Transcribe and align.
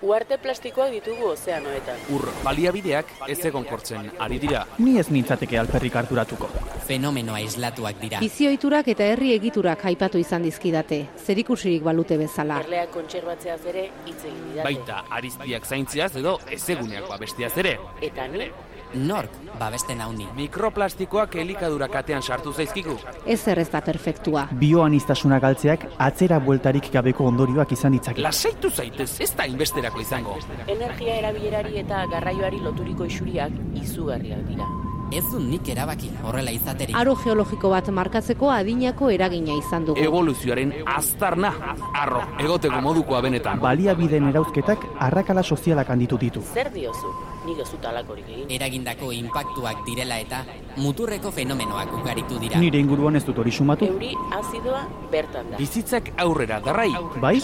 Uarte 0.00 0.38
plastikoak 0.40 0.94
ditugu 0.94 1.26
ozeanoetan. 1.34 1.98
Ur 2.16 2.22
baliabideak 2.40 3.10
ez 3.28 3.36
egonkortzen 3.44 4.06
ari 4.24 4.38
dira. 4.40 4.62
Ni 4.78 4.94
ez 4.98 5.10
nintzateke 5.12 5.58
alperrik 5.60 5.98
harturatuko. 6.00 6.48
Fenomenoa 6.88 7.42
islatuak 7.44 8.00
dira. 8.00 8.22
Bizioiturak 8.24 8.88
eta 8.94 9.10
herri 9.12 9.34
egiturak 9.34 9.84
aipatu 9.90 10.18
izan 10.22 10.46
dizkidate, 10.48 11.02
zerikusirik 11.20 11.84
balute 11.84 12.16
bezala. 12.16 12.62
Erleak 12.64 12.94
kontserbatzeaz 12.96 13.60
ere 13.74 13.84
hitz 14.06 14.18
egin 14.24 14.40
didate. 14.48 14.64
Baita 14.70 15.04
ariztiak 15.20 15.68
zaintziaz 15.68 16.14
edo 16.22 16.38
ezeguneak 16.48 17.08
babestiaz 17.12 17.52
ere. 17.60 17.76
Eta 18.00 18.26
ni, 18.32 18.48
Nork 18.94 19.30
babesten 19.58 20.00
hauni. 20.00 20.26
Mikroplastikoak 20.36 21.36
elikadura 21.42 21.88
katean 21.88 22.22
sartu 22.22 22.52
zaizkigu. 22.52 22.96
Ez 23.26 23.46
ez 23.48 23.68
da 23.70 23.80
perfektua. 23.80 24.48
Bioanistasuna 24.52 25.38
galtzeak 25.38 25.86
atzera 25.98 26.40
bueltarik 26.40 26.90
gabeko 26.92 27.24
ondorioak 27.24 27.72
izan 27.72 27.92
ditzake. 27.92 28.22
Lasaitu 28.22 28.70
zaitez, 28.70 29.20
ez 29.20 29.32
da 29.36 29.46
inbesterako 29.46 30.00
izango. 30.00 30.38
energia 30.66 31.16
erabilerari 31.16 31.78
eta 31.78 32.06
garraioari 32.10 32.60
loturiko 32.60 33.04
isuriak 33.04 33.52
izugarriak 33.74 34.46
dira. 34.48 34.66
Ez 35.10 35.24
du 35.26 35.40
nik 35.42 35.66
erabaki 35.72 36.06
horrela 36.22 36.52
izaterik. 36.54 36.94
Aro 36.94 37.16
geologiko 37.18 37.70
bat 37.72 37.88
markatzeko 37.90 38.50
adinako 38.54 39.08
eragina 39.10 39.56
izan 39.58 39.84
dugu. 39.88 39.98
Evoluzioaren 39.98 40.70
aztarna, 40.86 41.50
arro, 41.98 42.20
egoteko 42.38 42.78
modukoa 42.84 43.18
benetan. 43.26 43.58
Baliabideen 43.60 44.28
erauzketak 44.30 44.84
arrakala 45.08 45.42
sozialak 45.42 45.90
handitu 45.90 46.18
ditu. 46.18 46.44
Zer 46.54 46.70
diozu? 46.74 47.10
Nik 47.46 47.58
ez 47.64 47.68
dut 47.72 47.84
alakorik 47.90 48.28
egin. 48.30 48.46
Eragindako 48.54 49.10
inpaktuak 49.16 49.82
direla 49.88 50.20
eta 50.22 50.44
muturreko 50.76 51.32
fenomenoak 51.34 51.90
ugaritu 51.98 52.38
dira. 52.38 52.60
Nire 52.62 52.78
inguruan 52.78 53.16
ez 53.18 53.24
dut 53.26 53.38
hori 53.42 53.50
sumatu. 53.50 53.90
Euri 53.90 54.12
azidoa 54.38 54.84
bertan 55.10 55.50
da. 55.50 55.58
Bizitzak 55.58 56.12
aurrera 56.22 56.60
darrai. 56.62 56.90
Bai? 57.20 57.40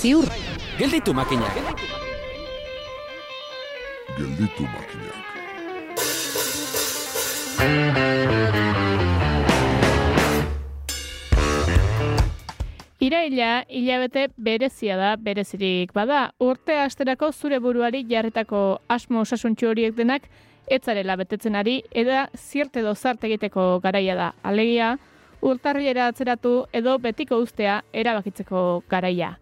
Ziur, 0.00 0.24
Gelditu 0.78 1.12
makinak. 1.12 1.60
gelditu 4.16 4.62
makinak. 4.62 5.11
Iraila 13.02 13.64
hilabete 13.68 14.28
berezia 14.36 14.96
da, 14.96 15.16
berezirik 15.18 15.90
bada. 15.92 16.32
Urte 16.38 16.76
asterako 16.78 17.32
zure 17.32 17.58
buruari 17.58 18.04
jarritako 18.08 18.80
asmo 18.88 19.24
osasuntxu 19.26 19.68
horiek 19.72 19.96
denak 19.96 20.28
etzarela 20.70 21.16
betetzen 21.18 21.58
ari, 21.58 21.80
eta 21.90 22.28
zierte 22.38 22.80
edo 22.80 22.94
zart 22.94 23.24
egiteko 23.26 23.80
garaia 23.82 24.14
da. 24.14 24.28
Alegia, 24.42 24.92
urtarriera 25.42 26.06
atzeratu 26.12 26.52
edo 26.72 26.94
betiko 27.02 27.40
ustea 27.42 27.80
erabakitzeko 27.92 28.84
garaia. 28.88 29.34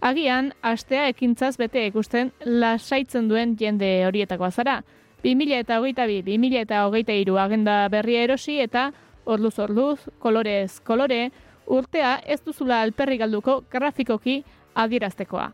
Agian, 0.00 0.52
astea 0.60 1.08
ekintzaz 1.08 1.56
bete 1.56 1.86
ikusten 1.88 2.32
lasaitzen 2.44 3.32
duen 3.32 3.56
jende 3.56 3.90
horietakoa 4.06 4.50
zara. 4.50 4.82
2000 5.24 5.60
eta 5.60 5.80
hogeita 5.80 6.06
bi, 6.06 6.22
2000 6.22 6.60
eta 6.60 6.86
hogeita 6.86 7.12
iru 7.12 7.38
agenda 7.38 7.88
berria 7.88 8.22
erosi 8.24 8.58
eta 8.60 8.90
orduz 9.24 9.58
orduz, 9.58 9.98
kolorez 10.18 10.80
kolore, 10.80 11.30
urtea 11.66 12.20
ez 12.26 12.40
duzula 12.44 12.82
alperri 12.82 13.18
galduko 13.18 13.62
grafikoki 13.70 14.42
adieraztekoa. 14.74 15.50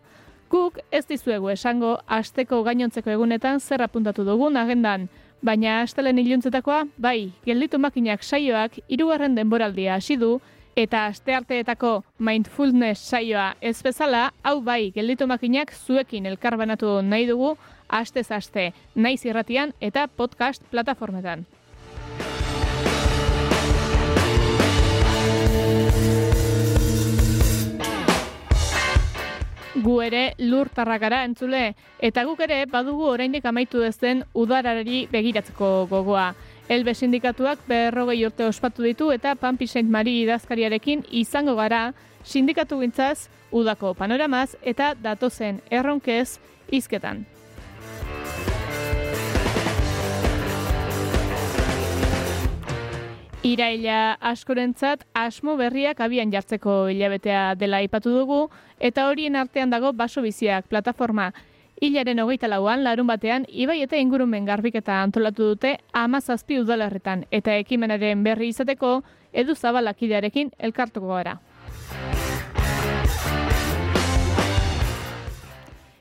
Guk 0.53 0.79
ez 0.93 1.07
dizuegu 1.09 1.49
esango 1.49 1.97
asteko 2.07 2.63
gainontzeko 2.67 3.11
egunetan 3.11 3.61
zer 3.61 3.83
apuntatu 3.83 4.25
dugun 4.25 4.59
agendan, 4.61 5.09
baina 5.43 5.81
astelen 5.83 6.19
iluntzetakoa, 6.21 6.85
bai, 6.99 7.33
gelditu 7.47 7.79
makinak 7.79 8.23
saioak 8.23 8.77
hirugarren 8.89 9.35
denboraldia 9.35 9.95
hasi 9.95 10.19
du, 10.21 10.37
eta 10.77 11.07
astearteetako 11.07 12.03
mindfulness 12.19 13.11
saioa 13.11 13.55
ez 13.61 13.83
bezala, 13.83 14.33
hau 14.43 14.61
bai, 14.61 14.91
gelditu 14.95 15.27
makinak 15.27 15.73
zuekin 15.73 16.27
elkarbanatu 16.27 17.01
nahi 17.03 17.27
dugu, 17.29 17.57
astez 17.89 18.31
aste, 18.31 18.73
naiz 18.95 19.25
irratian 19.27 19.75
eta 19.81 20.09
podcast 20.09 20.63
plataformetan. 20.71 21.47
gu 29.83 30.01
ere 30.05 30.23
lurtarrak 30.39 31.01
gara 31.01 31.23
entzule, 31.27 31.75
eta 31.99 32.23
guk 32.29 32.41
ere 32.45 32.65
badugu 32.71 33.09
oraindik 33.11 33.47
amaitu 33.49 33.81
dezen 33.83 34.23
udarari 34.35 35.07
begiratzeko 35.11 35.89
gogoa. 35.91 36.33
Elbe 36.73 36.95
sindikatuak 36.97 37.67
berrogei 37.69 38.23
urte 38.25 38.47
ospatu 38.49 38.81
ditu 38.87 39.11
eta 39.13 39.35
Pampi 39.37 39.67
Saint 39.69 39.91
Marie 39.93 40.23
idazkariarekin 40.23 41.03
izango 41.21 41.53
gara 41.59 41.83
sindikatu 42.25 42.79
gintzaz 42.81 43.29
udako 43.53 43.91
panoramaz 43.99 44.55
eta 44.63 44.95
datozen 44.97 45.61
erronkez 45.69 46.39
izketan. 46.73 47.27
Iraila 53.45 54.17
askorentzat 54.33 55.05
asmo 55.13 55.59
berriak 55.61 56.01
abian 56.01 56.33
jartzeko 56.33 56.87
hilabetea 56.89 57.55
dela 57.61 57.85
aipatu 57.85 58.17
dugu, 58.17 58.47
eta 58.81 59.11
horien 59.11 59.37
artean 59.37 59.69
dago 59.69 59.93
baso 59.93 60.23
biziak 60.23 60.73
plataforma. 60.73 61.35
Hilaren 61.83 62.21
hogeita 62.23 62.47
lauan, 62.47 62.85
larun 62.87 63.09
batean, 63.11 63.43
ibai 63.51 63.81
eta 63.83 63.99
ingurumen 63.99 64.45
garbiketa 64.47 65.01
antolatu 65.03 65.49
dute 65.51 65.73
amazazpi 65.99 66.61
udalarretan, 66.61 67.25
eta 67.35 67.57
ekimenaren 67.59 68.23
berri 68.23 68.53
izateko 68.53 69.01
edu 69.33 69.57
zabalakidearekin 69.57 70.53
elkartuko 70.63 71.11
gara. 71.11 71.41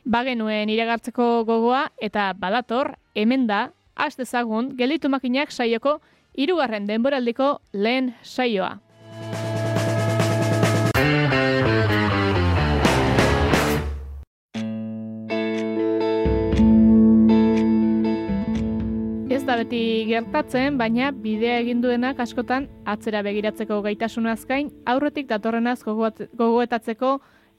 Bagenuen 0.05 0.69
iragartzeko 0.69 1.31
gogoa 1.49 1.87
eta 1.97 2.29
badator, 2.37 2.93
hemen 3.15 3.49
da, 3.49 3.71
has 3.95 4.13
dezagun, 4.21 4.75
gelitu 4.77 5.09
makinak 5.09 5.49
saioko 5.49 5.97
hirugarren 6.37 6.85
denboraldiko 6.85 7.55
lehen 7.73 8.13
saioa. 8.21 8.75
Beti 19.61 20.07
gertatzen, 20.09 20.77
baina 20.79 21.11
bidea 21.13 21.59
egin 21.61 21.83
duenak 21.83 22.17
askotan 22.23 22.63
atzera 22.89 23.19
begiratzeko 23.21 23.75
gaitasun 23.85 24.29
azkain, 24.31 24.71
aurretik 24.89 25.27
datorrenaz 25.29 25.83
gogoetatzeko 25.85 27.11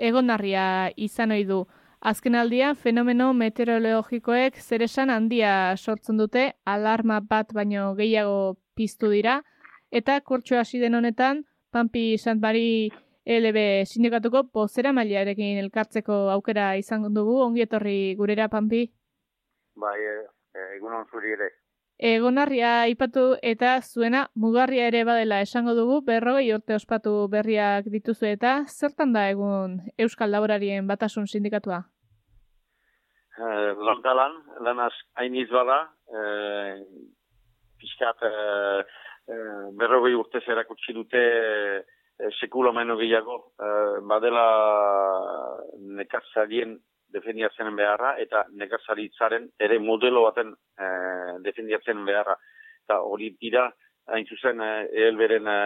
egonarria 0.09 0.65
izan 0.97 1.37
ohi 1.37 1.45
du. 1.47 1.61
Azken 2.01 2.35
aldian, 2.35 2.75
fenomeno 2.75 3.29
meteorologikoek 3.39 4.59
zeresan 4.59 5.15
handia 5.15 5.77
sortzen 5.77 6.19
dute, 6.19 6.49
alarma 6.67 7.21
bat 7.21 7.55
baino 7.55 7.93
gehiago 7.95 8.57
piztu 8.75 9.13
dira, 9.15 9.39
eta 9.93 10.19
kurtsu 10.27 10.59
hasi 10.59 10.83
den 10.83 10.99
honetan, 10.99 11.45
Pampi 11.71 12.19
Santmari 12.19 12.91
LB 13.23 13.87
sindikatuko 13.87 14.49
bozera 14.51 14.91
mailearekin 14.93 15.63
elkartzeko 15.63 16.25
aukera 16.35 16.73
izan 16.83 17.13
dugu, 17.15 17.39
ongi 17.47 17.63
etorri 17.69 17.99
gurera, 18.19 18.51
Pampi. 18.51 18.89
Bai, 19.79 19.99
e, 20.01 20.23
e, 20.59 20.71
egunon 20.81 21.07
zuri 21.07 21.39
ere. 21.39 21.53
Egonarria 21.99 22.81
aipatu 22.83 23.37
eta 23.43 23.77
zuena 23.83 24.25
mugarria 24.35 24.89
ere 24.91 25.05
badela 25.05 25.41
esango 25.45 25.75
dugu, 25.79 26.01
berrogei 26.07 26.53
urte 26.55 26.75
ospatu 26.75 27.29
berriak 27.31 27.87
dituzu 27.93 28.27
eta 28.27 28.65
zertan 28.67 29.13
da 29.13 29.29
egun 29.31 29.79
Euskal 29.99 30.33
Laborarien 30.33 30.87
batasun 30.89 31.29
sindikatua? 31.29 31.85
E, 33.39 33.45
Landalan, 33.87 34.35
lanaz 34.61 34.93
hainiz 35.15 35.49
bada, 35.51 35.79
e, 36.11 36.23
pixkat 37.79 38.27
e, 38.27 38.33
e, 39.29 39.37
berrogei 39.79 40.15
urte 40.19 40.43
erakutsi 40.43 40.93
dute 40.97 41.23
e, 41.23 42.33
sekula 42.41 42.73
meno 42.73 42.97
gehiago, 42.99 43.39
e, 43.59 43.71
badela 44.11 44.47
nekarzarien 46.03 46.81
defendiatzen 47.13 47.77
beharra 47.77 48.17
eta 48.23 48.45
nekazaritzaren 48.59 49.49
ere 49.61 49.79
modelo 49.79 50.25
baten 50.29 50.53
e, 50.53 50.91
defendiatzen 51.45 52.05
beharra. 52.09 52.37
Eta 52.85 53.01
hori 53.07 53.31
dira, 53.41 53.69
hain 54.13 54.27
zuzen, 54.27 54.61
e, 54.61 54.73
elberen 55.09 55.49
e, 55.49 55.59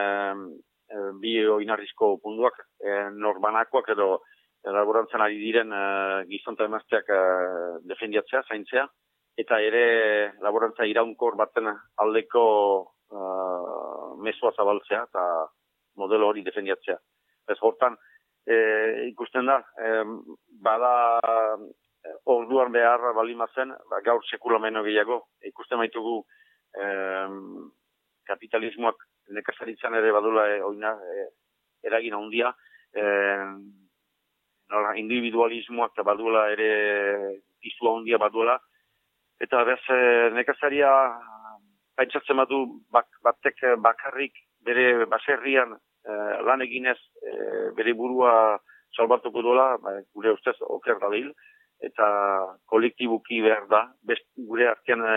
bi 1.20 1.36
oinarrizko 1.46 2.16
punduak, 2.22 2.58
e, 2.82 2.98
norbanakoak 3.14 3.92
edo 3.96 4.10
laborantzan 4.72 5.22
ari 5.22 5.38
diren 5.40 5.72
e, 5.72 5.82
gizon 6.30 6.58
eta 6.58 6.68
emazteak 6.70 7.10
e, 7.10 7.20
defendiatzea, 7.92 8.42
zaintzea, 8.50 8.86
eta 9.38 9.60
ere 9.60 9.86
laborantza 10.42 10.86
iraunkor 10.88 11.36
baten 11.38 11.70
aldeko 12.02 12.44
e, 13.10 13.26
mesua 14.26 14.52
zabaltzea 14.56 15.04
eta 15.08 15.26
modelo 15.96 16.28
hori 16.30 16.44
defendiatzea. 16.44 16.98
Ez 17.52 17.58
hortan, 17.62 17.96
e, 18.46 18.56
ikusten 19.10 19.46
da, 19.46 19.58
e, 19.78 20.04
bada 20.62 20.92
e, 21.18 22.14
orduan 22.32 22.72
behar 22.72 23.12
balimazen, 23.16 23.74
ba, 23.90 24.00
gaur 24.06 24.22
sekula 24.30 24.60
meno 24.62 24.84
gehiago, 24.86 25.22
ikusten 25.50 25.82
baitugu 25.82 26.20
e, 26.78 26.86
kapitalismoak 28.26 29.02
nekazaritzan 29.34 29.98
ere 29.98 30.12
badula 30.14 30.46
e, 30.54 30.60
oina, 30.62 30.94
e, 30.94 31.26
eragin 31.86 32.14
handia, 32.14 32.52
e, 32.94 33.02
nola, 34.70 34.94
individualismoak 34.98 35.94
eta 35.94 36.06
baduela 36.06 36.48
ere 36.54 36.70
piztua 37.62 37.96
handia 37.96 38.18
baduela. 38.22 38.58
Eta 39.42 39.62
bez, 39.68 39.82
e, 39.92 39.98
nekazaria 40.34 40.90
pentsatzen 41.96 42.38
badu 42.38 42.62
bak, 42.92 43.08
batek 43.24 43.62
bakarrik 43.82 44.38
bere 44.66 45.06
baserrian 45.08 45.76
e, 46.06 46.16
lan 46.46 46.62
eginez 46.62 46.98
e, 47.22 47.34
bere 47.76 47.94
burua 47.94 48.32
salbatuko 48.96 49.42
dola, 49.42 49.76
ba, 49.82 49.98
gure 50.14 50.32
ustez 50.36 50.56
oker 50.60 50.98
da 51.02 51.10
eta 51.84 52.06
kolektibuki 52.72 53.42
behar 53.44 53.66
da, 53.68 53.82
best, 54.08 54.24
gure 54.48 54.68
artean 54.70 55.02
e, 55.04 55.16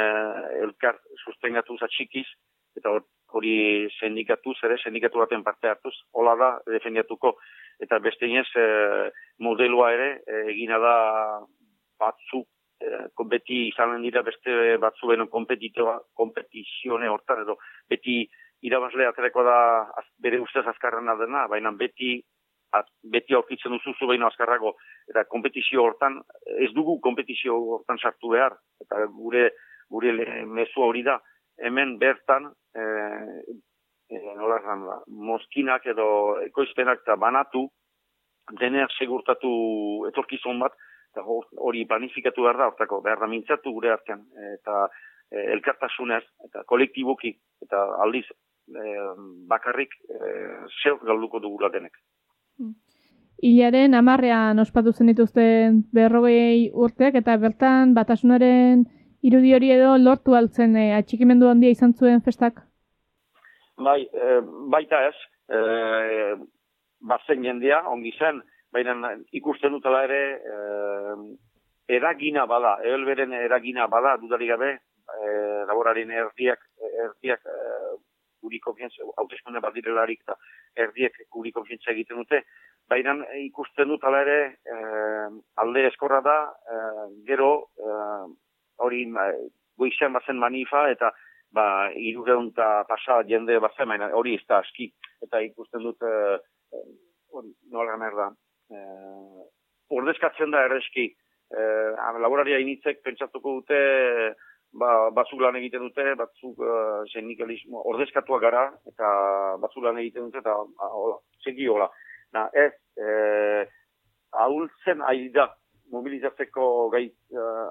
elkar 0.65 0.99
sustengatu 1.23 1.77
zatxikiz, 1.79 2.27
eta 2.77 2.97
hori 3.35 3.87
sindikatu, 3.99 4.53
zere 4.59 4.77
sindikatu 4.81 5.21
baten 5.21 5.43
parte 5.43 5.69
hartuz, 5.69 5.95
hola 6.13 6.35
da 6.35 6.49
defendiatuko, 6.67 7.35
eta 7.79 7.99
beste 8.03 8.27
inez 8.27 8.47
e, 8.57 8.67
modeloa 9.45 9.91
ere 9.95 10.09
e, 10.25 10.43
egina 10.55 10.79
da 10.83 10.95
batzu 11.99 12.43
e, 12.81 13.07
beti 13.31 13.67
izanen 13.69 14.03
dira 14.03 14.23
beste 14.25 14.77
batzuen 14.81 15.27
kompetizione 15.29 17.09
hortan 17.11 17.43
edo 17.45 17.57
beti 17.89 18.23
irabazle 18.61 19.07
atereko 19.07 19.43
da 19.43 19.59
az, 19.97 20.05
bere 20.19 20.39
ustez 20.39 20.65
azkarrena 20.67 21.15
dena, 21.19 21.47
baina 21.47 21.71
beti 21.71 22.19
az, 22.75 22.85
beti 23.03 23.33
aurkitzen 23.33 23.71
duzu 23.71 23.93
zu 23.97 24.07
baino 24.07 24.27
azkarrago. 24.27 24.75
Eta 25.09 25.25
kompetizio 25.25 25.83
hortan 25.83 26.19
ez 26.59 26.71
dugu 26.75 26.99
kompetizio 27.01 27.57
hortan 27.77 27.97
sartu 27.97 28.35
behar. 28.35 28.57
Eta 28.83 29.05
gure 29.15 29.49
gure 29.89 30.13
mezu 30.45 30.83
hori 30.85 31.03
da 31.03 31.17
hemen 31.57 31.97
bertan 31.99 32.45
e, 32.75 32.83
e, 34.09 34.19
nola 34.37 34.59
da, 34.65 34.99
moskinak 35.07 35.85
edo 35.89 36.09
ekoizpenak 36.45 37.01
eta 37.03 37.15
banatu 37.15 37.65
deneak 38.59 38.93
segurtatu 38.97 39.49
etorkizun 40.09 40.61
bat 40.61 40.77
eta 41.09 41.23
hori 41.25 41.85
planifikatu 41.89 42.45
behar 42.45 42.57
da, 42.57 42.69
ortako 42.73 43.01
behar 43.05 43.21
da 43.21 43.29
mintzatu 43.29 43.73
gure 43.73 43.91
artean, 43.93 44.21
eta 44.53 44.85
e, 45.31 45.45
elkartasunez, 45.55 46.23
eta 46.45 46.63
kolektiboki, 46.69 47.33
eta 47.65 47.81
aldiz 48.03 48.25
bakarrik 49.49 49.95
e, 50.09 50.19
zeu 50.83 50.97
galduko 51.03 51.39
dugula 51.39 51.69
denek. 51.73 51.93
Hmm. 52.57 52.75
Ilaren 53.41 53.95
amarrean 53.95 54.59
ospatu 54.59 54.91
zen 54.91 55.07
dituzten 55.07 55.83
berrogei 55.95 56.69
urteak, 56.73 57.15
eta 57.15 57.37
bertan 57.37 57.93
batasunaren 57.95 58.85
irudi 59.23 59.53
hori 59.55 59.71
edo 59.71 59.97
lortu 59.97 60.35
altzen 60.35 60.75
e, 60.75 60.93
atxikimendu 60.97 61.49
handia 61.49 61.71
izan 61.71 61.93
zuen 61.93 62.21
festak? 62.21 62.61
Bai, 63.79 64.01
e, 64.03 64.39
baita 64.71 65.05
ez, 65.07 65.15
e, 65.47 65.59
bazen 66.99 67.43
jendea, 67.43 67.83
ongi 67.87 68.11
zen, 68.19 68.41
baina 68.73 69.13
ikusten 69.33 69.73
dutela 69.73 70.03
ere 70.05 70.21
eh, 70.53 71.15
eragina 71.97 72.45
bada, 72.45 72.75
ehelberen 72.85 73.33
eragina 73.33 73.87
bada, 73.87 74.15
dudari 74.21 74.49
gabe, 74.51 74.71
eh, 75.15 75.61
laborarin 75.69 76.11
erdiak, 76.23 76.61
erdiak 77.05 77.45
eh, 77.45 77.95
guri 78.41 78.59
konfientza, 78.63 79.05
hautezkunde 79.17 79.61
bat 79.63 79.73
direlarik 79.75 80.21
eta 80.25 80.35
erdiek 80.75 81.15
guri 81.31 81.51
konfientza 81.51 81.91
egiten 81.91 82.21
dute, 82.21 82.43
baina 82.89 83.15
ikusten 83.43 83.89
dutela 83.91 84.21
ere 84.25 84.39
eh, 84.65 85.29
alde 85.63 85.85
eskorra 85.87 86.21
da, 86.25 86.37
eh, 86.75 87.07
gero 87.27 87.51
eh, 87.77 88.27
hori 88.85 89.03
eh, 89.07 89.33
goizean 89.77 90.13
bazen 90.13 90.39
manifa 90.39 90.87
eta 90.91 91.11
ba, 91.51 91.89
irureun 91.95 92.51
eta 92.53 92.83
pasa 92.89 93.21
jende 93.27 93.57
bazen, 93.59 93.93
hori 94.13 94.35
ez 94.37 94.45
da 94.47 94.59
aski, 94.63 94.91
eta 95.25 95.41
ikusten 95.41 95.83
dut 95.83 96.03
hori, 96.03 97.53
nola 97.73 97.97
merda, 97.97 98.29
eh, 98.73 99.47
ordezkatzen 99.89 100.51
da 100.53 100.65
erreski. 100.67 101.09
Eh, 101.49 102.19
laboraria 102.21 102.59
initzek 102.61 103.01
pentsatuko 103.01 103.55
dute 103.59 103.79
ba, 104.73 105.09
batzuk 105.15 105.41
lan 105.41 105.57
egiten 105.59 105.85
dute, 105.87 106.05
batzuk 106.19 106.59
uh, 106.61 107.01
sindikalismo 107.13 107.83
ordezkatua 107.93 108.39
gara 108.43 108.65
eta 108.91 109.09
batzuk 109.61 109.83
lan 109.83 110.01
egiten 110.01 110.29
dute 110.29 110.43
eta 110.43 110.55
ah, 110.55 110.91
hola, 110.91 111.17
segi 111.43 111.67
hola. 111.67 111.89
Na, 112.29 112.45
ez, 112.53 112.75
eh, 113.01 113.63
ahultzen 114.37 114.99
ari 115.01 115.31
da 115.33 115.47
mobilizatzeko 115.89 116.89
gai 116.93 117.07
uh, 117.33 117.65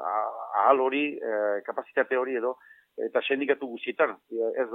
ahal 0.65 0.81
hori, 0.83 1.05
uh, 1.23 1.61
kapazitate 1.67 2.19
hori 2.19 2.35
edo, 2.41 2.57
eta 3.07 3.23
sindikatu 3.23 3.69
guzietan, 3.71 4.17
ez 4.59 4.67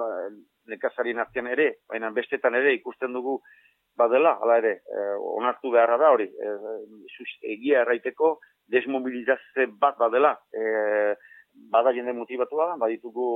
nekazarien 0.71 1.19
artean 1.19 1.49
ere, 1.51 1.65
baina 1.91 2.11
bestetan 2.15 2.55
ere 2.55 2.71
ikusten 2.77 3.11
dugu 3.11 3.39
badela, 3.99 4.37
hala 4.41 4.57
ere, 4.61 4.73
e, 4.87 5.03
onartu 5.37 5.71
beharra 5.73 5.97
da 6.01 6.11
hori, 6.15 6.29
e, 6.29 6.53
egia 7.55 7.83
erraiteko 7.83 8.37
desmobilizazio 8.73 9.67
bat 9.81 9.99
badela, 9.99 10.33
e, 10.53 10.63
bada 11.53 11.93
jende 11.93 12.13
motivatua, 12.13 12.75
baditugu, 12.81 13.27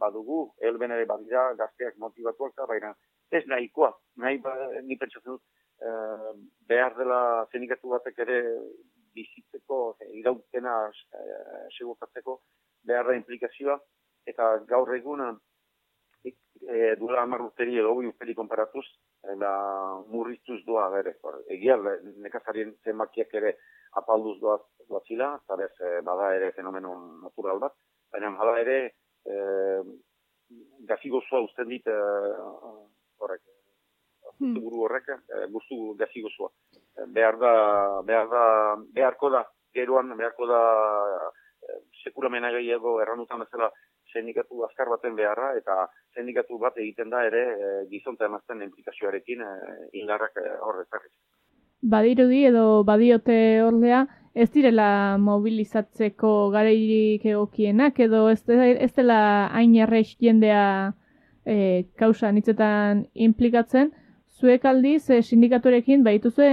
badugu, 0.00 0.40
elben 0.70 0.92
ere 0.96 1.06
badira, 1.06 1.52
gazteak 1.60 1.96
motivatuak, 2.04 2.54
baina 2.68 2.94
ez 3.30 3.44
nahikoa, 3.46 3.92
nahi 4.16 4.38
ba, 4.44 4.54
ni 4.84 4.96
pentsatzen 4.96 5.34
dut, 5.34 5.42
e, 5.80 5.90
behar 6.68 6.96
dela 6.96 7.20
zenikatu 7.52 7.92
batek 7.94 8.22
ere 8.24 8.38
bizitzeko, 9.16 9.80
irautena 10.20 10.78
e, 10.88 11.26
segurtatzeko, 11.76 12.40
behar 12.88 13.10
da 13.10 13.18
implikazioa, 13.18 13.78
eta 14.32 14.50
gaur 14.68 14.94
egun, 14.96 15.24
e, 16.24 16.32
duela 17.00 17.22
amar 17.22 17.44
urteri 17.44 17.78
edo 17.80 17.92
hori 17.94 18.08
urteri 18.12 18.34
konparatuz, 18.38 18.86
eta 19.34 19.50
murriztuz 20.12 20.62
doa 20.66 20.88
bere. 20.94 21.16
Egia, 21.56 21.76
nekazarien 22.24 22.74
zenbakiak 22.84 23.34
ere 23.40 23.56
apalduz 24.00 24.38
doa, 24.40 24.58
doa 24.88 25.00
zila, 25.06 25.34
eta 25.42 25.56
bez, 25.56 25.72
e, 25.80 26.00
bada 26.04 26.32
ere 26.36 26.52
fenomeno 26.56 26.94
natural 27.22 27.60
bat, 27.62 27.74
baina 28.12 28.32
hala 28.38 28.58
ere, 28.60 28.78
e, 29.24 29.36
gazigozua 30.88 31.42
usten 31.44 31.68
dit, 31.68 31.86
e, 31.86 31.98
horrek, 33.18 33.42
hmm. 34.38 34.54
buru 34.60 34.86
horrek, 34.86 35.10
e, 35.14 35.44
guztu 35.52 35.94
gazigozua. 36.00 36.50
E, 36.72 37.06
behar 37.18 37.38
da, 37.40 37.52
behar 38.04 38.32
da, 38.32 38.44
beharko 38.94 39.32
da, 39.34 39.44
geroan, 39.74 40.16
beharko 40.16 40.48
da, 40.48 40.62
e, 41.62 41.82
sekuramena 42.04 42.52
gehiago 42.56 42.98
erranutan 43.02 43.44
bezala, 43.44 43.70
sindikatu 44.12 44.64
azkar 44.64 44.88
baten 44.88 45.16
beharra 45.16 45.52
eta 45.58 45.86
sindikatu 46.16 46.58
bat 46.62 46.78
egiten 46.78 47.10
da 47.12 47.24
ere 47.28 47.42
e, 47.54 47.72
gizonta 47.90 48.26
emazten 48.28 48.62
implikazioarekin 48.66 49.44
e, 49.44 49.50
indarrak 50.00 50.36
e, 50.40 50.46
horretarriz. 50.68 51.12
Badirudi 51.82 52.44
edo 52.48 52.82
badiote 52.84 53.62
ordea 53.62 54.06
ez 54.34 54.48
direla 54.54 55.18
mobilizatzeko 55.18 56.50
gareirik 56.54 57.24
egokienak 57.26 57.98
edo 58.00 58.28
ez, 58.30 58.42
ez 58.48 58.92
dela 58.96 59.20
hain 59.54 59.76
errex 59.76 60.16
jendea 60.22 60.64
e, 61.46 61.84
kausa 61.98 62.30
nitzetan 62.32 63.06
implikatzen, 63.14 63.92
zuek 64.38 64.64
aldiz 64.64 65.08
e, 65.10 65.22
sindikaturekin 65.22 66.04
baituzue 66.06 66.50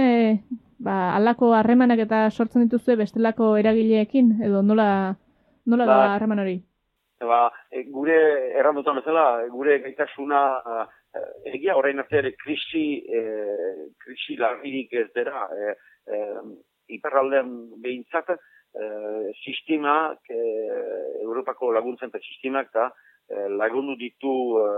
ba, 0.78 0.96
alako 1.16 1.52
harremanak 1.54 2.02
eta 2.06 2.26
sortzen 2.30 2.66
dituzue 2.66 2.96
bestelako 3.02 3.54
eragileekin 3.60 4.34
edo 4.46 4.62
nola, 4.62 4.88
nola 5.66 5.86
da 5.86 5.96
ba, 6.00 6.08
harreman 6.14 6.42
hori? 6.42 6.56
Ba, 7.22 7.46
e, 7.70 7.84
gure 7.90 8.18
errandutan 8.58 8.98
bezala, 9.00 9.26
gure 9.52 9.78
gaitasuna 9.84 10.42
egia 11.52 11.76
orain 11.76 11.98
arte 12.02 12.18
ere 12.20 12.32
krisi, 12.40 12.86
e, 13.06 13.22
krisi 14.02 14.36
larririk 14.40 14.92
ez 14.92 15.08
dira, 15.14 15.46
e, 15.52 15.74
e, 16.06 16.20
iperraldean 16.96 17.52
behintzat, 17.82 18.32
e, 18.32 18.88
sistemak, 19.42 20.30
e, 20.30 20.40
Europako 21.24 21.72
laguntzen 21.74 22.12
eta 22.12 22.22
sistemak, 22.22 22.70
eta 22.72 22.90
e, 23.28 23.48
lagundu 23.62 23.96
ditu 24.00 24.34
e, 24.62 24.68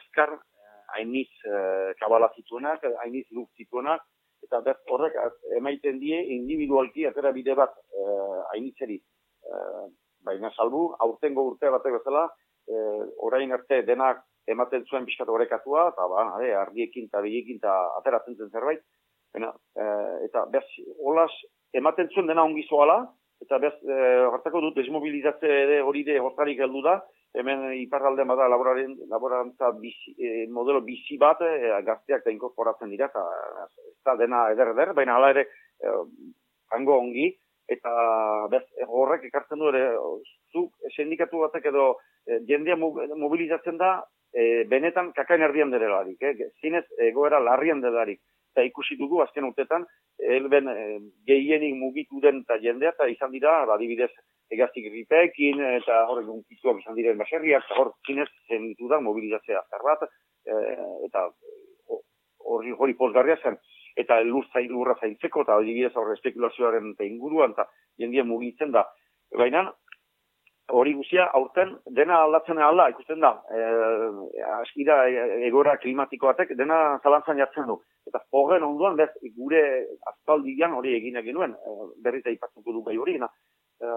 askar, 0.00 0.36
hainiz 0.96 1.28
e, 1.44 1.58
kabala 2.00 2.30
zituenak, 2.36 2.84
hainiz 3.04 3.26
luk 3.36 3.50
zituenak, 3.56 4.04
eta 4.46 4.62
horrek 4.94 5.16
emaiten 5.58 5.98
die 6.00 6.18
individualki 6.38 7.04
atera 7.08 7.32
bide 7.34 7.56
bat 7.58 7.74
hainitzeri. 8.52 8.96
E, 8.98 9.62
baina 10.24 10.50
salbu, 10.56 10.82
aurtengo 11.04 11.44
urte 11.50 11.70
batek 11.72 11.98
bezala, 11.98 12.26
e, 12.68 12.80
orain 13.28 13.52
arte 13.56 13.82
denak 13.86 14.24
ematen 14.54 14.86
zuen 14.88 15.06
pixkatu 15.08 15.34
horrekatua, 15.34 15.88
eta 15.92 16.08
ba, 16.10 16.24
ade, 16.38 16.54
ardiekin 16.62 17.08
eta 17.08 17.22
biekin 17.24 17.60
eta 17.60 17.74
ateratzen 18.00 18.38
zen 18.38 18.50
zerbait, 18.52 18.82
baina, 19.34 19.52
e, 19.76 19.86
eta 20.28 20.44
bez, 20.52 20.64
holas, 21.04 21.30
ematen 21.76 22.10
zuen 22.14 22.30
dena 22.30 22.44
ongi 22.48 22.64
zoala, 22.68 23.02
eta 23.44 23.60
bez, 23.62 23.74
e, 23.84 24.00
hartako 24.32 24.62
dut, 24.64 24.76
desmobilizatze 24.80 25.80
hori 25.86 26.04
de 26.08 26.18
hortarik 26.20 26.60
heldu 26.64 26.82
da, 26.86 26.98
hemen 27.38 27.66
iparralde 27.78 28.24
bada 28.28 28.48
laboraren, 28.50 28.96
laborantza 29.10 29.70
bizi, 29.82 30.14
e, 30.16 30.46
modelo 30.50 30.80
bizi 30.86 31.18
bat, 31.20 31.42
e, 31.44 31.74
gazteak 31.86 32.24
da 32.24 32.34
inkorporatzen 32.34 32.90
dira, 32.94 33.10
eta 33.12 33.24
ez 33.84 34.00
da 34.06 34.16
dena 34.20 34.48
eder 34.54 34.72
eder, 34.74 34.94
baina 34.96 35.18
hala 35.18 35.34
ere, 35.36 35.46
e, 35.78 35.94
hango 36.74 36.98
ongi, 37.04 37.30
eta 37.68 37.92
bez, 38.50 38.64
horrek 38.88 39.26
ekartzen 39.28 39.60
du 39.60 39.68
ere, 39.70 39.84
zuk 40.52 40.90
sindikatu 40.96 41.44
batek 41.44 41.68
edo 41.70 41.90
e, 42.24 42.40
jendea 42.48 42.78
mobilizatzen 42.80 43.76
da, 43.80 43.98
e, 44.32 44.64
benetan 44.70 45.12
kakain 45.16 45.42
erdian 45.42 45.70
derelarik, 45.70 46.22
eh? 46.22 46.50
zinez 46.60 46.84
egoera 47.10 47.40
larrian 47.40 47.80
delarik. 47.80 48.20
eta 48.52 48.64
ikusi 48.64 48.96
dugu 48.98 49.20
azken 49.22 49.44
urtetan, 49.44 49.84
helben 50.18 50.68
e, 50.72 50.74
gehienik 51.28 51.76
mugitu 51.78 52.18
den 52.20 52.40
eta 52.40 52.56
jendea, 52.58 52.90
eta 52.90 53.06
izan 53.06 53.30
dira, 53.30 53.52
badibidez, 53.70 54.10
egaztik 54.50 54.88
gripeekin, 54.88 55.60
eta 55.76 56.00
hor, 56.08 56.24
gunkituak 56.26 56.80
izan 56.80 56.96
diren 56.96 57.20
baserriak, 57.20 57.68
eta 57.68 57.76
hor, 57.78 57.92
zinez, 58.06 58.26
zenditu 58.48 58.88
da 58.88 58.98
mobilizatzea 59.04 59.60
azkar 59.60 59.84
bat, 59.84 60.06
e, 60.48 60.56
eta 61.06 61.28
hori 62.48 62.72
hori 62.72 62.96
pozgarria 62.98 63.36
zen, 63.42 63.58
eta 63.98 64.20
lur 64.24 64.46
lurra 64.70 64.96
zaintzeko, 65.00 65.42
eta 65.42 65.58
adibidez 65.60 65.94
hor 65.94 66.12
espekulazioaren 66.14 66.92
eta 66.94 67.04
inguruan, 67.04 67.52
eta 67.52 67.68
jendien 67.98 68.26
mugitzen 68.26 68.72
da. 68.72 68.86
Baina, 69.36 69.68
hori 70.68 70.92
guzia, 70.94 71.26
aurten, 71.34 71.74
dena 71.96 72.18
aldatzen 72.22 72.58
alda, 72.62 72.88
ikusten 72.92 73.20
da, 73.24 73.32
e, 73.52 74.42
askira 74.58 74.98
egora 75.46 75.76
klimatiko 75.80 76.28
batek, 76.30 76.54
dena 76.58 76.98
zalantzan 77.02 77.40
jartzen 77.40 77.68
du. 77.70 77.78
Eta 78.08 78.20
horren 78.36 78.66
onduan, 78.66 78.96
bez, 79.00 79.08
gure 79.36 79.62
azpaldian 80.12 80.76
hori 80.76 80.94
egin 80.98 81.16
egin 81.22 81.38
nuen, 81.38 81.54
e, 81.56 81.76
berriz 82.04 82.24
aipatuko 82.26 82.76
du 82.76 82.82
bai 82.84 82.96
hori, 83.00 83.16
e, 83.18 83.94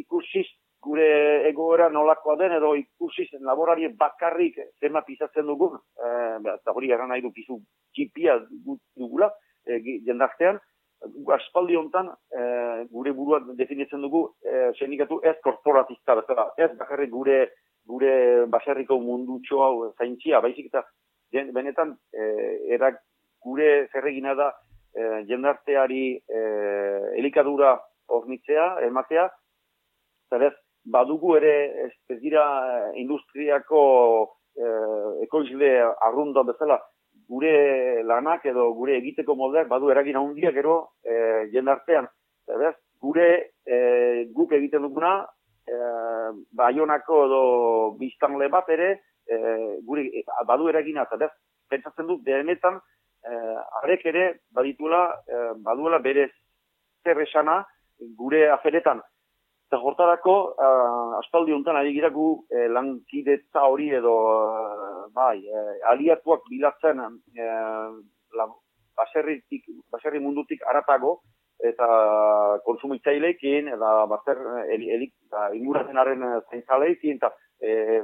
ikusiz 0.00 0.46
gure 0.84 1.08
egoera 1.48 1.88
nolakoa 1.92 2.36
den, 2.40 2.56
edo 2.58 2.74
ikusiz 2.76 3.28
laborari 3.40 3.88
bakarrik 4.00 4.60
zema 4.80 5.04
pisatzen 5.06 5.46
dugun, 5.48 5.78
e, 5.96 6.12
eta 6.56 6.76
hori 6.76 6.92
gara 6.92 7.08
nahi 7.10 7.24
du 7.24 7.32
pizu 7.32 7.60
txipia 7.92 8.38
dugula, 8.64 9.30
e, 9.66 9.80
jendartean, 10.06 10.60
aspaldi 11.36 11.76
hontan 11.76 12.10
e, 12.10 12.42
gure 12.90 13.12
burua 13.12 13.40
definitzen 13.58 14.02
dugu 14.02 14.24
e, 14.44 14.72
sindikatu 14.78 15.20
ez 15.22 15.36
korporatista 15.44 16.16
bezala, 16.20 16.50
ez 16.58 16.70
bakarrik 16.78 17.10
gure 17.10 17.38
gure 17.86 18.46
baserriko 18.48 18.98
mundutxo 19.00 19.62
hau 19.62 19.92
zaintzia, 19.98 20.40
baizik 20.40 20.70
eta 20.70 20.84
benetan 21.52 21.96
e, 22.12 22.28
erak 22.76 23.00
gure 23.44 23.88
zerregina 23.92 24.34
da 24.34 24.50
e, 24.94 25.24
jendarteari 25.28 26.04
e, 26.16 26.44
elikadura 27.20 27.74
hornitzea, 28.06 28.68
ematea, 28.88 29.28
zerez, 30.30 30.54
badugu 30.84 31.36
ere 31.36 31.54
ez, 31.86 32.18
dira 32.20 32.44
industriako 33.00 33.82
e, 34.56 34.72
ekoizle 35.26 35.70
arrunda 36.08 36.44
bezala, 36.48 36.80
gure 37.28 38.02
lanak 38.02 38.44
edo 38.46 38.72
gure 38.74 38.96
egiteko 38.98 39.36
moldeak 39.36 39.68
badu 39.68 39.90
eragin 39.90 40.16
handia 40.20 40.52
gero 40.52 40.76
e, 41.04 41.48
jendartean. 41.52 42.08
Zerez, 42.46 42.74
gure 43.00 43.28
e, 43.66 43.78
guk 44.36 44.52
egiten 44.52 44.84
duguna, 44.84 45.14
e, 45.66 45.78
baionako 46.52 47.24
edo 47.26 47.42
biztanle 48.00 48.48
bat 48.52 48.68
ere, 48.68 48.90
e, 49.26 49.38
gure 49.86 50.24
badu 50.46 50.68
eragina, 50.68 51.06
zerez, 51.10 51.30
pentsatzen 51.70 52.06
dut, 52.10 52.22
behenetan, 52.24 52.80
e, 53.24 53.38
arek 53.82 54.04
ere 54.12 54.26
baditula, 54.52 55.04
e, 55.28 55.42
baduela 55.64 55.98
bere 56.04 56.28
zer 57.04 57.20
esana 57.24 57.62
gure 58.18 58.48
aferetan. 58.50 59.00
Eta 59.64 59.78
hortarako, 59.80 60.34
uh, 60.60 61.18
aspaldi 61.18 61.54
honetan 61.54 61.78
ari 61.80 61.94
gira 61.96 62.10
gu 62.12 62.26
eh, 62.52 62.66
lankidetza 62.68 63.62
hori 63.64 63.88
edo, 63.96 64.12
uh, 64.12 65.06
bai, 65.14 65.38
eh, 65.40 65.78
aliatuak 65.90 66.44
bilatzen 66.50 67.00
eh, 67.00 67.88
la, 68.38 68.46
baserritik, 68.98 69.64
baserri 69.90 70.20
mundutik 70.20 70.62
aratago, 70.70 71.16
eta 71.64 71.88
konsumitzaileekin, 72.66 73.70
eta 73.76 73.90
baser, 74.10 74.40
elik, 74.74 74.90
elik, 74.96 75.12
eta 75.28 75.48
inguratenaren 75.56 76.24
zaintzaleekin, 76.50 77.20
eta, 77.20 77.30
eh, 77.62 78.02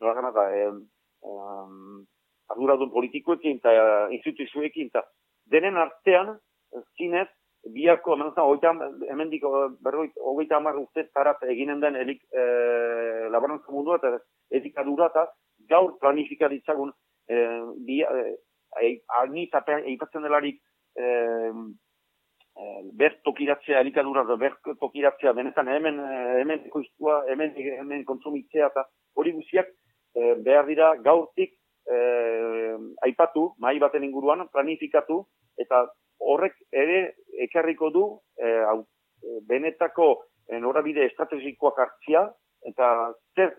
nola 0.00 0.14
gana, 0.18 0.32
eta, 0.34 0.46
eh, 0.54 0.70
um, 1.30 2.04
arduradun 2.52 2.90
politikoekin, 2.92 3.60
eta 3.62 4.08
instituzioekin, 4.18 4.90
eta 4.92 5.04
denen 5.50 5.78
artean, 5.78 6.36
zinez, 6.98 7.28
biako, 7.68 8.14
hemen 8.14 8.32
oita, 8.36 8.72
hemen 9.10 9.30
diko, 9.30 9.50
berroit, 9.84 10.12
ogeita 10.16 10.56
amar 10.56 10.78
ustez 10.80 11.08
tarat 11.12 11.42
eginen 11.44 11.80
den 11.80 11.96
elik 11.96 12.22
e, 12.32 12.46
laborantza 13.30 13.72
mundua 13.72 13.98
eta 14.00 14.18
edikadura 14.50 15.10
eta 15.12 15.26
gaur 15.68 15.98
planifika 16.00 16.48
ditzagun 16.48 16.92
e, 17.28 17.36
bi, 17.86 18.00
e, 18.00 18.34
eipatzen 18.80 20.24
delarik 20.24 20.60
e, 20.96 21.04
e, 21.04 22.64
ber 22.96 23.20
tokiratzea 23.28 23.80
elikadura 23.84 24.24
eta 24.24 24.36
ber 24.40 24.56
tokiratzea 24.80 25.32
benetan 25.36 25.68
hemen 25.68 26.00
hemen 26.40 26.68
koiztua, 26.70 27.24
hemen, 27.28 27.54
hemen 27.56 28.04
konsumitzea 28.04 28.72
eta 28.72 28.86
hori 29.14 29.36
guziak 29.36 29.68
e, 30.14 30.34
behar 30.46 30.66
dira 30.66 30.94
gaurtik 31.04 31.52
e, 31.84 31.96
aipatu, 33.06 33.50
mai 33.58 33.78
baten 33.78 34.04
inguruan, 34.06 34.48
planifikatu 34.52 35.26
eta 35.60 35.86
horrek 36.20 36.56
ere 36.72 37.00
ekarriko 37.48 37.90
du 37.90 38.04
e, 38.36 38.52
au, 38.72 38.82
e, 39.22 39.40
benetako 39.48 40.10
e, 40.48 40.58
norabide 40.60 41.06
estrategikoak 41.08 41.78
hartzia 41.78 42.26
eta 42.68 42.90
zer 43.36 43.56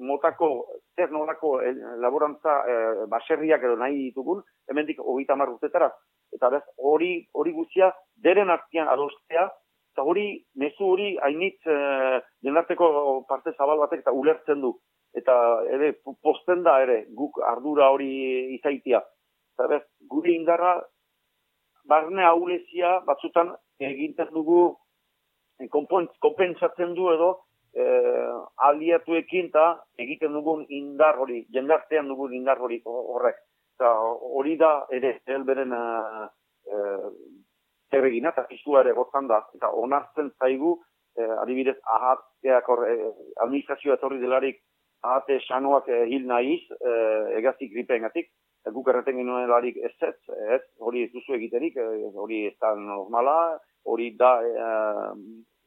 motako, 0.00 0.66
zer 0.96 1.10
nolako 1.12 1.58
laborantza 2.00 2.54
e, 2.68 2.76
baserriak 3.12 3.64
edo 3.64 3.76
nahi 3.76 4.08
ditugun, 4.08 4.42
hemendik 4.70 5.00
hogeita 5.00 5.36
hamar 5.36 5.52
urtetara. 5.52 5.90
Eta 6.32 6.48
bez, 6.52 6.62
hori, 6.78 7.12
hori 7.36 7.52
guztia, 7.52 7.90
deren 8.24 8.50
artian 8.50 8.88
adostea, 8.88 9.48
eta 9.92 10.04
hori, 10.08 10.26
mezu 10.56 10.88
hori, 10.94 11.10
hainitz, 11.20 11.60
e, 11.66 12.22
jendarteko 12.44 12.88
parte 13.28 13.52
zabal 13.58 13.82
batek 13.84 14.04
eta 14.04 14.16
ulertzen 14.16 14.64
du. 14.64 14.72
Eta 15.12 15.34
ere, 15.68 15.92
posten 16.24 16.62
da 16.64 16.78
ere, 16.80 17.02
guk 17.12 17.42
ardura 17.44 17.90
hori 17.92 18.12
izaitia. 18.56 19.02
Eta 19.52 19.68
bez, 19.68 19.82
gure 20.08 20.32
indarra 20.32 20.78
barne 21.88 22.24
aulezia 22.24 22.98
batzutan 23.06 23.54
egintzen 23.80 24.30
dugu 24.34 24.76
eh, 25.60 25.68
konpentsatzen 25.68 26.94
du 26.94 27.08
edo 27.12 27.30
e, 27.74 27.84
aliatuekin 28.68 29.48
eta 29.50 29.66
egiten 30.04 30.32
dugun 30.36 30.64
indar 30.68 31.18
hori, 31.18 31.42
jendartean 31.54 32.08
dugun 32.08 32.34
indar 32.36 32.60
hori 32.60 32.80
horrek. 32.84 33.38
Eta 33.76 33.92
hori 34.38 34.56
da 34.60 34.72
ere, 34.92 35.16
helberen 35.26 35.72
uh, 35.74 36.26
uh, 36.70 37.08
zerregina 37.90 38.30
eta 38.30 38.44
izua 38.54 38.82
ere 38.84 38.92
gotzan 38.94 39.26
da. 39.30 39.40
Eta 39.56 39.70
onartzen 39.84 40.28
zaigu, 40.38 40.74
uh, 41.18 41.32
adibidez, 41.42 41.78
ahateak 41.96 42.68
hor, 42.68 42.84
uh, 42.84 43.08
administrazioa 43.46 43.96
etorri 43.98 44.20
delarik 44.20 44.60
ahate 45.02 45.40
sanoak 45.48 45.88
uh, 45.88 46.04
hil 46.06 46.28
nahiz, 46.28 46.60
uh, 46.78 47.32
egazik 47.40 47.72
gripengatik, 47.72 48.30
guk 48.70 48.88
erreten 48.88 49.16
genuen 49.18 49.48
larik 49.50 49.76
ez 49.76 49.94
ez, 50.06 50.14
ez, 50.54 50.62
hori 50.78 51.02
ez 51.04 51.10
duzu 51.12 51.34
egiterik, 51.34 51.76
eh, 51.76 52.10
hori 52.14 52.46
ez 52.46 52.56
da 52.60 52.74
normala, 52.78 53.58
hori 53.84 54.12
da 54.16 54.36
e, 54.42 54.52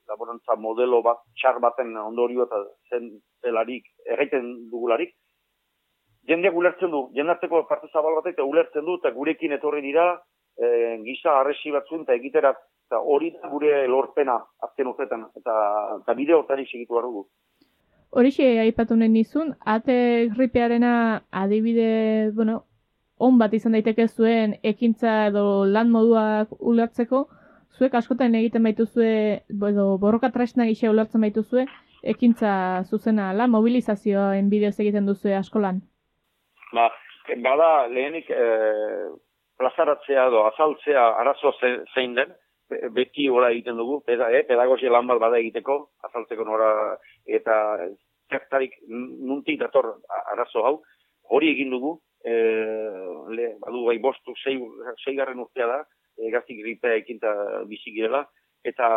laborantza 0.08 0.56
modelo 0.56 1.02
bat, 1.04 1.20
txar 1.36 1.60
baten 1.60 1.96
ondorio 1.98 2.46
eta 2.46 2.62
zen 2.90 3.10
zelarik, 3.44 3.88
erraiten 4.06 4.70
dugularik. 4.72 5.16
Jendeak 6.30 6.56
ulertzen 6.58 6.94
du, 6.94 7.08
jendarteko 7.14 7.66
parte 7.70 7.90
zabal 7.92 8.16
batek 8.22 8.40
ulertzen 8.46 8.86
du, 8.86 8.98
eta 9.02 9.12
gurekin 9.14 9.54
etorri 9.58 9.82
dira, 9.86 10.06
e, 10.58 10.68
gisa 11.06 11.40
arresi 11.40 11.74
batzun 11.74 12.06
eta 12.06 12.16
egiterak, 12.18 12.62
eta 12.88 13.02
hori 13.02 13.32
da 13.36 13.50
gure 13.50 13.86
lorpena 13.90 14.38
azken 14.66 14.94
urtetan, 14.94 15.28
eta, 15.42 15.56
eta 16.02 16.16
bide 16.18 16.38
hortari 16.38 16.66
segitu 16.66 17.02
dugu. 17.02 17.28
Horixe 18.16 18.46
aipatu 18.62 18.96
nahi 18.96 19.10
nizun, 19.10 19.52
ate 19.66 20.30
gripearena 20.38 21.26
adibide, 21.32 22.32
bueno, 22.32 22.64
on 23.20 23.40
bat 23.40 23.54
izan 23.54 23.76
daiteke 23.78 24.08
zuen 24.08 24.58
ekintza 24.64 25.28
edo 25.30 25.66
lan 25.66 25.92
moduak 25.92 26.52
ulertzeko, 26.60 27.26
zuek 27.78 27.96
askotan 27.96 28.36
egiten 28.36 28.64
baituzue, 28.64 29.42
edo 29.70 29.88
borroka 30.02 30.32
tresna 30.32 30.68
gisa 30.70 30.92
ulertzen 30.92 31.24
baituzue, 31.24 31.66
ekintza 32.04 32.84
zuzena 32.86 33.32
la 33.34 33.48
mobilizazioen 33.48 34.50
bideoz 34.50 34.76
egiten 34.80 35.08
duzue 35.10 35.36
askolan? 35.36 35.82
Ba, 36.76 36.90
bada 37.44 37.70
lehenik 37.88 38.30
e, 38.30 38.48
plazaratzea 39.58 40.28
edo 40.30 40.46
azaltzea 40.52 41.06
arazo 41.22 41.54
zein 41.62 42.16
den, 42.20 42.34
beti 42.94 43.30
ora 43.30 43.52
egiten 43.54 43.78
dugu, 43.78 44.02
peda, 44.06 44.32
eh, 44.34 44.44
pedagogia 44.48 44.92
lan 44.92 45.08
bat 45.08 45.20
bada 45.22 45.40
egiteko, 45.40 45.78
azaltzeko 46.08 46.46
nora, 46.48 46.70
eta 47.26 47.56
zertarik 48.32 48.74
nuntik 48.90 49.60
dator 49.60 49.92
arazo 50.34 50.66
hau, 50.66 50.76
hori 51.30 51.52
egin 51.54 51.72
dugu, 51.74 52.00
e, 52.26 52.36
le, 53.38 53.50
badu 53.62 53.86
bai 53.86 53.98
bostu 54.02 54.34
sei, 54.44 54.58
sei 55.04 55.16
garren 55.16 55.44
urtea 55.44 55.68
da, 55.70 55.82
e, 56.18 56.32
gaztik 56.34 56.62
gripea 56.64 56.98
ekinta 57.02 57.34
bizigirela, 57.70 58.24
eta 58.66 58.88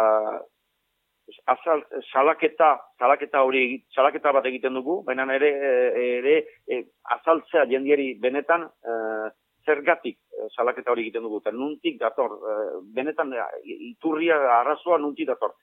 azal, 1.52 1.84
salaketa, 2.12 2.70
salaketa 2.98 3.42
hori, 3.44 3.82
salaketa 3.94 4.32
bat 4.32 4.48
egiten 4.48 4.78
dugu, 4.78 5.02
baina 5.04 5.28
ere, 5.34 5.52
ere 6.04 6.38
e, 6.64 6.80
azaltzea 7.18 7.66
jendieri 7.70 8.14
benetan, 8.22 8.64
e, 8.64 8.96
zergatik 9.68 10.16
salaketa 10.54 10.94
hori 10.94 11.04
egiten 11.04 11.26
dugu, 11.26 11.42
eta 11.44 11.52
nuntik 11.52 11.98
dator, 12.00 12.38
e, 12.40 12.58
benetan 12.96 13.34
iturria 13.92 14.40
arrazoa 14.60 14.98
nuntik 15.02 15.28
dator. 15.28 15.56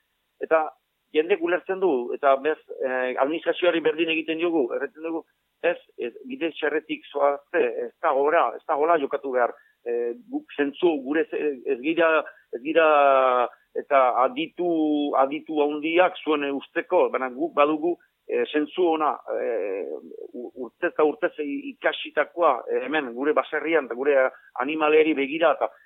Eta 0.44 0.68
jende 1.16 1.38
gulertzen 1.40 1.80
du, 1.80 1.92
eta 2.16 2.36
bez, 2.44 2.58
eh, 2.84 3.16
administrazioari 3.24 3.82
berdin 3.82 4.12
egiten 4.14 4.42
dugu, 4.42 4.68
erretzen 4.76 5.04
dugu, 5.08 5.24
ez, 5.64 5.78
ez 5.98 6.12
bide 6.28 6.52
txerretik 6.52 7.06
zoazte, 7.12 7.62
ez 7.86 7.94
da 8.04 8.12
gora, 8.14 8.50
ez 8.56 8.64
da 8.68 8.76
gola 8.76 9.00
jokatu 9.02 9.32
behar. 9.32 9.56
e, 9.86 10.16
guk 10.32 10.50
zentzu 10.58 10.90
gure 11.06 11.28
ze- 11.30 11.62
ez 11.66 11.80
gira, 11.80 12.24
ez 12.52 12.62
gira 12.64 13.48
eta 13.78 14.00
aditu, 14.24 15.14
aditu 15.14 15.62
handiak 15.62 16.18
zuen 16.24 16.50
usteko, 16.50 17.10
baina 17.14 17.30
guk 17.30 17.54
badugu 17.54 17.92
e, 18.28 18.44
zentzu 18.52 18.88
ona 18.96 19.12
e, 19.30 19.86
urtez 20.34 20.90
eta 20.90 21.06
urtez 21.06 21.32
ikasitakoa 21.46 22.54
hemen 22.82 23.12
gure 23.14 23.34
baserrian 23.38 23.86
eta 23.86 23.98
gure 24.00 24.16
animaleri 24.64 25.14
begira 25.14 25.54
eta 25.54 25.70
ez 25.70 25.85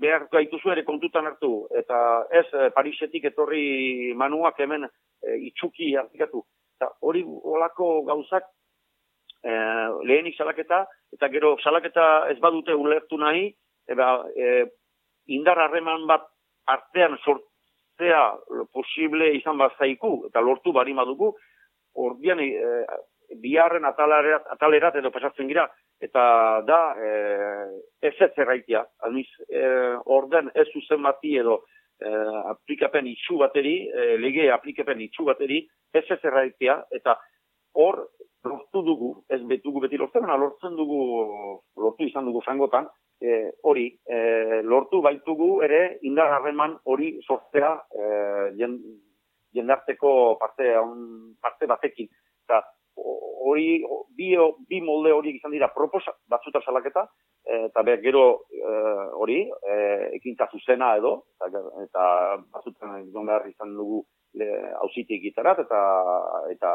behar 0.00 0.26
gaituzu 0.32 0.72
ere 0.72 0.84
kontutan 0.84 1.28
hartu 1.28 1.66
eta 1.76 1.98
ez 2.40 2.46
e, 2.54 2.70
Parisetik 2.76 3.26
etorri 3.30 4.14
manuak 4.16 4.58
hemen 4.60 4.86
e, 4.86 5.36
itxuki 5.50 5.94
hartikatu. 6.00 6.42
Eta 6.80 6.88
hori 7.04 7.22
olako 7.26 7.90
gauzak 8.08 8.48
e, 9.44 9.52
lehenik 10.08 10.38
salaketa, 10.38 10.84
eta 11.16 11.28
gero 11.32 11.56
salaketa 11.62 12.06
ez 12.32 12.38
badute 12.40 12.74
ulertu 12.76 13.20
nahi, 13.20 13.50
eba, 13.90 14.10
e, 14.36 14.66
indar 15.36 15.60
harreman 15.66 16.06
bat 16.08 16.26
artean 16.70 17.18
sortzea 17.20 18.24
posible 18.72 19.32
izan 19.36 19.60
bazaiku, 19.60 20.26
eta 20.30 20.40
lortu 20.44 20.72
bari 20.72 20.96
madugu, 20.96 21.34
ordian 21.94 22.40
e, 22.40 22.54
biharren 23.38 23.84
atalerat, 23.84 24.46
atalerat 24.56 24.96
edo 24.98 25.10
pasatzen 25.14 25.48
gira, 25.48 25.66
eta 26.02 26.22
da 26.66 26.80
e, 26.98 27.10
ez 28.02 28.14
ez 28.18 28.32
erraitia, 28.36 28.84
almiz, 29.06 29.28
e, 29.48 29.64
orden 30.06 30.50
ez 30.54 30.66
zuzen 30.72 31.02
bati 31.02 31.36
edo 31.38 31.60
e, 32.00 32.10
aplikapen 32.54 33.06
itxu 33.10 33.38
bateri, 33.42 33.76
e, 33.88 34.16
lege 34.22 34.50
aplikapen 34.50 35.00
itxu 35.06 35.28
bateri, 35.28 35.62
ez 35.94 36.06
ez 36.08 36.20
erraitia, 36.24 36.80
eta 36.90 37.18
hor 37.74 38.06
lortu 38.44 38.82
dugu, 38.82 39.10
ez 39.28 39.40
betugu 39.46 39.82
beti 39.84 39.98
lortzen, 40.00 40.24
lortzen 40.24 40.76
dugu, 40.76 41.02
lortu 41.76 42.06
izan 42.08 42.26
dugu 42.28 42.40
frangotan, 42.44 42.88
e, 43.20 43.52
hori, 43.62 43.86
e, 44.08 44.62
lortu 44.64 45.02
baitugu 45.04 45.60
ere 45.66 45.98
indar 46.08 46.32
harreman 46.38 46.78
hori 46.84 47.12
sortzea 47.26 47.74
e, 47.92 48.04
jen, 48.56 48.78
jendarteko 49.54 50.38
parte, 50.40 50.72
on, 50.78 51.34
parte 51.42 51.68
batekin. 51.68 52.08
Eta 52.48 52.62
hori, 53.40 53.82
bi, 54.16 54.30
bi 54.68 54.80
molde 54.84 55.12
horiek 55.16 55.38
izan 55.38 55.54
dira 55.54 55.70
proposa, 55.74 56.12
batzuta 56.28 56.60
salaketa, 56.64 57.06
e, 57.44 57.66
eta 57.68 57.84
behar 57.86 58.02
gero 58.04 58.24
e, 58.52 58.72
hori, 59.22 59.40
e, 59.48 59.76
ekintza 60.20 60.48
zuzena 60.52 60.94
edo, 61.00 61.14
eta, 61.46 61.62
eta 61.86 62.06
batzutan 62.52 62.98
egon 63.00 63.30
behar 63.30 63.48
izan 63.48 63.74
dugu 63.76 64.04
hausitik 64.84 65.22
gitarat, 65.24 65.64
eta, 65.64 65.80
eta 66.52 66.74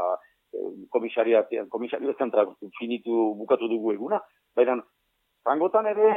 komisaria, 0.92 1.46
komisario 1.72 2.16
zentra 2.20 2.46
finitu 2.80 3.32
bukatu 3.40 3.70
dugu 3.72 3.94
eguna, 3.94 4.20
baina 4.56 4.80
frangotan 5.46 5.88
ere 5.92 6.10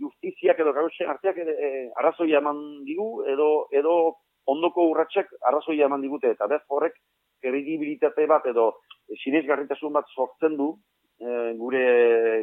justiziak 0.00 0.60
edo 0.64 0.72
gauzen 0.72 1.10
arteak 1.12 1.38
ere 1.44 1.54
arrazoia 2.00 2.40
eman 2.40 2.60
digu 2.88 3.08
edo 3.28 3.48
edo 3.80 3.94
ondoko 4.48 4.86
urratxek 4.90 5.34
arrazoia 5.50 5.88
eman 5.90 6.00
digute 6.06 6.30
eta 6.34 6.48
bez 6.50 6.62
horrek 6.68 6.96
kredibilitate 7.42 8.26
bat 8.30 8.46
edo 8.46 8.70
sinesgarritasun 9.24 9.92
bat 9.92 10.08
sortzen 10.14 10.56
du 10.56 10.70
e, 11.20 11.54
gure 11.58 11.84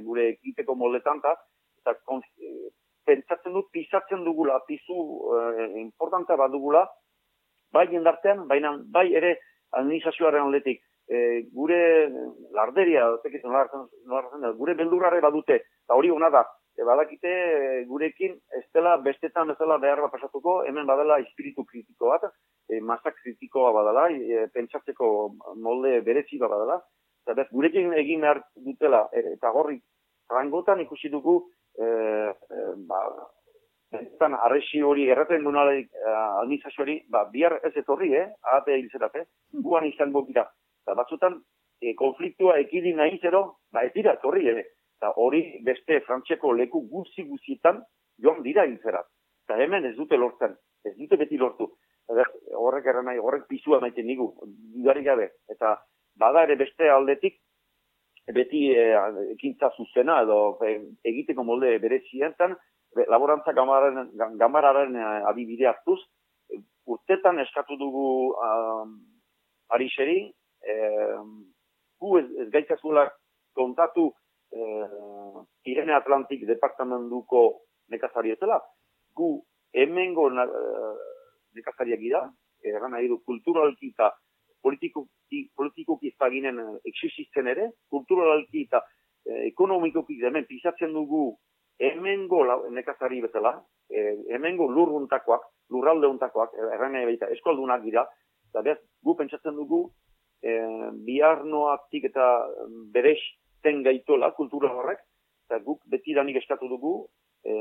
gure 0.06 0.28
ekiteko 0.34 0.76
moldetan 0.76 1.22
ta, 1.24 1.34
eta 1.82 1.96
kon, 2.06 2.22
e, 2.42 2.72
pentsatzen 3.08 3.56
dut 3.56 3.70
pisatzen 3.74 4.24
dugula, 4.28 4.60
pizu 4.68 4.98
e, 5.38 5.70
importantea 5.84 6.40
bat 6.40 6.54
dugula, 6.54 6.84
bai 7.74 7.88
jendartean, 7.92 8.46
baina 8.52 8.76
bai 8.94 9.08
ere 9.20 9.38
administrazioaren 9.80 10.48
aldetik. 10.48 10.84
E, 11.08 11.48
gure 11.56 11.80
larderia, 12.56 13.08
zekitzen 13.24 13.54
lartzen, 13.56 13.88
gure 14.60 14.76
beldurrare 14.76 15.22
badute, 15.24 15.62
eta 15.86 15.96
hori 15.96 16.12
hona 16.12 16.30
da, 16.34 16.44
e, 16.76 16.84
badakite 16.88 17.34
gurekin 17.88 18.36
ez 18.60 18.66
dela 18.76 18.98
bestetan 19.06 19.54
bezala 19.54 19.80
behar 19.84 20.04
bat 20.04 20.14
pasatuko, 20.18 20.62
hemen 20.68 20.88
badala 20.90 21.22
espiritu 21.24 21.64
kritiko 21.70 22.12
bat, 22.12 22.28
e, 22.70 22.80
masak 22.82 23.18
kritikoa 23.22 23.72
badala, 23.76 24.08
e, 24.12 24.48
pentsatzeko 24.54 25.10
molde 25.64 26.02
berezi 26.06 26.40
badala, 26.42 26.80
eta 27.26 27.36
bez, 27.40 27.48
gurekin 27.52 27.94
egin 28.00 28.26
behar 28.26 28.44
dutela, 28.66 29.08
e, 29.12 29.24
eta 29.36 29.52
gorri, 29.56 29.80
rangotan 30.32 30.84
ikusi 30.84 31.10
dugu, 31.14 31.40
e, 31.80 31.88
e, 31.88 32.70
ba, 32.90 33.02
Eztan, 33.96 34.34
arresi 34.44 34.82
hori 34.84 35.06
erraten 35.08 35.46
dunalek 35.48 35.86
uh, 35.96 36.42
administrazioari, 36.42 36.98
ba, 37.08 37.22
bihar 37.32 37.54
ez 37.64 37.72
etorri, 37.80 38.10
eh? 38.20 38.26
Ahate 38.44 38.76
hilzerate, 38.76 39.22
guan 39.64 39.88
izango 39.88 40.26
dira. 40.28 40.44
Eta 40.84 40.96
batzutan, 41.00 41.38
e, 41.80 41.94
konfliktua 41.96 42.58
ekidin 42.66 43.00
nahi 43.00 43.16
zero, 43.22 43.44
ba, 43.72 43.86
ez 43.88 43.94
dira 43.96 44.18
etorri, 44.20 44.44
ere. 44.52 44.66
Eta 45.00 45.14
hori 45.24 45.42
beste 45.64 46.02
frantxeko 46.08 46.52
leku 46.58 46.82
guzi 46.92 47.24
guzietan 47.30 47.84
joan 48.24 48.42
dira 48.44 48.66
hilzerat. 48.66 49.08
Eta 49.46 49.60
hemen 49.64 49.86
ez 49.86 49.96
dute 49.96 50.18
lortzen, 50.18 50.58
ez 50.84 50.96
dute 50.98 51.20
beti 51.22 51.38
lortu. 51.38 51.70
Horrek 52.08 52.86
erra 52.88 53.04
nahi, 53.04 53.20
horrek 53.20 53.48
pizua 53.50 53.82
maiten 53.84 54.08
nigu, 54.08 54.32
dudari 54.76 55.04
gabe. 55.04 55.28
Eta 55.52 55.76
bada 56.16 56.46
ere 56.48 56.56
beste 56.56 56.90
aldetik, 56.90 57.36
beti 58.36 58.70
e, 58.72 58.86
ekintza 59.34 59.72
zuzena 59.76 60.22
edo 60.24 60.58
e, 60.64 60.78
egiteko 61.12 61.44
molde 61.44 61.74
berezientan, 61.84 62.56
laborantza 63.12 63.54
gamararen, 63.54 64.10
gamararen 64.40 64.96
adibide 65.30 65.68
hartuz, 65.68 66.00
urtetan 66.88 67.40
eskatu 67.44 67.78
dugu 67.78 68.08
um, 68.32 68.96
arixeri, 69.76 70.20
eh, 70.64 71.20
gu 72.00 72.18
ez, 72.20 72.26
ez 72.44 72.48
gaitzazula 72.54 73.08
kontatu 73.58 74.08
eh, 74.56 75.42
Irene 75.68 75.96
Atlantik 75.98 76.46
departamentuko 76.48 77.44
nekazarietela, 77.92 78.62
gu 79.16 79.30
hemengo 79.76 80.30
uh, 80.32 80.96
nekazariak 81.58 82.00
gira, 82.00 82.24
erran 82.64 82.96
nahi 82.96 83.10
du 83.12 83.20
kulturalki 83.26 83.92
eta 83.94 84.12
politikoki, 84.64 85.44
politikoki 85.56 86.14
zaginen 86.18 86.62
existitzen 86.86 87.48
ere, 87.48 87.72
kulturalki 87.90 88.66
eta 88.68 88.82
eh, 89.26 89.48
ekonomikoki 89.52 90.18
hemen 90.24 90.48
pisatzen 90.50 90.94
dugu 90.94 91.38
hemengo 91.78 92.42
nekazari 92.74 93.22
bezala, 93.22 93.54
e, 93.90 94.18
hemengo 94.34 94.68
lurruntakoak, 94.72 95.44
lurralde 95.70 96.10
untakoak, 96.10 96.56
erranea 96.74 97.06
baita, 97.06 97.30
eskoldunak 97.36 97.84
dira, 97.84 98.06
eta 98.50 98.64
behaz, 98.66 98.80
gu 99.04 99.16
pentsatzen 99.20 99.56
dugu, 99.56 99.84
e, 100.42 100.58
biharnoatik 101.06 102.10
eta 102.10 102.28
berez 102.94 103.20
ten 103.62 103.84
gaitola 103.86 104.32
kultura 104.38 104.72
horrek, 104.74 105.04
eta 105.48 105.62
guk 105.64 105.84
beti 105.92 106.16
danik 106.18 106.42
eskatu 106.42 106.70
dugu, 106.72 106.96
e, 107.46 107.54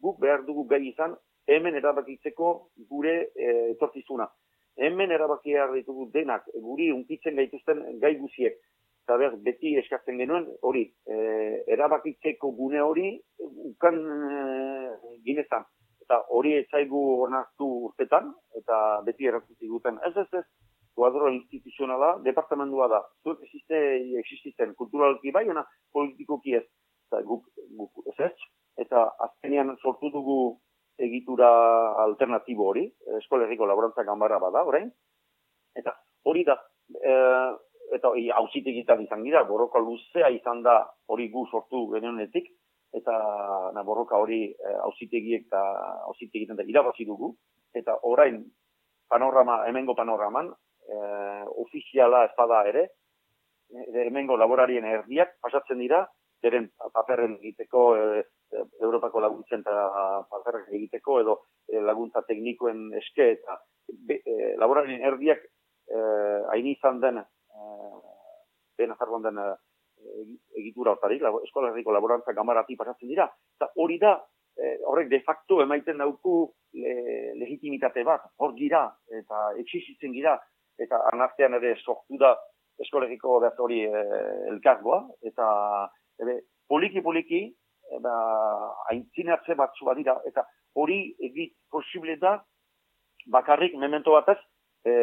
guk 0.00 0.20
behar 0.22 0.46
dugu 0.46 0.66
gai 0.70 0.84
izan, 0.86 1.16
hemen 1.46 1.76
erabakitzeko 1.80 2.50
gure 2.90 3.14
e, 3.34 3.50
etortizuna. 3.74 4.28
Hemen 4.76 5.12
erabaki 5.14 5.54
behar 5.54 5.72
ditugu 5.74 6.08
denak, 6.14 6.48
guri 6.62 6.90
unkitzen 6.92 7.36
gaituzten 7.38 7.84
gai 8.02 8.14
guziek, 8.18 8.56
eta 9.04 9.18
behar, 9.20 9.36
beti 9.46 9.74
eskatzen 9.78 10.18
genuen 10.18 10.48
hori, 10.66 10.88
e, 11.06 11.16
erabakitzeko 11.76 12.50
gune 12.58 12.82
hori 12.82 13.10
ukan 13.70 14.00
e, 14.00 14.42
ginezan. 15.26 15.66
Eta 16.04 16.20
hori 16.36 16.52
etzaigu 16.58 17.00
onartu 17.24 17.68
urtetan, 17.88 18.32
eta 18.58 18.78
beti 19.06 19.28
erakutzi 19.30 19.70
duten. 19.70 20.00
Ez 20.08 20.16
ez 20.20 20.40
ez, 20.40 20.44
kuadro 20.94 21.30
instituzionala, 21.32 22.18
departamentua 22.24 22.88
da. 22.92 23.00
Zuek 23.24 23.40
existe, 23.46 23.78
exististen 24.20 24.74
kulturalki 24.80 25.32
bai, 25.34 25.46
ona 25.50 25.64
politikoki 25.92 26.58
ez. 26.60 26.66
Eta 27.08 27.22
guk, 27.28 27.48
guk 27.78 28.12
ez 28.12 28.18
ez. 28.28 28.34
Eta 28.84 29.06
azkenean 29.26 29.74
sortu 29.80 30.10
dugu 30.12 30.38
egitura 30.98 31.48
alternatibo 32.04 32.68
hori, 32.70 32.84
eskolegiko 33.18 33.66
laborantza 33.66 34.04
gambara 34.06 34.38
bada, 34.38 34.64
orain. 34.64 34.90
Eta 35.74 35.94
hori 36.24 36.44
da, 36.46 36.56
e, 36.94 37.14
eta 37.94 38.12
hausitegitan 38.38 39.02
izan 39.04 39.24
gira, 39.26 39.44
borroka 39.48 39.82
luzea 39.82 40.30
izan 40.30 40.62
da 40.62 40.80
hori 41.10 41.28
gu 41.30 41.46
sortu 41.50 41.86
genenetik, 41.92 42.50
eta 42.94 43.14
na, 43.74 43.82
borroka 43.82 44.18
hori 44.22 44.54
hausitegiek 44.84 45.48
eta 45.48 45.62
hausitegitan 46.06 46.56
da 46.56 46.66
irabazi 46.66 47.06
dugu, 47.08 47.34
eta 47.74 47.98
orain 48.06 48.44
panorama, 49.10 49.64
hemengo 49.68 49.96
panoraman, 49.98 50.52
e, 50.86 50.96
ofiziala 51.64 52.24
ez 52.28 52.34
bada 52.38 52.62
ere, 52.70 52.86
e, 53.74 54.04
hemengo 54.06 54.38
laborarien 54.38 54.86
erdiak 54.86 55.36
pasatzen 55.42 55.82
dira, 55.82 56.04
beren 56.44 56.70
paperren 56.92 57.38
egiteko, 57.40 57.84
e, 57.96 58.24
Europako 58.82 59.22
laguntzen 59.24 59.64
eta 59.64 60.24
paperren 60.30 60.66
egiteko, 60.76 61.18
edo 61.22 61.36
e, 61.68 61.80
laguntza 61.80 62.24
teknikoen 62.28 62.90
eske, 63.00 63.30
eta 63.38 63.58
e, 64.12 64.54
laborarien 64.60 65.04
erdiak 65.12 65.44
e, 65.44 66.02
hain 66.52 66.68
izan 66.72 67.00
den 67.04 67.22
ben 68.74 68.90
azarroan 68.90 69.22
den 69.22 69.36
egitura 70.58 70.92
hortarik, 70.94 71.22
eskola 71.46 71.68
herriko 71.70 71.92
laborantza 71.94 72.32
gamarati 72.34 72.74
pasatzen 72.76 73.08
dira. 73.08 73.28
Eta 73.54 73.68
hori 73.78 74.00
da, 74.02 74.16
horrek 74.90 75.06
de 75.12 75.20
facto 75.22 75.60
emaiten 75.62 76.02
dauku 76.02 76.34
le, 76.74 76.94
legitimitate 77.38 78.02
bat, 78.06 78.26
hor 78.42 78.56
gira, 78.58 78.88
eta 79.20 79.44
eksizitzen 79.62 80.12
gira, 80.16 80.34
eta 80.82 80.98
anartean 81.12 81.54
ere 81.60 81.76
sortu 81.78 82.18
da 82.18 82.34
eskolegiko 82.82 83.38
behar 83.44 83.62
hori 83.66 83.84
e, 83.86 84.02
elkargoa, 84.50 85.00
eta 85.30 85.46
ebe, 86.22 86.40
poliki-poliki 86.68 87.42
e, 87.44 88.00
ba, 88.04 88.14
aintzinatze 88.92 89.56
batzu 89.58 89.88
badira, 89.88 90.16
eta 90.28 90.46
hori 90.74 90.98
egit 91.28 91.54
posible 91.70 92.16
da, 92.22 92.38
bakarrik 93.32 93.76
memento 93.80 94.12
batez, 94.16 94.38
e, 94.84 94.94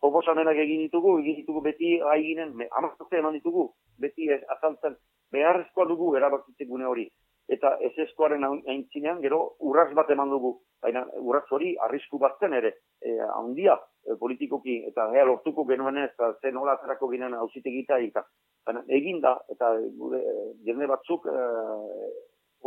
proposamenak 0.00 0.58
egin 0.64 0.86
ditugu, 0.86 1.18
egin 1.22 1.40
ditugu 1.42 1.62
beti 1.68 1.96
haiginen, 2.12 2.54
amazte 2.78 3.20
eman 3.20 3.38
ditugu, 3.38 3.70
beti 4.02 4.28
azaltzen, 4.56 4.96
beharrezkoa 5.32 5.86
dugu 5.90 6.14
erabakitzen 6.16 6.68
gune 6.68 6.86
hori. 6.86 7.06
Eta 7.48 7.76
ez 7.86 7.92
eskoaren 8.02 8.42
aintzinean, 8.44 9.20
gero, 9.22 9.38
urraz 9.62 9.92
bat 9.94 10.08
eman 10.10 10.32
dugu, 10.32 10.56
baina 10.82 11.04
urraz 11.20 11.44
hori 11.54 11.76
arrisku 11.86 12.18
batzen 12.18 12.56
ere, 12.58 12.72
e, 12.98 13.12
handia, 13.36 13.76
e, 14.02 14.16
politikoki, 14.18 14.80
eta 14.88 15.06
gea 15.12 15.24
lortuko 15.28 15.64
genuen 15.68 16.00
ez, 16.02 16.10
zen 16.42 16.56
nola 16.58 16.74
atzerako 16.74 17.08
ginen 17.12 17.36
hausitegita, 17.38 18.00
eta 18.02 18.24
baina 18.66 18.82
egin 18.98 19.20
da, 19.22 19.36
eta 19.54 19.70
gure 19.98 20.22
jende 20.66 20.90
batzuk 20.90 21.28
e, 21.30 21.44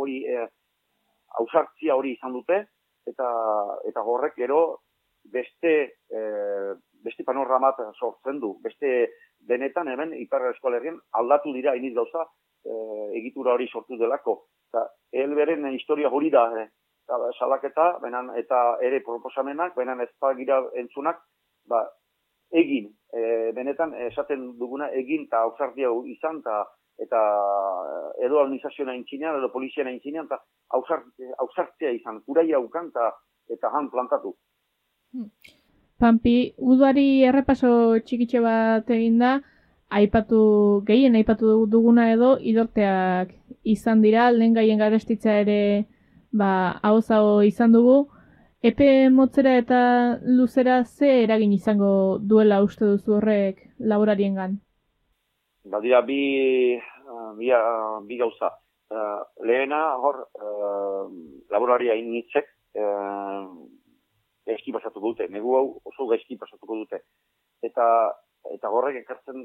hori 0.00 0.22
e, 0.24 0.46
ausartzia 1.42 1.96
hori 1.96 2.14
izan 2.16 2.32
dute, 2.38 2.62
eta 3.10 3.28
eta 3.88 4.04
horrek 4.04 4.36
gero 4.40 4.60
beste 5.32 5.72
e, 6.08 6.20
beste 7.04 7.24
panoramat 7.24 7.80
sortzen 7.98 8.40
du. 8.40 8.54
Beste 8.64 9.10
benetan 9.48 9.88
hemen 9.88 10.14
Ipar 10.20 10.46
Eskolerrien 10.50 10.98
aldatu 11.20 11.52
dira 11.56 11.74
iniz 11.76 11.94
gauza 11.96 12.24
e, 12.64 12.72
egitura 13.20 13.54
hori 13.56 13.68
sortu 13.68 13.98
delako. 14.00 14.40
Eta 14.70 14.86
elberen 15.24 15.66
historia 15.74 16.08
hori 16.08 16.30
da, 16.30 16.46
e, 16.54 16.68
salaketa, 17.38 17.98
benan, 18.02 18.30
eta 18.38 18.78
ere 18.86 19.00
proposamenak, 19.06 19.74
benan 19.76 20.00
ez 20.00 20.10
gira 20.38 20.60
entzunak, 20.78 21.18
ba, 21.66 21.82
egin, 22.50 22.90
e, 23.12 23.52
benetan 23.54 23.94
esaten 24.10 24.52
duguna 24.58 24.90
egin 25.02 25.26
eta 25.26 25.42
ausardia 25.48 25.90
izan, 26.06 26.38
eta 26.44 26.66
eta 27.00 27.20
edo 28.20 28.42
administrazioa 28.42 28.94
intzinean, 28.94 29.38
edo 29.38 29.48
polizia 29.52 29.86
intzinean, 29.88 30.26
eta 30.28 30.38
ausartzea 31.40 31.94
izan, 31.96 32.20
kuraia 32.26 32.60
ukan, 32.60 32.90
eta, 32.92 33.06
eta 33.48 33.70
han 33.72 33.88
plantatu. 33.90 34.34
Hmm. 35.14 35.30
Pampi, 36.00 36.52
udari 36.56 37.22
errepaso 37.28 37.70
txikitxe 38.04 38.40
bat 38.44 38.90
egin 38.96 39.18
da, 39.20 39.38
aipatu 39.90 40.82
gehien 40.86 41.16
aipatu 41.18 41.66
duguna 41.66 42.10
edo 42.12 42.36
idorteak 42.40 43.34
izan 43.64 44.02
dira, 44.02 44.30
lehen 44.30 44.54
gaien 44.54 44.78
garestitza 44.78 45.34
ere 45.42 45.86
ba, 46.32 46.78
hau 46.82 47.42
izan 47.42 47.72
dugu. 47.72 48.08
Epe 48.62 49.08
motzera 49.08 49.56
eta 49.56 49.82
luzera 50.22 50.84
ze 50.84 51.22
eragin 51.24 51.52
izango 51.52 52.18
duela 52.20 52.62
uste 52.62 52.84
duzu 52.84 53.16
horrek 53.16 53.62
laborarien 53.78 54.34
gan? 54.34 54.58
Badira 55.64 56.02
bi, 56.02 56.76
bi, 57.38 57.52
uh, 57.52 58.00
bi 58.04 58.18
gauza. 58.20 58.52
Uh, 58.90 59.22
lehena 59.46 59.96
hor 60.02 60.16
uh, 60.34 61.06
laboraria 61.50 61.94
initzek 61.94 62.48
uh, 62.74 63.46
gaizki 64.46 64.74
pasatuko 64.74 65.12
dute, 65.14 65.28
negu 65.30 65.54
hau 65.56 65.66
oso 65.84 66.08
gaizki 66.10 66.36
pasatuko 66.36 66.82
dute. 66.82 67.00
Eta 67.62 67.86
eta 68.54 68.70
horrek 68.72 69.02
ekartzen 69.02 69.44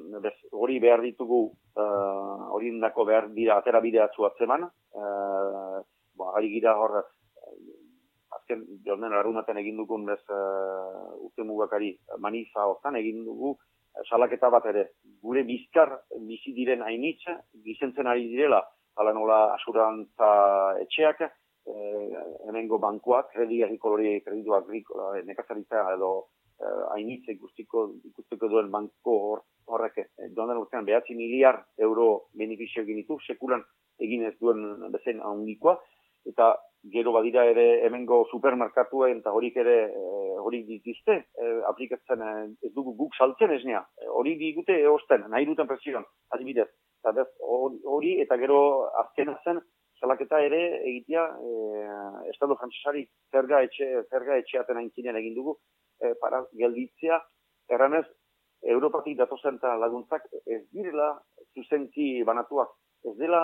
hori 0.51 0.79
behar 0.79 1.01
ditugu 1.03 1.41
uh, 1.75 2.49
hori 2.55 2.71
indako 2.71 3.05
behar 3.05 3.29
dira 3.36 3.58
atera 3.60 3.81
bidea 3.84 4.08
atzeman. 4.08 4.63
Uh, 4.95 5.81
ba, 6.15 6.31
ari 6.39 6.49
gira 6.53 6.75
hor 6.79 7.03
azken 8.38 8.63
jonden 8.86 9.12
larunaten 9.12 9.58
egin 9.58 9.77
dugun 9.77 10.05
bez 10.05 10.21
uh, 10.29 11.25
urte 11.27 11.43
mugakari 11.43 11.97
manifa 12.19 12.65
hortan 12.65 12.95
egin 12.95 13.25
dugu 13.25 13.58
salaketa 14.03 14.49
bat 14.49 14.65
ere. 14.71 14.89
Gure 15.23 15.43
bizkar 15.47 15.91
bizi 16.27 16.53
diren 16.53 16.84
hainitza, 16.84 17.39
gizentzen 17.65 18.08
ari 18.08 18.27
direla, 18.31 18.62
hala 18.99 19.13
nola 19.13 19.39
asurantza 19.55 20.29
etxeak, 20.84 21.21
eh, 21.21 22.23
hemengo 22.47 22.79
bankuak, 22.79 23.31
kredi 23.34 23.63
agrikolori, 23.63 24.19
kreditu 24.25 24.55
agrikola, 24.55 25.17
eh, 25.17 25.23
nekazaritza 25.25 25.88
edo 25.95 26.12
hainitza 26.93 27.34
ikustiko, 27.34 27.88
ikustiko 28.12 28.49
duen 28.51 28.71
banko 28.71 29.17
hor, 29.30 29.43
horrek, 29.65 29.97
eh, 30.04 30.30
joan 30.36 30.58
urtean 30.58 30.86
behatzi 30.86 31.15
miliar 31.15 31.63
euro 31.78 32.28
beneficio 32.34 32.84
egin 32.84 33.01
ditu, 33.01 33.19
sekulan 33.28 33.63
egin 33.99 34.25
ez 34.28 34.36
duen 34.39 34.91
bezen 34.91 35.21
handikoa, 35.23 35.78
eta 36.25 36.56
gero 36.93 37.12
badira 37.15 37.45
ere 37.49 37.65
hemengo 37.86 38.23
supermerkatuen 38.32 39.21
eta 39.21 39.34
horik 39.34 39.58
ere 39.62 39.78
eh, 39.86 40.36
hori 40.45 40.62
dituzte 40.67 41.15
e, 41.41 41.51
aplikatzen 41.69 42.21
ez 42.62 42.71
dugu 42.73 42.93
guk 42.99 43.15
saltzen 43.17 43.54
esnea. 43.56 43.82
Hori 44.19 44.36
digute 44.38 44.75
eosten 44.89 45.25
nahi 45.34 45.47
duten 45.49 45.69
presioan 45.69 46.06
adibidez. 46.36 46.67
Hori 47.06 48.12
eta 48.21 48.38
gero 48.41 48.60
azkena 49.01 49.38
zen 49.43 49.62
salaketa 49.99 50.41
ere 50.45 50.62
egitea 50.91 51.23
e, 51.47 51.56
estado 52.34 52.58
frantsesari 52.60 53.06
zerga 53.32 53.63
etxe 53.65 53.89
zerga 54.12 54.38
etxeaten 54.43 54.82
aintzinean 54.84 55.17
egin 55.23 55.38
dugu 55.39 55.58
e, 56.01 56.13
para 56.21 56.45
gelditzea. 56.58 57.19
Erranez 57.69 58.05
Europatik 58.65 59.17
datozen 59.17 59.60
laguntzak 59.62 60.25
ez 60.45 60.63
direla 60.73 61.19
zuzenki 61.53 62.23
banatuak. 62.23 62.69
Ez 63.05 63.15
dela 63.17 63.41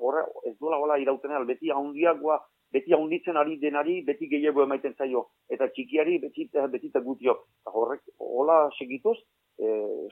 horra 0.00 0.24
ez 0.48 0.56
duela 0.58 0.78
hola 0.80 0.96
irautenean 0.98 1.46
beti 1.46 1.70
handiagoa 1.70 2.38
beti 2.72 2.94
handitzen 2.94 3.36
ari 3.36 3.58
denari 3.60 4.00
beti 4.02 4.28
gehiago 4.28 4.62
emaiten 4.62 4.94
zaio. 4.96 5.26
Eta 5.48 5.68
txikiari 5.68 6.18
beti 6.18 6.48
beti 6.72 6.90
gutio. 7.04 7.36
Horrek 7.64 8.00
hola 8.18 8.70
segituz 8.78 9.18
e, 9.58 9.68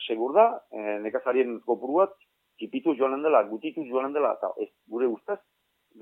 segur 0.06 0.34
da 0.34 0.46
e, 0.70 0.98
nekazarien 1.06 1.60
kopuruat 1.66 2.14
txipitu 2.58 2.94
joan 2.98 3.22
dela 3.22 3.42
gutitu 3.48 3.84
joan 3.88 4.12
dela 4.12 4.36
eta 4.38 4.52
ez 4.62 4.70
gure 4.86 5.06
ustez 5.06 5.38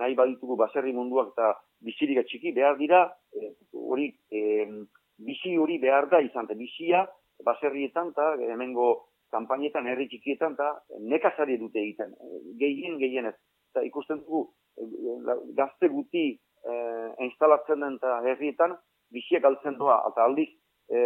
nahi 0.00 0.14
baditugu 0.14 0.56
baserri 0.56 0.92
munduak 0.92 1.32
eta 1.32 1.54
biziriga 1.86 2.24
txiki 2.28 2.52
behar 2.56 2.76
dira 2.78 3.04
e, 3.32 3.54
hori 3.72 4.10
e, 4.30 4.40
bizi 5.26 5.56
hori 5.56 5.78
behar 5.78 6.08
da 6.10 6.20
izan 6.24 6.48
eta 6.48 6.56
bizia 6.58 7.04
baserrietan 7.44 8.12
eta 8.14 8.34
hemengo 8.52 8.90
kanpainetan 9.34 9.86
herri 9.86 10.08
txikietan 10.10 10.56
eta 10.56 10.70
nekazari 11.12 11.56
dute 11.60 11.80
egiten, 11.80 12.14
gehien 12.60 12.98
gehien 12.98 13.30
ez. 13.30 13.36
Eta 13.70 13.84
ikusten 13.86 14.24
dugu, 14.24 14.48
gazte 15.58 15.88
guti 15.88 16.24
e, 16.34 16.74
instalatzen 17.26 17.84
den 17.84 17.98
eta 18.00 18.16
herrietan, 18.26 18.74
biziek 19.14 19.44
altzen 19.46 19.78
doa, 19.78 20.00
eta 20.10 20.26
aldiz, 20.26 20.48
e, 20.90 21.04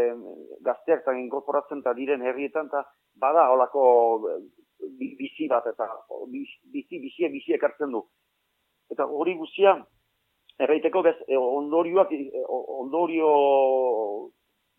gazteak 0.65 1.05
eta 1.05 1.17
inkorporatzen 1.21 1.85
eta 1.85 1.95
diren 1.99 2.25
herrietan, 2.25 2.71
eta 2.73 2.85
bada 3.21 3.49
holako 3.53 3.85
bizi 4.99 5.49
bat, 5.53 5.67
eta 5.69 5.89
bizi, 6.33 7.01
bizi, 7.03 7.29
bizi 7.37 7.57
ekartzen 7.59 7.93
du. 7.93 8.05
Eta 8.93 9.07
hori 9.21 9.37
guzia, 9.37 9.77
erraiteko 10.59 11.03
bez, 11.03 11.17
e, 11.27 11.37
ondorioak, 11.37 12.13
e, 12.13 12.45
ondorio 12.49 13.31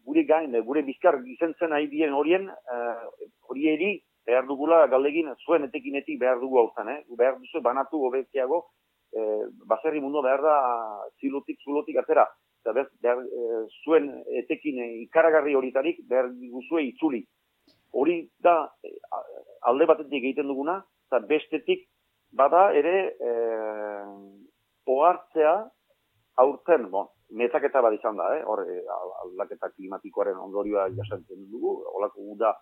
gure 0.05 0.23
gain, 0.23 0.53
gure 0.63 0.83
bizkar 0.85 1.21
gizentzen 1.23 1.73
nahi 1.73 1.88
dien 1.89 2.13
horien, 2.13 2.45
uh, 2.49 3.07
hori 3.49 3.63
eri, 3.71 3.88
behar 4.25 4.47
dugula 4.49 4.85
galdegin, 4.91 5.29
zuen 5.45 5.67
etekinetik 5.67 6.19
behar 6.19 6.39
dugu 6.41 6.59
hau 6.59 6.69
eh? 6.89 6.99
behar 7.17 7.38
duzu 7.39 7.61
banatu 7.61 7.99
gobeziago, 8.05 8.65
eh, 9.13 9.43
baserri 9.69 10.01
mundu 10.01 10.21
behar 10.25 10.41
da 10.41 10.55
zilotik, 11.21 11.59
zulotik 11.63 11.97
atera, 12.01 12.25
eta 12.61 12.73
behar, 12.73 12.89
behar 13.01 13.21
eh, 13.21 13.63
zuen 13.83 14.09
etekin 14.43 14.81
ikaragarri 15.05 15.55
horitarik 15.55 16.01
behar 16.09 16.31
guzue 16.51 16.88
itzuli. 16.89 17.23
Hori 17.93 18.17
da 18.43 18.55
alde 19.69 19.85
batetik 19.85 20.23
egiten 20.23 20.49
duguna, 20.51 20.81
eta 21.07 21.21
bestetik 21.29 21.85
bada 22.35 22.71
ere 22.75 22.95
eh, 23.13 23.74
ohartzea 25.05 25.55
aurten, 26.43 26.89
bon, 26.91 27.09
metaketa 27.39 27.81
bat 27.85 27.95
izan 27.95 28.17
da, 28.19 28.29
eh? 28.37 28.43
hor, 28.45 28.65
eh, 28.69 28.81
aldaketa 29.23 29.71
klimatikoaren 29.75 30.39
ondorioa 30.47 30.89
jasantzen 30.97 31.45
dugu, 31.51 31.77
holako 31.93 32.29
guda 32.33 32.53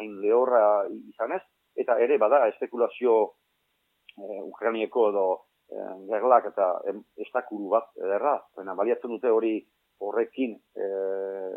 hain 0.00 0.16
lehorra 0.22 0.62
izanez, 0.90 1.42
eta 1.78 1.98
ere 2.02 2.18
bada 2.18 2.44
espekulazio 2.50 3.14
eh, 4.18 4.40
Ukranieko 4.42 5.08
edo 5.10 5.26
eh, 5.70 5.94
gerlak 6.10 6.50
eta 6.52 6.70
estakuru 7.26 7.70
bat 7.76 7.90
ederra, 8.00 8.36
baina 8.56 8.76
baliatzen 8.78 9.14
dute 9.16 9.30
hori 9.30 9.54
horrekin 10.04 10.56
eh, 10.78 11.50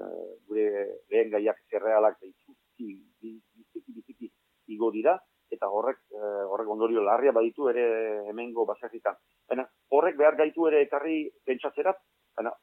gure 0.48 0.68
lehen 1.12 1.34
gaiak 1.34 1.64
zerrealak 1.72 2.20
da 2.22 2.30
biziki, 2.30 2.92
biziki, 3.22 3.98
biziki 4.00 4.32
igo 4.76 4.92
dira, 4.94 5.18
eta 5.52 5.70
horrek 5.70 6.00
eh, 6.14 6.44
horrek 6.52 6.70
ondorio 6.76 7.04
larria 7.04 7.34
baditu 7.36 7.70
ere 7.72 7.86
hemengo 8.30 8.66
baserritan. 8.66 9.18
Baina 9.50 9.68
horrek 9.92 10.18
behar 10.18 10.36
gaitu 10.40 10.68
ere 10.68 10.82
ekarri 10.86 11.20
pentsatzerat, 11.46 12.00
baina 12.38 12.54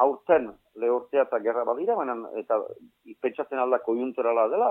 aurten 0.00 0.48
lehortzea 0.80 1.26
eta 1.26 1.40
gerra 1.44 1.64
badira, 1.68 1.96
baina 1.98 2.14
eta 2.40 2.60
pentsatzen 3.20 3.60
alda 3.60 3.80
kojunturala 3.84 4.46
dela, 4.52 4.70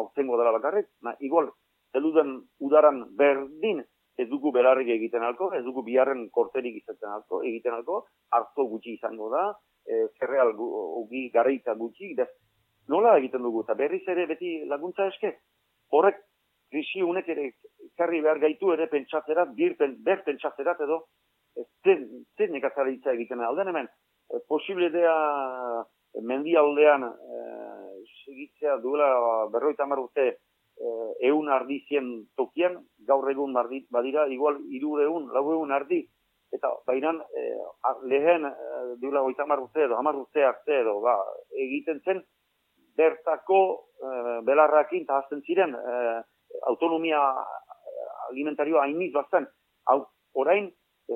aurtengo 0.00 0.38
dela 0.40 0.54
bakarrik, 0.56 0.88
na, 1.06 1.14
igual, 1.20 1.52
zeluden 1.94 2.40
udaran 2.66 3.04
berdin, 3.20 3.84
ez 4.18 4.26
dugu 4.30 4.50
belarrik 4.52 4.88
egiten 4.94 5.22
alko, 5.22 5.50
ez 5.54 5.62
dugu 5.64 5.84
biharren 5.86 6.26
korterik 6.34 6.80
izaten 6.80 7.12
alko, 7.12 7.42
egiten 7.44 7.76
alko, 7.76 8.02
harto 8.32 8.66
gutxi 8.72 8.96
izango 8.96 9.28
da, 9.32 9.44
e, 9.84 10.06
zerreal 10.18 10.54
ugi 10.56 11.28
garrita 11.34 11.76
gutxi, 11.78 12.14
dez, 12.18 12.30
nola 12.88 13.16
egiten 13.20 13.44
dugu, 13.44 13.62
eta 13.66 13.76
berriz 13.78 14.02
ere 14.08 14.26
beti 14.32 14.56
laguntza 14.72 15.06
eske, 15.12 15.36
horrek 15.92 16.24
krisi 16.70 17.02
honek 17.02 17.28
ere 17.28 17.50
karri 17.96 18.20
behar 18.24 18.40
gaitu 18.42 18.72
ere 18.74 18.88
pentsatzerat, 18.92 19.54
bir, 19.56 19.76
pen, 19.78 19.96
ber 20.04 20.22
pentsatzerat 20.26 20.80
edo, 20.84 21.04
zen, 21.84 22.06
zen 22.36 22.52
nekazaritza 22.52 23.14
egiten. 23.14 23.40
Alden 23.40 23.72
hemen, 23.72 23.88
e, 24.30 24.40
posible 24.48 24.90
dea 24.94 25.14
mendialdean 26.22 27.06
e, 27.08 27.40
segitzea 28.24 28.76
duela 28.82 29.08
berroita 29.52 29.84
hamar 29.84 30.02
urte 30.04 30.26
e, 30.28 30.36
eun 31.30 31.48
ardizien 31.52 32.10
tokian, 32.36 32.78
gaur 33.08 33.30
egun 33.30 33.56
bardi- 33.56 33.86
badira, 33.90 34.26
igual 34.28 34.60
iru 34.68 34.98
egun, 35.04 35.30
lau 35.32 35.46
egun 35.54 35.72
ardi, 35.72 36.02
eta 36.52 36.70
bainan 36.86 37.20
e, 37.32 37.48
lehen 38.10 38.48
e, 38.48 38.54
duela 39.00 39.24
goita 39.24 39.44
hamar 39.44 39.64
urte 39.64 39.84
edo, 39.86 39.98
hamar 39.98 40.16
urte 40.16 40.44
arte 40.44 40.80
edo, 40.82 41.00
ba, 41.04 41.16
egiten 41.66 42.02
zen, 42.04 42.24
bertako 42.96 43.60
e, 44.00 44.08
belarrakin 44.48 45.04
eta 45.04 45.20
hazten 45.20 45.42
ziren 45.46 45.74
e, 45.76 45.96
autonomia 46.62 47.20
alimentarioa 48.30 48.82
hainiz 48.82 49.12
bazen. 49.12 49.46
Hau, 49.86 50.06
orain, 50.34 50.68
e, 51.08 51.14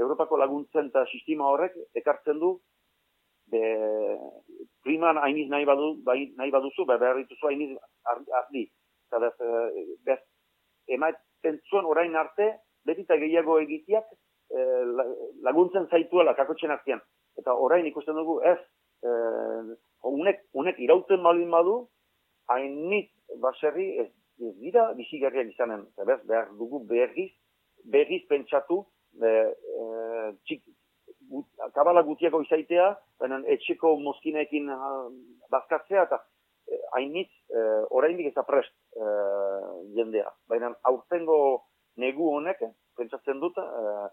Europako 0.00 0.38
laguntzen 0.40 0.88
eta 0.88 1.04
sistema 1.12 1.48
horrek 1.50 1.76
ekartzen 1.94 2.38
du 2.40 2.54
be, 3.50 3.60
priman 4.84 5.18
hainiz 5.18 5.48
nahi, 5.50 5.64
badu, 5.68 5.96
bai, 6.06 6.32
nahi 6.38 6.50
baduzu, 6.54 6.86
be, 6.86 6.96
behar 6.98 7.16
dituzu 7.20 7.46
hainiz 7.50 7.76
ar- 8.04 8.24
ardi. 8.44 8.68
Bez, 9.10 9.34
e, 9.40 9.86
bez, 10.06 10.20
ematen 10.88 11.60
zuen 11.70 11.84
orain 11.86 12.14
arte, 12.16 12.52
beti 12.86 13.02
eta 13.02 13.16
gehiago 13.18 13.58
egitiak 13.60 14.06
e, 14.50 14.66
la- 14.96 15.08
laguntzen 15.42 15.88
zaituela 15.90 16.34
kakotxen 16.38 16.70
artean. 16.70 17.02
Eta 17.38 17.54
orain 17.54 17.86
ikusten 17.86 18.14
dugu, 18.14 18.40
ez, 18.46 18.58
e, 19.02 19.10
unek, 20.10 20.44
unek 20.54 20.78
irauten 20.78 21.22
balin 21.22 21.50
badu, 21.50 21.76
hainit 22.48 23.10
baserri 23.42 23.98
ez, 24.04 24.08
ez 24.48 24.56
dira 24.60 24.90
bizigarriak 24.98 25.52
izanen. 25.52 25.86
Eta 25.92 26.06
bez, 26.08 26.18
behar 26.28 26.50
dugu 26.58 26.82
berriz, 26.88 27.30
berriz 27.84 28.22
pentsatu, 28.28 28.82
e, 29.20 29.30
e, 29.30 29.86
txik, 30.46 30.64
gut, 31.30 31.46
kabala 31.76 32.02
gutiako 32.06 32.42
izaitea, 32.46 32.90
baina 33.20 33.40
etxeko 33.54 33.94
mozkinekin 34.02 34.70
bazkatzea, 35.52 36.06
eta 36.08 36.20
eh, 36.70 36.80
hainitz, 36.96 37.30
e, 37.50 37.66
oraindik 37.96 38.30
ez 38.30 38.36
da 38.36 38.46
prest 38.48 38.74
e, 38.96 39.12
jendea. 39.96 40.32
Baina 40.50 40.72
aurtengo 40.90 41.38
negu 42.00 42.32
honek, 42.36 42.64
pentsatzen 42.98 43.40
dut, 43.42 43.58
e, 43.60 44.08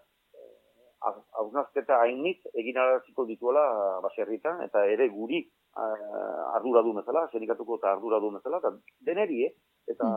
hausnazketa 1.07 1.99
hainitz 2.01 2.39
egin 2.57 2.77
araziko 2.81 3.25
dituela 3.29 3.63
baserritan, 4.03 4.63
eta 4.65 4.83
ere 4.89 5.07
guri 5.13 5.43
uh, 5.77 6.55
arduradun 6.57 6.97
bezala, 7.01 7.27
sindikatuko 7.31 7.77
eta 7.77 7.91
arduradun 7.93 8.39
bezala, 8.39 8.61
eta 8.63 8.71
deneri, 9.09 9.43
eh? 9.45 9.51
Eta 9.87 10.07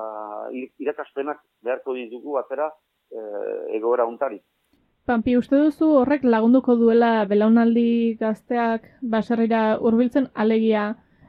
ir- 0.53 0.73
irakaspenak 0.79 1.41
beharko 1.63 1.95
ditugu 1.95 2.39
atera 2.39 2.71
eh, 3.11 3.77
egoera 3.77 4.07
untari. 4.07 4.41
Pampi, 5.07 5.37
uste 5.37 5.57
duzu 5.57 5.89
horrek 6.03 6.25
lagunduko 6.25 6.77
duela 6.77 7.25
belaunaldi 7.27 8.17
gazteak 8.21 8.85
baserrira 9.03 9.79
hurbiltzen 9.81 10.29
alegia 10.35 10.85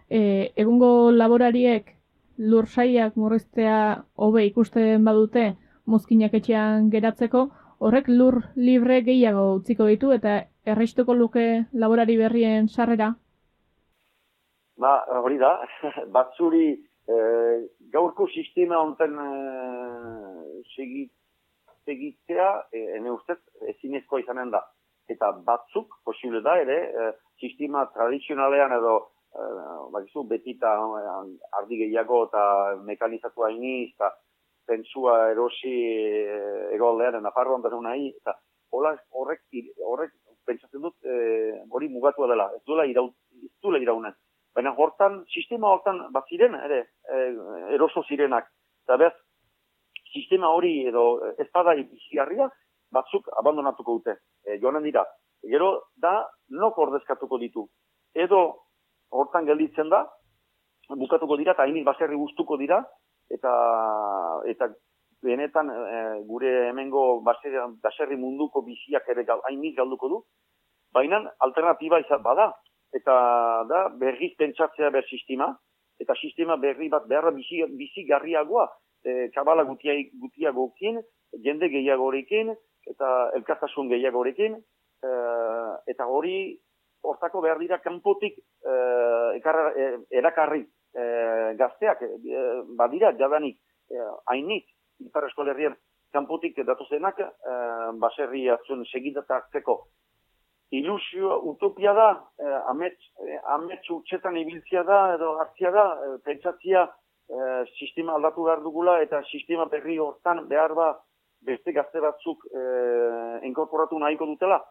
e, 0.10 0.52
egungo 0.56 1.10
laborariek 1.12 1.96
lursaiak 2.38 3.16
murriztea 3.16 4.04
hobe 4.16 4.46
ikusten 4.46 5.06
badute 5.06 5.56
mozkinak 5.88 6.34
etxean 6.38 6.90
geratzeko, 6.92 7.48
horrek 7.80 8.08
lur 8.10 8.42
libre 8.56 9.02
gehiago 9.08 9.56
utziko 9.56 9.88
ditu 9.90 10.12
eta 10.12 10.36
erreistuko 10.66 11.16
luke 11.16 11.66
laborari 11.74 12.18
berrien 12.18 12.68
sarrera. 12.70 13.16
Ba, 14.78 14.94
hori 15.24 15.38
da, 15.42 15.56
batzuri 16.16 16.68
eh, 17.08 17.58
gaurko 17.92 18.28
sistema 18.28 18.80
eh, 19.06 20.62
segi, 20.76 21.10
segitzea, 21.86 22.68
eh, 22.72 22.98
ene 22.98 23.12
ustez, 23.12 23.40
ezinezkoa 23.76 24.22
izanen 24.24 24.52
da. 24.52 24.64
Eta 25.12 25.32
batzuk, 25.46 25.98
posible 26.08 26.42
da 26.42 26.58
ere, 26.62 26.78
eh, 26.90 27.12
sistema 27.40 27.86
tradizionalean 27.96 28.78
edo, 28.78 28.96
eh, 29.36 29.92
bakizu, 29.96 30.24
betita 30.30 30.74
eh, 31.02 31.38
ardi 31.60 31.82
gehiago 31.84 32.26
eta 32.30 32.44
mekanizatu 32.88 33.44
hainiz, 33.48 33.92
eta 33.96 34.14
pentsua 34.68 35.32
erosi 35.32 35.76
eh, 35.92 36.74
egoaldean, 36.78 37.22
Nafarroan 37.24 37.62
bera 37.62 37.82
nahi, 37.82 38.14
eta 38.22 38.38
hola, 38.72 38.96
horrek, 39.12 39.44
horrek 39.84 40.14
pentsatzen 40.48 40.82
dut, 40.82 40.96
hori 41.70 41.88
mugatua 41.92 42.28
dela, 42.32 42.48
ez 42.56 42.64
duela 42.66 42.86
irau, 42.90 43.12
ez 43.44 43.52
duela 43.62 43.82
iraunen. 43.84 44.16
Baina 44.56 44.74
hortan, 44.76 45.22
sistema 45.32 45.70
hortan 45.72 46.02
bat 46.12 46.28
ziren, 46.28 46.56
ere, 46.68 46.82
e, 47.08 47.20
eroso 47.76 48.04
zirenak. 48.04 48.50
Eta 48.86 48.98
bez, 49.00 49.14
sistema 50.12 50.50
hori 50.52 50.74
edo 50.90 51.06
ez 51.40 51.48
bada 51.54 51.76
izigarria, 51.80 52.50
batzuk 52.92 53.30
abandonatuko 53.40 54.00
dute. 54.00 54.18
E, 54.44 54.58
joanen 54.60 54.84
dira. 54.84 55.06
Gero, 55.48 55.72
da, 55.96 56.28
nok 56.50 56.78
ordezkatuko 56.86 57.40
ditu. 57.42 57.66
Edo, 58.14 58.42
hortan 59.12 59.48
gelditzen 59.48 59.90
da, 59.90 60.04
bukatuko 61.00 61.38
dira, 61.40 61.56
eta 61.56 61.64
hainit 61.64 61.88
baserri 61.88 62.20
guztuko 62.20 62.58
dira, 62.60 62.82
eta, 63.32 63.54
eta 64.52 64.68
benetan 65.24 65.72
e, 65.72 66.02
gure 66.28 66.52
hemengo 66.70 67.22
baserri, 67.24 67.64
baserri 67.84 68.20
munduko 68.20 68.66
biziak 68.68 69.08
ere 69.16 69.24
gal, 69.24 69.44
hainit 69.48 69.78
galduko 69.80 70.12
du. 70.12 70.22
Baina 70.92 71.22
alternatiba 71.40 72.02
izan 72.04 72.20
bada, 72.26 72.52
eta 72.96 73.16
da 73.70 73.82
berriz 74.00 74.34
pentsatzea 74.38 74.90
ber 74.90 75.06
sistema, 75.08 75.52
eta 76.02 76.16
sistema 76.20 76.58
berri 76.58 76.90
bat 76.90 77.08
beharra 77.08 77.32
bizi, 77.36 77.62
bizi 77.78 78.06
garriagoa, 78.10 78.68
e, 79.04 79.30
kabala 79.36 79.64
gutia, 79.70 79.96
gutiagokin, 80.24 81.00
jende 81.46 81.70
gehiagorekin, 81.72 82.52
eta 82.92 83.12
elkartasun 83.38 83.90
gehiagorekin, 83.94 84.58
e, 84.58 85.14
eta 85.94 86.08
hori 86.08 86.36
hortako 87.02 87.42
behar 87.46 87.62
dira 87.62 87.80
kanpotik 87.82 88.38
e, 88.38 88.74
e, 89.38 89.88
erakarri 90.22 90.66
e, 90.66 91.06
gazteak, 91.62 92.04
e, 92.04 92.44
badira 92.78 93.14
jadanik 93.18 93.58
e, 93.90 94.04
hainit, 94.34 94.68
ipar 95.02 95.30
eskolerrien 95.30 95.78
kanpotik 96.14 96.60
datuzenak, 96.68 97.22
e, 97.22 97.58
baserri 98.02 98.48
atzun 98.52 98.84
segitatartzeko 98.90 99.80
ilusio, 100.72 101.42
utopia 101.52 101.94
da, 101.94 102.10
eh, 102.40 102.60
amets, 102.72 103.12
eh, 103.28 103.40
amets 103.56 103.90
utxetan 103.90 104.38
ibiltzia 104.38 104.84
da, 104.88 105.14
edo 105.16 105.36
hartzia 105.40 105.72
da, 105.72 105.86
eh, 106.06 106.18
pentsatzia 106.24 106.88
eh, 107.32 107.64
sistema 107.80 108.14
aldatu 108.16 108.44
behar 108.44 108.62
dugula, 108.64 109.00
eta 109.02 109.22
sistema 109.32 109.66
berri 109.72 109.98
hortan 110.00 110.48
behar 110.48 110.74
ba 110.76 110.92
beste 111.48 111.74
gazte 111.74 112.00
batzuk 112.04 112.46
eh, 112.52 113.40
inkorporatu 113.48 114.00
nahiko 114.00 114.28
dutela. 114.30 114.62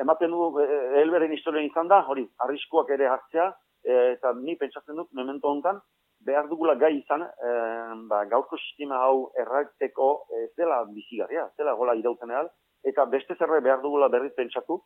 Ematen 0.00 0.30
du, 0.30 0.50
eh, 0.62 1.00
elberen 1.02 1.32
historien 1.32 1.66
izan 1.68 1.88
da, 1.88 2.02
hori, 2.08 2.26
arriskoak 2.46 2.90
ere 2.96 3.08
hartzea, 3.08 3.50
eh, 3.84 4.12
eta 4.16 4.32
ni 4.38 4.56
pentsatzen 4.56 4.96
dut, 4.96 5.10
memento 5.12 5.50
hontan, 5.50 5.80
behar 6.26 6.48
dugula 6.48 6.74
gai 6.74 6.92
izan, 6.98 7.22
eh, 7.22 7.92
ba, 8.10 8.24
gaurko 8.32 8.58
sistema 8.58 9.00
hau 9.04 9.30
erraiteko 9.40 10.10
eh, 10.30 10.44
ez 10.44 10.52
dela 10.60 10.82
bizigarria, 10.90 11.46
ez 11.46 11.56
dela 11.62 11.74
gola 11.78 11.94
irauten 11.96 12.30
ehal, 12.30 12.50
eta 12.84 13.04
beste 13.04 13.36
zerbait 13.36 13.62
behar 13.64 13.82
dugula 13.82 14.08
berriz 14.08 14.32
pentsatu, 14.36 14.80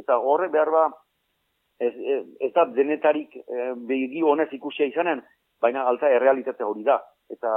eta 0.00 0.18
horre 0.18 0.48
behar 0.52 0.70
ba, 0.70 0.84
ez, 1.80 1.92
ez, 1.92 2.22
ez 2.40 2.52
da 2.54 2.66
denetarik 2.76 3.36
e, 3.36 3.72
begi 3.88 4.22
honez 4.22 4.48
ikusia 4.52 4.86
izanen, 4.90 5.22
baina 5.60 5.84
alta 5.88 6.10
errealitate 6.10 6.64
hori 6.64 6.84
da. 6.84 7.00
Eta 7.32 7.50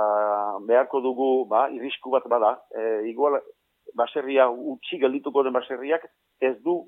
beharko 0.67 1.02
dugu, 1.04 1.30
ba, 1.50 1.67
irrisku 1.76 2.12
bat 2.13 2.28
bada, 2.32 2.54
e, 2.71 3.08
igual 3.12 3.39
baserria 3.97 4.47
utzi 4.50 5.00
geldituko 5.02 5.43
den 5.43 5.56
baserriak, 5.56 6.06
ez 6.41 6.56
du 6.63 6.80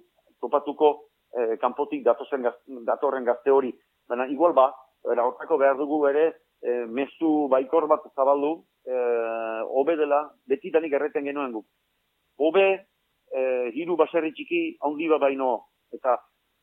topatuko 0.41 0.91
e, 1.35 1.57
kanpotik 1.61 2.05
datozen 2.05 2.45
gaz, 2.45 2.55
datorren 2.87 3.27
gazte 3.27 3.51
hori. 3.51 3.73
Baina 4.09 4.27
igual 4.31 4.55
ba, 4.55 4.69
era 5.11 5.25
hortako 5.27 5.59
behar 5.59 5.79
dugu 5.79 6.05
ere, 6.11 6.29
e, 6.63 6.83
mezu 6.87 7.47
baikor 7.51 7.87
bat 7.91 8.07
zabaldu, 8.15 8.55
e, 8.87 9.03
hobe 9.75 9.95
dela, 9.99 10.25
betitanik 10.47 10.95
erreten 10.95 11.27
genuen 11.27 11.53
guk 11.55 11.67
hobe 12.39 12.87
e, 13.33 13.71
hiru 13.75 13.95
baserri 13.97 14.31
txiki 14.33 14.61
handi 14.85 15.07
bat 15.11 15.21
baino 15.21 15.49
eta 15.93 16.17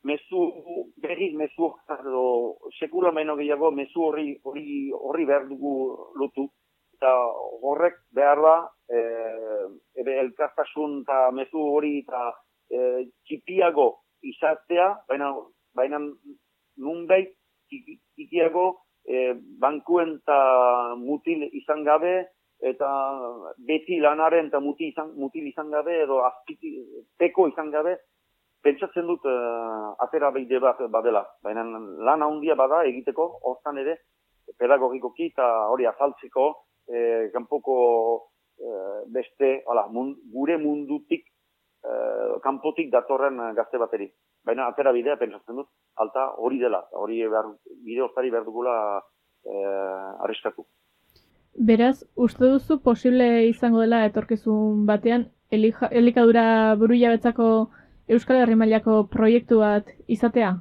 mezu 0.06 0.42
berriz 1.02 1.32
mezu 1.34 1.72
edo 1.98 2.22
sekula 2.78 3.12
baino 3.12 3.36
gehiago 3.36 3.70
mezu 3.70 4.06
horri 4.08 4.28
horri 4.44 4.92
horri 4.92 5.26
behar 5.26 5.48
dugu 5.48 5.74
lotu. 6.20 6.48
Eta 6.96 7.12
horrek 7.68 7.98
behar 8.16 8.40
da 8.40 8.56
e, 8.88 9.00
ebe 10.00 10.18
elkartasun 10.22 11.02
eta 11.02 11.30
mezu 11.38 11.60
hori 11.74 11.98
eta 12.04 12.22
e, 12.70 12.78
txipiago 13.26 13.88
izatea 14.22 14.88
baina 15.08 15.32
baina 15.76 16.00
nunbait 16.00 17.34
txiki- 17.68 17.98
txikiago 18.14 18.66
e, 19.04 19.34
bankuen 19.60 20.16
eta 20.20 20.38
mutil 21.02 21.44
izan 21.52 21.84
gabe 21.84 22.14
eta 22.60 22.88
beti 23.68 24.00
lanaren 24.00 24.48
eta 24.48 24.60
mutil 24.60 24.88
izan, 24.88 25.12
mutil 25.20 25.46
izan 25.46 25.70
gabe 25.70 26.02
edo 26.02 26.22
azpiti, 26.24 26.72
teko 27.18 27.48
izan 27.48 27.70
gabe, 27.70 27.96
pentsatzen 28.64 29.06
dut 29.06 29.24
uh, 29.28 29.92
atera 30.02 30.30
behide 30.34 30.58
bat 30.58 30.80
badela. 30.90 31.22
Baina 31.44 31.62
lan 32.08 32.22
handia 32.22 32.56
bada 32.58 32.82
egiteko, 32.88 33.28
hortan 33.50 33.78
ere, 33.78 33.98
pedagogikoki 34.58 35.30
eta 35.32 35.46
hori 35.72 35.86
azaltzeko 35.90 36.46
e, 36.86 37.30
kanpoko 37.34 37.76
e, 38.58 38.68
beste, 39.14 39.62
hala, 39.66 39.86
mun, 39.92 40.12
gure 40.32 40.56
mundutik, 40.62 41.26
e, 41.82 41.96
kanpotik 42.44 42.92
datorren 42.92 43.40
gazte 43.58 43.80
bateri. 43.82 44.08
Baina 44.46 44.68
atera 44.70 44.94
bidea 44.94 45.18
pentsatzen 45.18 45.58
dut, 45.58 45.70
alta 46.02 46.28
hori 46.38 46.60
dela, 46.62 46.84
hori 46.94 47.22
behar, 47.26 47.50
bide 47.84 48.04
hortari 48.06 48.30
behar 48.30 48.46
dugula 48.46 48.76
e, 49.42 49.56
arriskatu. 50.26 50.66
Beraz, 51.58 52.04
uste 52.14 52.44
duzu 52.44 52.80
posible 52.84 53.46
izango 53.48 53.80
dela 53.80 54.04
etorkizun 54.04 54.84
batean 54.86 55.26
elija, 55.50 55.88
elikadura 55.90 56.74
buru 56.76 56.96
jabetzako 57.00 57.46
Euskal 58.12 58.42
Herri 58.42 58.56
mailako 58.60 59.06
proiektu 59.10 59.60
bat 59.62 59.88
izatea? 60.06 60.52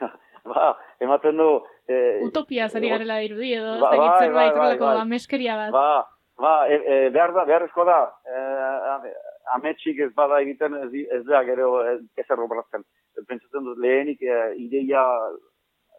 ba, 0.52 0.74
ematen 1.02 1.42
du... 1.42 1.48
Eh, 1.90 2.22
Utopia 2.26 2.68
zari 2.68 2.90
garela 2.90 3.18
dirudi 3.22 3.52
edo, 3.58 3.76
ba, 3.82 3.92
ez 3.94 3.98
bai, 3.98 4.12
zerbait 4.20 4.52
bai, 4.54 4.68
bai, 4.68 4.78
bai. 4.78 4.94
ameskeria 5.02 5.56
bat. 5.58 5.74
Ba, 5.74 6.06
ba, 6.42 6.54
e, 6.70 6.78
e, 6.78 7.10
behar 7.14 7.34
da, 7.34 7.44
beharrezko 7.50 7.84
da, 7.86 7.98
e, 8.26 9.12
ametsik 9.54 10.00
ez 10.06 10.12
bada 10.14 10.40
egiten 10.42 10.74
ez, 10.84 10.90
ez 11.18 11.22
da 11.26 11.42
gero 11.46 11.80
ez, 11.84 12.00
ez 12.18 12.26
errobratzen. 12.30 12.86
Pentsatzen 13.26 13.66
dut 13.66 13.78
lehenik 13.82 14.22
e, 14.22 14.40
ideia 14.62 15.04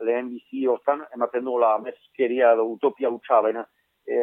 lehen 0.04 0.30
bizi 0.32 0.68
hortan 0.68 1.04
ematen 1.16 1.48
duela 1.48 1.76
ameskeria 1.76 2.54
edo 2.56 2.68
utopia 2.76 3.10
utxa, 3.10 3.42
baina 3.42 3.66
e, 4.08 4.20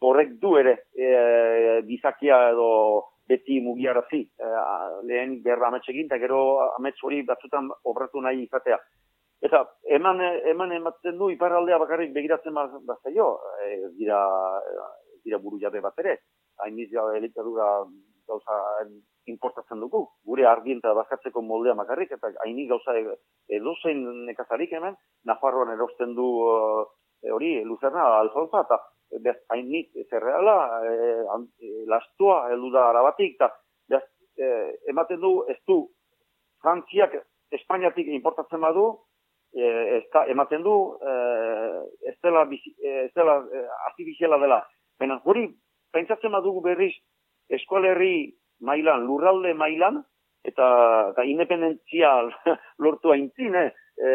horrek 0.00 0.36
du 0.42 0.54
ere 0.60 0.74
e, 0.94 1.82
gizakia 1.88 2.38
edo 2.52 2.68
beti 3.28 3.60
mugiarazi. 3.64 4.22
E, 4.38 4.52
lehen 5.08 5.40
behar 5.42 5.64
amets 5.68 5.88
egin, 5.88 6.06
eta 6.06 6.20
gero 6.22 6.40
amets 6.76 6.98
hori 7.02 7.22
batzutan 7.26 7.70
obratu 7.84 8.22
nahi 8.24 8.44
izatea. 8.44 8.78
Eta 9.44 9.62
eman, 9.94 10.20
eman 10.50 10.72
ematen 10.74 11.18
du 11.18 11.28
iparraldea 11.30 11.78
bakarrik 11.78 12.14
begiratzen 12.14 12.54
ba- 12.54 12.80
bazaio, 12.86 13.36
e, 13.62 13.74
ez 13.88 13.92
dira, 13.98 14.18
ez 15.14 15.22
dira 15.24 15.38
buru 15.42 15.60
jabe 15.62 15.82
bat 15.84 15.98
ere. 16.04 16.18
Hain 16.64 16.78
izia 16.78 17.04
elikadura 17.16 17.68
gauza 18.28 18.56
importatzen 19.30 19.80
dugu. 19.80 20.02
Gure 20.26 20.46
argien 20.48 20.80
eta 20.82 20.92
bakatzeko 20.96 21.42
moldea 21.42 21.74
makarrik, 21.78 22.12
eta 22.16 22.32
haini 22.44 22.66
gauza 22.68 22.96
e- 22.98 23.18
edozein 23.60 24.04
nekazarik 24.26 24.72
hemen, 24.72 24.96
Nafarroan 25.24 25.72
erosten 25.74 26.14
du 26.16 26.28
e, 27.22 27.30
hori, 27.30 27.52
luzerna, 27.64 28.04
alfalfa, 28.18 28.64
eta 28.66 28.78
bez, 29.24 29.36
hainit 29.48 29.90
zerreala, 30.10 30.56
e, 30.84 30.94
an- 31.34 31.48
e, 31.60 31.84
lastua, 31.86 32.48
heldu 32.52 32.70
da 32.74 32.88
arabatik, 32.90 33.34
eta 33.36 33.50
bez, 33.88 34.02
e, 34.38 34.48
ematen 34.92 35.20
du, 35.20 35.44
ez 35.48 35.58
du, 35.66 35.88
Frantziak 36.62 37.14
Espainiatik 37.54 38.08
importatzen 38.12 38.60
badu, 38.60 38.88
e, 39.54 39.64
ez 39.98 40.04
da, 40.12 40.24
ematen 40.28 40.62
du, 40.66 40.74
e, 41.00 41.12
ez 42.10 42.16
dela, 42.22 42.44
bizi- 42.50 42.74
e, 42.82 43.04
ez 43.06 43.12
dela 43.14 43.38
e, 43.46 43.62
artifiziala 43.86 44.38
dela. 44.42 44.60
Baina 45.00 45.20
hori, 45.24 45.46
pentsatzen 45.92 46.32
badugu 46.34 46.60
berriz, 46.66 46.92
eskualerri 47.48 48.34
mailan, 48.60 49.06
lurralde 49.06 49.54
mailan, 49.54 50.02
eta, 50.44 50.66
eta 51.12 51.24
independentzial 51.24 52.32
lortu 52.84 53.12
aintzin, 53.14 53.54
e, 53.56 54.10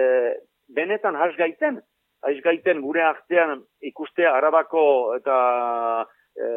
benetan 0.75 1.15
has 1.15 1.33
gaiten, 1.39 1.81
has 2.23 2.39
gaiten 2.43 2.81
gure 2.81 3.03
artean 3.03 3.61
ikustea 3.83 4.31
arabako 4.37 4.83
eta 5.17 5.37
e, 6.35 6.49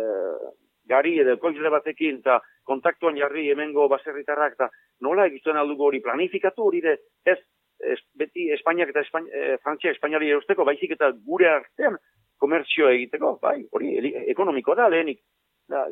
gari 0.89 1.17
edo 1.21 1.37
koizle 1.43 1.71
batekin, 1.73 2.21
eta 2.23 2.39
kontaktuan 2.67 3.19
jarri 3.19 3.49
hemengo 3.51 3.89
baserritarrak, 3.91 4.55
eta 4.55 4.69
nola 5.03 5.27
egiten 5.31 5.59
aldugu 5.59 5.89
hori 5.89 6.01
planifikatu 6.05 6.69
hori 6.69 6.83
de, 6.85 6.97
ez, 7.27 7.39
ez 7.83 7.99
beti 8.19 8.51
Espainiak 8.55 8.93
eta 8.95 9.03
Espain, 9.03 9.27
e, 9.27 9.57
Frantzia 9.65 9.95
Espainiari 9.95 10.31
erosteko, 10.31 10.65
baizik 10.69 10.95
eta 10.97 11.11
gure 11.27 11.51
artean 11.51 11.99
komertzio 12.39 12.91
egiteko, 12.93 13.39
bai, 13.43 13.59
hori 13.73 14.15
ekonomikoa 14.35 14.77
da 14.83 14.91
lehenik. 14.93 15.23
Da, 15.69 15.87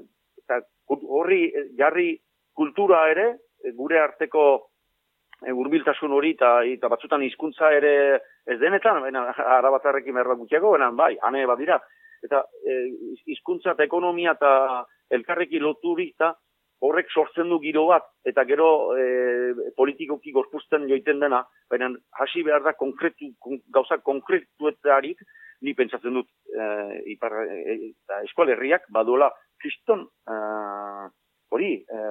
eta 0.45 0.61
horri 0.93 1.49
jarri 1.79 2.13
kultura 2.55 3.09
ere, 3.11 3.31
gure 3.75 3.99
arteko 3.99 4.45
e, 5.43 5.53
hurbiltasun 5.53 6.13
hori 6.13 6.35
eta, 6.37 6.55
eta 6.69 6.91
batzutan 6.93 7.23
hizkuntza 7.27 7.71
ere 7.75 7.95
ez 8.47 8.59
denetan, 8.61 9.03
baina 9.05 9.27
arabatarrekin 9.59 10.15
berra 10.21 10.39
gutxiago, 10.39 10.75
baina 10.77 10.91
bai, 10.91 11.15
ane 11.23 11.45
badira. 11.51 11.81
Eta 12.25 12.45
e, 12.65 12.81
hizkuntza 13.33 13.75
eta 13.75 13.85
ekonomia 13.85 14.33
eta 14.39 14.85
elkarrekin 15.13 15.63
loturik 15.63 16.15
eta 16.15 16.35
horrek 16.85 17.09
sortzen 17.13 17.49
du 17.49 17.59
giro 17.63 17.87
bat, 17.89 18.07
eta 18.29 18.45
gero 18.49 18.69
e, 18.99 19.71
politikoki 19.77 20.35
gorpuzten 20.35 20.89
joiten 20.91 21.23
dena, 21.23 21.41
baina 21.71 21.89
hasi 22.21 22.43
behar 22.45 22.65
da 22.67 22.75
konkretu, 22.77 23.31
kon, 23.41 23.61
gauza 23.73 23.99
konkretuetarik, 24.05 25.23
ni 25.65 25.73
pentsatzen 25.79 26.19
dut 26.19 26.29
e, 26.53 26.67
ipar, 27.15 27.39
e, 27.47 27.77
eta 27.93 28.21
eskualerriak 28.29 28.89
baduela 28.93 29.31
kriston 29.63 30.05
e, 30.29 30.39
hori, 31.55 31.71
e, 31.81 32.03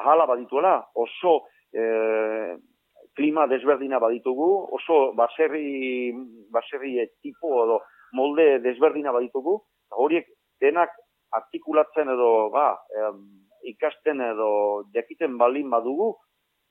ahala 0.00 0.26
badituela, 0.32 0.78
oso 0.94 1.38
e, 1.76 2.56
klima 3.16 3.46
desberdina 3.48 3.98
baditugu, 4.02 4.48
oso 4.76 5.12
baserri, 5.16 6.12
baserri 6.52 6.98
tipo 7.24 7.52
edo 7.64 7.80
molde 8.16 8.58
desberdina 8.64 9.12
baditugu, 9.12 9.58
horiek 10.02 10.28
denak 10.60 10.92
artikulatzen 11.36 12.12
edo 12.12 12.30
ba, 12.54 12.68
em, 13.00 13.20
ikasten 13.72 14.20
edo 14.22 14.50
jakiten 14.94 15.36
balin 15.40 15.70
badugu, 15.72 16.14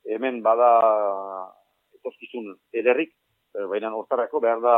hemen 0.05 0.41
bada 0.45 0.69
etorkizun 1.97 2.53
ederrik, 2.73 3.15
eh, 3.57 3.65
baina 3.71 3.91
hortarako 3.93 4.41
behar 4.43 4.61
da 4.61 4.75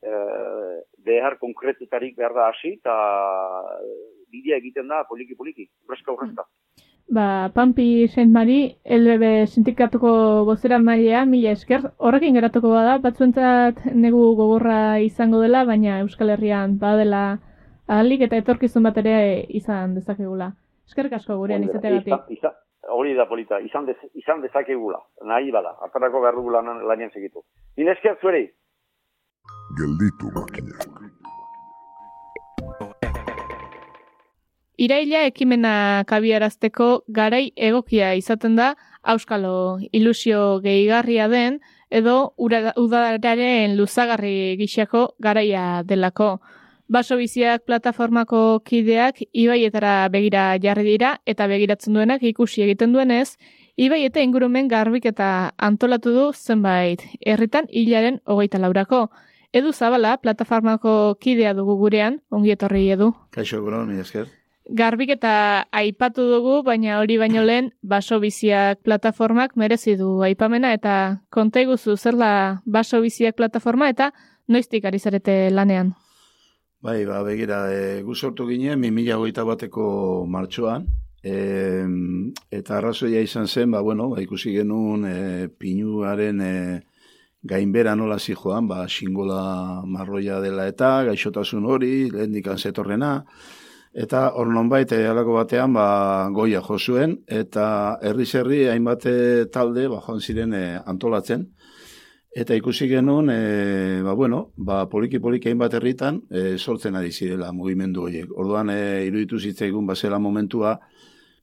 eh, 0.00 0.76
behar 1.04 1.36
konkretutarik 1.38 2.16
behar 2.16 2.32
da 2.32 2.48
hasi, 2.48 2.72
eta 2.80 2.94
bidea 4.32 4.56
egiten 4.56 4.88
da 4.88 5.02
poliki-poliki, 5.04 5.68
urrezka. 5.84 6.46
Ba, 7.10 7.50
Pampi 7.52 8.06
Saint 8.06 8.30
Mari, 8.30 8.76
LB 8.84 9.48
sindikatuko 9.50 10.44
bozera 10.46 10.78
mailea, 10.78 11.24
mila 11.26 11.50
esker. 11.56 11.88
Horrekin 11.98 12.36
geratuko 12.38 12.70
bada, 12.70 12.98
batzuentzat 13.02 13.80
negu 13.94 14.20
gogorra 14.38 15.00
izango 15.02 15.40
dela, 15.42 15.64
baina 15.66 15.98
Euskal 16.04 16.30
Herrian 16.36 16.78
badela 16.78 17.24
ahalik 17.88 18.22
eta 18.28 18.38
etorkizun 18.38 18.86
bat 18.86 19.02
ere 19.02 19.16
izan 19.48 19.98
dezakegula. 19.98 20.52
Eskerrik 20.86 21.18
asko 21.18 21.40
gurean 21.42 21.66
izateagatik. 21.66 22.46
Hori 22.94 23.18
da 23.18 23.26
polita, 23.26 23.58
izan, 23.58 23.90
dez, 23.90 23.98
izan 24.14 24.40
dezakegula, 24.46 25.02
nahi 25.26 25.50
bada, 25.50 25.74
atarako 25.86 26.22
behar 26.22 26.38
dugu 26.38 26.54
lanien 26.54 27.10
segitu. 27.10 27.42
Nire 27.76 27.98
esker 27.98 28.16
zueri, 28.22 28.46
Gelditu 29.78 30.26
makinak. 30.34 30.99
Iraila 34.80 35.26
ekimena 35.28 36.04
kabiarazteko 36.08 36.86
garai 37.12 37.50
egokia 37.68 38.14
izaten 38.16 38.54
da 38.56 38.70
auskalo 39.12 39.52
ilusio 39.92 40.60
gehigarria 40.64 41.26
den 41.28 41.58
edo 41.90 42.14
udararen 42.38 43.76
luzagarri 43.76 44.56
gixako 44.56 45.02
garaia 45.20 45.82
delako. 45.84 46.30
Baso 46.88 47.20
biziak 47.20 47.66
plataformako 47.68 48.62
kideak 48.64 49.20
ibaietara 49.32 50.08
begira 50.08 50.56
jarri 50.64 50.86
dira 50.94 51.12
eta 51.26 51.46
begiratzen 51.46 52.00
duenak 52.00 52.24
ikusi 52.32 52.64
egiten 52.64 52.96
duenez, 52.96 53.36
ibai 53.76 54.00
eta 54.08 54.24
ingurumen 54.24 54.66
garbik 54.72 55.12
eta 55.12 55.52
antolatu 55.58 56.16
du 56.16 56.26
zenbait 56.32 57.04
herritan 57.20 57.68
hilaren 57.68 58.22
hogeita 58.24 58.58
laurako. 58.58 59.10
Edu 59.52 59.72
Zabala, 59.72 60.16
plataformako 60.16 61.16
kidea 61.20 61.52
dugu 61.52 61.76
gurean, 61.76 62.22
ongi 62.30 62.56
etorri 62.56 62.88
edu. 62.96 63.12
Kaixo, 63.30 63.60
bro, 63.66 63.84
mi 63.84 64.00
esker. 64.00 64.39
Garbik 64.70 65.10
eta 65.16 65.66
aipatu 65.74 66.28
dugu, 66.30 66.60
baina 66.62 67.00
hori 67.00 67.16
baino 67.18 67.42
lehen 67.42 67.72
baso 67.82 68.20
biziak 68.22 68.78
plataformak 68.86 69.56
merezi 69.58 69.96
du 69.98 70.20
aipamena 70.22 70.70
eta 70.76 70.92
konta 71.28 71.62
iguzu 71.64 71.96
zer 71.96 72.14
da 72.16 72.62
baso 72.64 73.00
biziak 73.02 73.34
plataforma 73.34 73.88
eta 73.90 74.12
noiztik 74.46 74.84
ari 74.84 74.98
zarete 74.98 75.50
lanean. 75.50 75.94
Bai, 76.80 77.04
ba, 77.04 77.18
begira, 77.26 77.64
e, 77.74 78.00
gu 78.06 78.14
sortu 78.14 78.46
ginen, 78.48 78.80
2008 78.80 79.44
bateko 79.44 79.86
martxoan, 80.30 80.86
e, 81.20 81.34
eta 82.50 82.78
arrazoia 82.78 83.20
izan 83.20 83.48
zen, 83.48 83.74
ba, 83.74 83.82
bueno, 83.84 84.08
ba, 84.14 84.22
ikusi 84.22 84.54
genuen 84.54 85.04
e, 85.04 85.48
pinuaren 85.50 86.40
e, 86.40 86.54
gainbera 87.42 87.96
nola 87.96 88.18
zijoan, 88.18 88.68
ba, 88.70 88.86
xingola 88.88 89.82
marroia 89.84 90.38
dela 90.40 90.68
eta, 90.70 91.02
gaixotasun 91.10 91.66
hori, 91.66 92.08
lehen 92.14 92.32
dikan 92.38 92.56
zetorrena, 92.56 93.18
eta 93.92 94.30
hor 94.38 94.52
nonbait, 94.54 94.92
e, 94.92 95.06
halako 95.10 95.38
batean, 95.38 95.72
ba, 95.74 96.28
goia 96.34 96.60
jo 96.62 96.78
zuen, 96.78 97.18
eta 97.26 97.98
herriz 98.02 98.34
herri 98.34 98.66
hainbat 98.70 99.06
e, 99.06 99.16
talde, 99.52 99.88
ba, 99.88 100.00
joan 100.06 100.20
ziren 100.20 100.54
e, 100.54 100.64
antolatzen, 100.86 101.48
Eta 102.30 102.54
ikusi 102.54 102.86
genuen, 102.86 103.26
e, 103.26 104.02
ba, 104.06 104.12
bueno, 104.14 104.52
ba, 104.54 104.84
poliki-poliki 104.86 105.48
hainbat 105.50 105.72
herritan 105.74 106.20
e, 106.30 106.58
sortzen 106.58 106.94
ari 106.94 107.10
zirela 107.10 107.48
mugimendu 107.50 108.04
horiek. 108.04 108.30
Orduan, 108.38 108.70
e, 108.70 109.02
iruditu 109.08 109.40
zitzaigun 109.40 109.88
bazela 109.88 110.20
momentua 110.22 110.76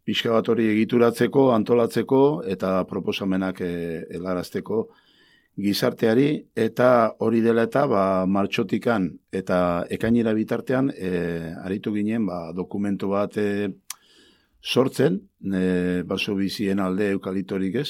pixka 0.08 0.32
bat 0.32 0.48
hori 0.48 0.70
egituratzeko, 0.72 1.50
antolatzeko 1.52 2.22
eta 2.48 2.86
proposamenak 2.88 3.60
e, 3.68 3.74
helarazteko 4.16 4.86
gizarteari 5.58 6.30
eta 6.56 6.90
hori 7.26 7.42
dela 7.42 7.64
eta 7.66 7.86
ba, 7.90 8.04
martxotikan 8.30 9.10
eta 9.34 9.86
ekainera 9.90 10.34
bitartean 10.38 10.92
e, 10.94 11.12
aritu 11.66 11.94
ginen 11.96 12.28
ba, 12.30 12.52
dokumentu 12.54 13.10
bat 13.16 13.38
e, 13.42 13.48
sortzen, 14.62 15.22
e, 15.42 16.04
baso 16.06 16.36
bizien 16.36 16.80
alde 16.84 17.10
eukalitorik 17.16 17.80
ez, 17.82 17.90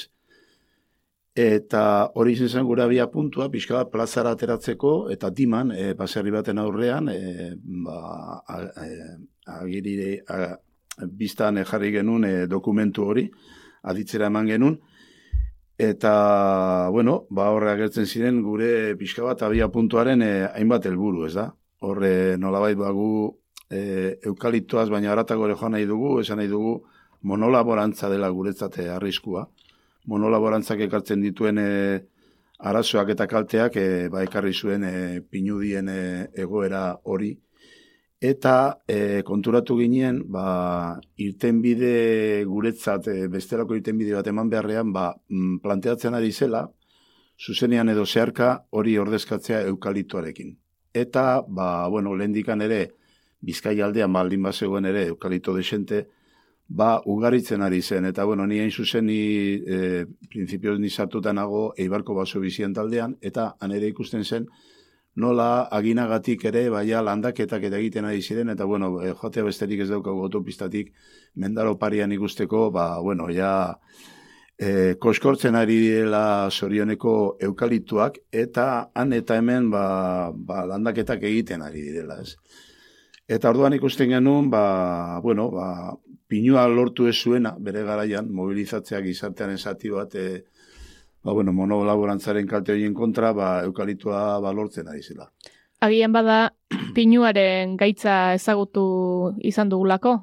eta 1.38 1.82
hori 2.18 2.34
izan 2.34 2.48
zen 2.48 2.66
gura 2.66 2.86
bia 2.90 3.06
puntua, 3.12 3.48
pixka 3.50 3.76
bat 3.76 3.92
plazara 3.92 4.32
ateratzeko, 4.34 4.94
eta 5.14 5.30
diman, 5.30 5.70
e, 5.72 5.92
baserri 5.98 6.32
baten 6.34 6.58
aurrean, 6.58 7.08
e, 7.12 7.52
ba, 7.84 7.98
a, 8.48 8.60
e, 8.84 9.12
agiri, 9.58 10.16
a, 10.26 10.56
biztan 11.20 11.62
jarri 11.64 11.92
genuen 11.94 12.24
e, 12.24 12.34
dokumentu 12.50 13.06
hori, 13.12 13.28
aditzera 13.92 14.32
eman 14.32 14.48
genuen, 14.50 14.80
eta, 15.78 16.88
bueno, 16.90 17.26
ba, 17.30 17.48
horre 17.54 17.70
agertzen 17.70 18.06
ziren 18.06 18.42
gure 18.42 18.96
pixka 18.98 19.22
bat 19.22 19.42
abia 19.46 19.68
puntuaren 19.70 20.22
e, 20.26 20.32
hainbat 20.50 20.86
helburu, 20.90 21.24
ez 21.28 21.34
da? 21.38 21.52
Horre 21.86 22.36
nolabait 22.36 22.76
bagu 22.76 23.38
e, 23.70 24.18
eukaliptoaz, 24.26 24.88
baina 24.90 25.12
haratago 25.12 25.46
ere 25.46 25.56
joan 25.56 25.76
nahi 25.76 25.86
dugu, 25.86 26.18
esan 26.20 26.42
nahi 26.42 26.50
dugu 26.50 26.80
monolaborantza 27.22 28.10
dela 28.10 28.30
guretzate 28.30 28.88
arriskua. 28.90 29.46
Monolaborantzak 30.10 30.80
ekartzen 30.88 31.22
dituen 31.22 31.58
e, 31.62 31.68
arazoak 32.58 33.12
eta 33.14 33.26
kalteak 33.30 33.76
e, 33.76 33.88
ba, 34.10 34.24
ekarri 34.26 34.52
zuen 34.52 34.84
e, 34.84 35.20
pinudien 35.30 35.88
e, 35.88 36.00
egoera 36.34 36.98
hori. 37.04 37.36
Eta 38.20 38.82
e, 38.88 39.22
konturatu 39.22 39.76
ginen, 39.78 40.24
ba, 40.26 40.98
irtenbide 41.22 42.44
guretzat, 42.50 43.06
e, 43.08 43.28
bestelako 43.30 43.76
irtenbide 43.78 44.16
bat 44.18 44.26
eman 44.26 44.50
beharrean, 44.50 44.92
ba, 44.92 45.12
mm, 45.28 45.60
planteatzen 45.62 46.14
ari 46.18 46.32
zela, 46.32 46.64
zuzenean 47.38 47.88
edo 47.88 48.04
zeharka 48.06 48.64
hori 48.70 48.98
ordezkatzea 48.98 49.62
eukaliptoarekin. 49.70 50.56
Eta, 50.92 51.44
ba, 51.46 51.86
bueno, 51.88 52.16
lehendikan 52.16 52.60
ere, 52.66 52.88
Bizkai 53.40 53.80
aldean 53.80 54.12
baldin 54.12 54.42
ba 54.42 54.52
zegoen 54.52 54.88
ere 54.90 55.04
eukalito 55.06 55.54
desente, 55.54 56.06
ba 56.68 56.88
ugaritzen 57.06 57.62
ari 57.62 57.80
zen. 57.82 58.08
Eta 58.10 58.24
bueno, 58.24 58.46
ni 58.46 58.58
hain 58.58 58.70
zuzen 58.70 59.06
ni 59.06 59.20
e, 59.62 60.06
prinsipioz 60.28 60.78
nago 61.32 61.74
eibarko 61.76 62.14
baso 62.14 62.40
bizien 62.40 62.74
taldean, 62.74 63.16
eta 63.20 63.56
han 63.60 63.72
ere 63.72 63.86
ikusten 63.86 64.24
zen, 64.24 64.48
nola 65.18 65.68
aginagatik 65.74 66.44
ere, 66.50 66.68
baia 66.70 67.00
landaketak 67.02 67.66
eta 67.68 67.78
egiten 67.80 68.06
ari 68.06 68.22
ziren, 68.22 68.52
eta 68.54 68.66
bueno, 68.70 68.92
e, 69.02 69.12
joatea 69.18 69.44
besterik 69.48 69.82
ez 69.84 69.88
daukagu 69.90 70.22
autopistatik 70.28 70.92
mendaro 71.34 71.74
parian 71.78 72.12
ikusteko, 72.14 72.68
ba, 72.74 72.86
bueno, 73.02 73.26
ja, 73.34 73.52
e, 74.58 74.94
koskortzen 75.02 75.58
ari 75.58 75.78
dela 75.88 76.50
sorioneko 76.50 77.14
eukalituak, 77.50 78.20
eta 78.32 78.90
han 78.94 79.12
eta 79.16 79.38
hemen, 79.42 79.70
ba, 79.74 79.84
ba, 80.34 80.64
landaketak 80.70 81.26
egiten 81.30 81.66
ari 81.66 81.82
direla, 81.88 82.20
ez. 82.22 82.36
Eta 83.28 83.50
orduan 83.50 83.74
ikusten 83.76 84.14
genuen, 84.14 84.50
ba, 84.50 85.18
bueno, 85.24 85.50
ba, 85.50 85.96
pinua 86.28 86.66
lortu 86.68 87.08
ez 87.08 87.16
zuena, 87.16 87.56
bere 87.58 87.82
garaian, 87.84 88.30
mobilizatzeak 88.32 89.04
gizartean 89.10 89.52
esati 89.56 89.90
bat, 89.92 90.14
e, 90.14 90.44
ba, 91.22 91.32
bueno, 91.32 91.52
monolaborantzaren 91.52 92.46
kalte 92.46 92.72
horien 92.72 92.94
kontra, 92.94 93.32
ba, 93.32 93.50
eukalitua 93.64 94.38
ba, 94.40 94.52
lortzen 94.52 94.88
ari 94.88 95.02
zela. 95.02 95.30
Agian 95.80 96.12
bada, 96.12 96.54
pinuaren 96.96 97.76
gaitza 97.78 98.34
ezagutu 98.34 98.88
izan 99.46 99.70
dugulako? 99.70 100.18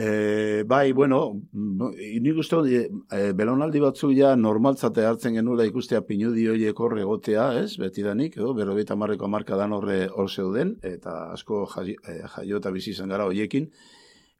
E, 0.00 0.62
bai, 0.64 0.92
bueno, 0.96 1.18
nik 1.52 2.38
uste 2.40 2.56
e, 2.72 2.78
e, 3.12 3.18
belonaldi 3.36 3.82
batzuk 3.82 4.14
ja 4.16 4.30
normaltzate 4.36 5.04
hartzen 5.04 5.34
genuela 5.36 5.66
ikustea 5.68 6.00
pinudi 6.08 6.46
horiek 6.48 6.80
horre 6.80 7.04
gotea, 7.04 7.50
ez, 7.60 7.76
betidanik, 7.76 8.38
edo, 8.38 8.54
marreko 8.96 9.28
marka 9.28 9.58
dan 9.60 9.74
horre 9.76 10.06
hor 10.08 10.30
zeuden, 10.30 10.78
eta 10.80 11.32
asko 11.34 11.66
jaio, 11.74 11.96
jaio 12.36 12.62
eta 12.62 12.70
bizi 12.70 12.94
izan 12.94 13.12
gara 13.12 13.26
horiekin, 13.26 13.68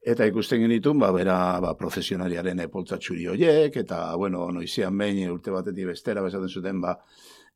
eta 0.00 0.26
ikusten 0.26 0.62
genitun, 0.64 0.98
ba, 0.98 1.10
bera, 1.12 1.36
ba, 1.60 1.74
profesionariaren 1.78 2.60
epoltzatxuri 2.66 3.26
horiek, 3.32 3.76
eta, 3.82 4.14
bueno, 4.16 4.46
noizian 4.52 4.96
behin 4.96 5.30
urte 5.30 5.52
batetik 5.52 5.90
bestera, 5.92 6.22
bezaten 6.24 6.48
zuten, 6.48 6.80
ba, 6.80 6.96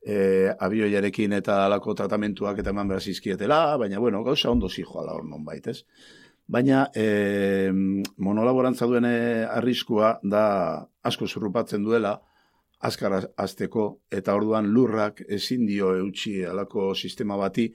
e, 0.05 0.51
abioiarekin 0.53 1.33
eta 1.41 1.65
alako 1.65 1.95
tratamentuak 1.95 2.61
eta 2.61 2.75
eman 2.75 2.93
berazizkietela, 2.93 3.77
baina, 3.81 3.99
bueno, 3.99 4.23
gauza 4.25 4.51
ondo 4.51 4.69
zijoala 4.69 5.17
hor 5.17 5.25
non 5.25 5.45
baitez. 5.45 5.79
ez? 5.79 6.23
Baina 6.47 6.91
e, 6.95 7.73
monolaborantza 8.19 8.87
duen 8.87 9.07
eh, 9.09 9.47
arriskua 9.49 10.19
da 10.23 10.45
asko 11.03 11.27
zurrupatzen 11.27 11.85
duela, 11.85 12.19
azkar 12.85 13.31
azteko, 13.41 13.87
eta 14.13 14.35
orduan 14.37 14.69
lurrak 14.69 15.23
ezin 15.29 15.65
dio 15.67 15.95
eutxi 15.97 16.43
alako 16.45 16.93
sistema 16.95 17.37
bati, 17.41 17.71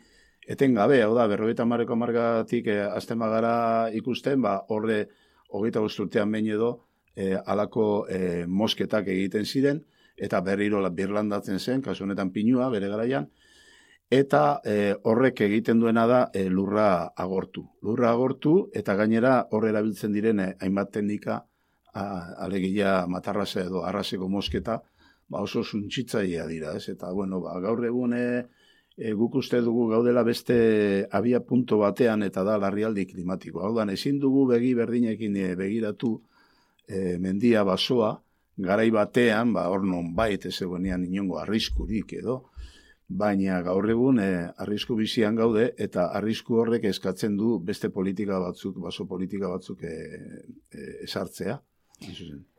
eten 0.50 0.74
gabe, 0.74 1.02
hau 1.06 1.14
da, 1.14 1.28
berrogeita 1.30 1.66
marreko 1.70 1.96
margatik 1.96 2.68
e, 2.68 2.80
eh, 2.80 2.86
azten 2.90 3.20
bagara 3.22 3.54
ikusten, 3.94 4.42
ba, 4.42 4.56
horre, 4.74 5.04
hogeita 5.54 5.84
guzturtean 5.86 6.32
behin 6.34 6.50
edo, 6.56 6.72
e, 7.16 7.36
alako 7.38 8.08
e, 8.10 8.46
mosketak 8.48 9.12
egiten 9.14 9.46
ziren, 9.46 9.84
eta 10.18 10.42
berriro 10.42 10.82
birlandatzen 10.90 11.60
zen, 11.60 11.82
kasu 11.86 12.04
honetan 12.04 12.34
pinua, 12.34 12.70
bere 12.74 12.90
garaian, 12.90 13.30
eta 14.10 14.60
e, 14.66 14.96
horrek 15.06 15.42
egiten 15.46 15.80
duena 15.80 16.08
da 16.10 16.22
e, 16.34 16.48
lurra 16.50 17.14
agortu. 17.16 17.68
Lurra 17.86 18.10
agortu 18.10 18.56
eta 18.74 18.96
gainera 18.98 19.36
horre 19.52 19.70
erabiltzen 19.70 20.16
direne 20.18 20.56
hainbat 20.60 20.92
teknika 20.98 21.44
alegia 21.94 23.06
matarrase 23.10 23.64
edo 23.66 23.84
arraseko 23.86 24.28
mosketa 24.30 24.80
ba 25.30 25.42
oso 25.46 25.64
suntzitzailea 25.64 26.46
dira, 26.48 26.74
ez? 26.78 26.90
Eta 26.90 27.12
bueno, 27.14 27.42
ba, 27.42 27.60
gaur 27.62 27.86
egun 27.86 28.16
e, 28.18 28.26
guk 29.00 29.36
uste 29.40 29.62
dugu 29.64 29.88
gaudela 29.88 30.24
beste 30.28 31.08
abia 31.12 31.40
punto 31.40 31.78
batean 31.80 32.24
eta 32.24 32.44
da 32.44 32.58
larrialdi 32.60 33.06
klimatiko. 33.08 33.62
Hau 33.64 33.90
ezin 33.90 34.20
dugu 34.20 34.46
begi 34.48 34.74
berdinekin 34.76 35.36
e, 35.36 35.56
begiratu 35.56 36.22
e, 36.88 37.18
mendia 37.18 37.64
basoa, 37.64 38.20
garai 38.58 38.90
batean, 38.92 39.54
ba, 39.54 39.70
hor 39.70 39.86
non 39.86 40.14
bait, 40.16 40.46
ez 40.46 40.62
egonean 40.62 41.06
inongo 41.06 41.40
arriskurik 41.40 42.14
edo, 42.14 42.50
baina 43.10 43.62
gaur 43.66 43.90
egun 43.90 44.20
e, 44.20 44.30
arrisku 44.58 44.96
bizian 44.96 45.36
gaude 45.36 45.72
eta 45.78 46.10
arrisku 46.20 46.60
horrek 46.62 46.86
eskatzen 46.92 47.38
du 47.38 47.58
beste 47.60 47.90
politika 47.90 48.40
batzuk, 48.40 48.78
baso 48.84 49.08
politika 49.08 49.50
batzuk 49.50 49.84
e, 49.84 49.96
e, 50.72 50.86
esartzea. 51.08 51.58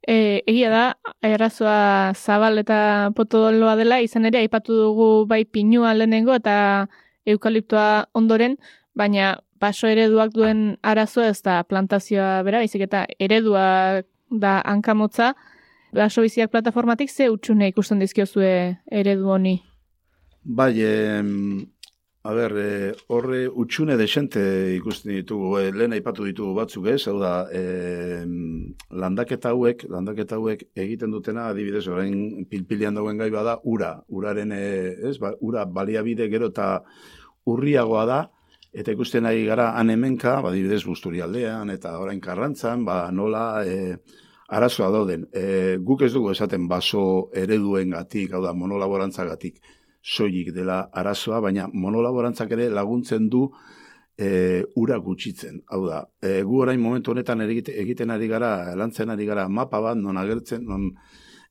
E, 0.09 0.43
egia 0.49 0.71
da, 0.73 0.85
erazoa 1.23 2.13
zabal 2.17 2.59
eta 2.63 3.11
potodoloa 3.17 3.77
dela, 3.79 4.01
izan 4.01 4.27
ere, 4.29 4.41
aipatu 4.41 4.75
dugu 4.75 5.09
bai 5.29 5.45
pinua 5.45 5.93
lehenengo 5.95 6.35
eta 6.35 6.87
eukaliptoa 7.29 8.07
ondoren, 8.15 8.57
baina 8.97 9.37
baso 9.61 9.89
ereduak 9.89 10.33
duen 10.35 10.77
arazoa 10.83 11.29
ez 11.31 11.41
da 11.45 11.61
plantazioa 11.69 12.41
bera, 12.47 12.63
izik 12.65 12.87
eta 12.89 13.05
eredua 13.19 14.03
da 14.31 14.61
hankamotza, 14.65 15.35
baso 15.93 16.23
biziak 16.25 16.51
plataformatik 16.51 17.11
ze 17.11 17.29
utxune 17.31 17.69
ikusten 17.69 18.01
dizkiozue 18.01 18.53
eredu 18.91 19.29
honi? 19.29 19.59
Bai, 20.45 20.73
e, 20.81 21.23
a 22.23 22.33
ber, 22.37 22.53
e, 22.59 22.95
horre 23.09 23.47
utxune 23.49 23.97
desente 23.97 24.41
ikusten 24.77 25.15
ditugu, 25.15 25.55
e, 25.59 25.71
lehen 25.73 25.95
aipatu 25.97 26.27
ditugu 26.29 26.53
batzuk 26.59 26.91
ez, 26.93 27.01
hau 27.09 27.17
da, 27.21 27.47
e, 27.49 28.27
landaketa 28.93 29.55
hauek, 29.55 29.87
landaketa 29.89 30.37
hauek 30.37 30.67
egiten 30.85 31.15
dutena, 31.17 31.47
adibidez, 31.49 31.87
orain 31.89 32.45
pilpilian 32.51 32.99
dauen 33.01 33.17
gai 33.17 33.31
bada, 33.33 33.57
ura, 33.65 33.95
uraren, 34.09 34.53
ez, 34.53 35.17
ba, 35.23 35.33
ura 35.41 35.65
baliabide 35.65 36.29
gero 36.29 36.53
eta 36.53 36.69
urriagoa 37.49 38.05
da, 38.05 38.21
eta 38.71 38.93
ikusten 38.93 39.25
ari 39.25 39.47
gara 39.49 39.73
anemenka, 39.81 40.43
ba, 40.45 40.53
adibidez, 40.53 40.85
busturi 40.85 41.25
aldean, 41.25 41.73
eta 41.73 41.97
orain 42.05 42.21
karrantzan, 42.21 42.85
ba, 42.85 43.07
nola, 43.11 43.65
e, 43.65 43.97
arazoa 44.53 44.93
dauden. 44.93 45.25
E, 45.33 45.79
guk 45.81 46.05
ez 46.05 46.13
dugu 46.13 46.35
esaten 46.35 46.69
baso 46.69 47.31
ereduen 47.33 47.97
gatik, 47.97 48.35
hau 48.35 48.45
da, 48.45 48.53
monolaborantza 48.53 49.25
gatik 49.25 49.63
soilik 50.03 50.53
dela 50.55 50.89
arazoa, 50.93 51.41
baina 51.41 51.69
monolaborantzak 51.73 52.53
ere 52.57 52.69
laguntzen 52.73 53.29
du 53.29 53.49
e, 54.21 54.65
ura 54.77 54.99
gutxitzen. 54.99 55.63
Hau 55.69 55.85
da, 55.89 56.05
e, 56.23 56.41
gu 56.43 56.61
orain 56.65 56.81
momentu 56.81 57.13
honetan 57.13 57.41
egiten 57.45 58.11
ari 58.11 58.29
gara, 58.29 58.75
lantzen 58.77 59.11
ari 59.11 59.27
gara 59.27 59.49
mapa 59.49 59.81
bat, 59.81 59.97
non 59.97 60.21
agertzen, 60.21 60.65
non 60.65 60.91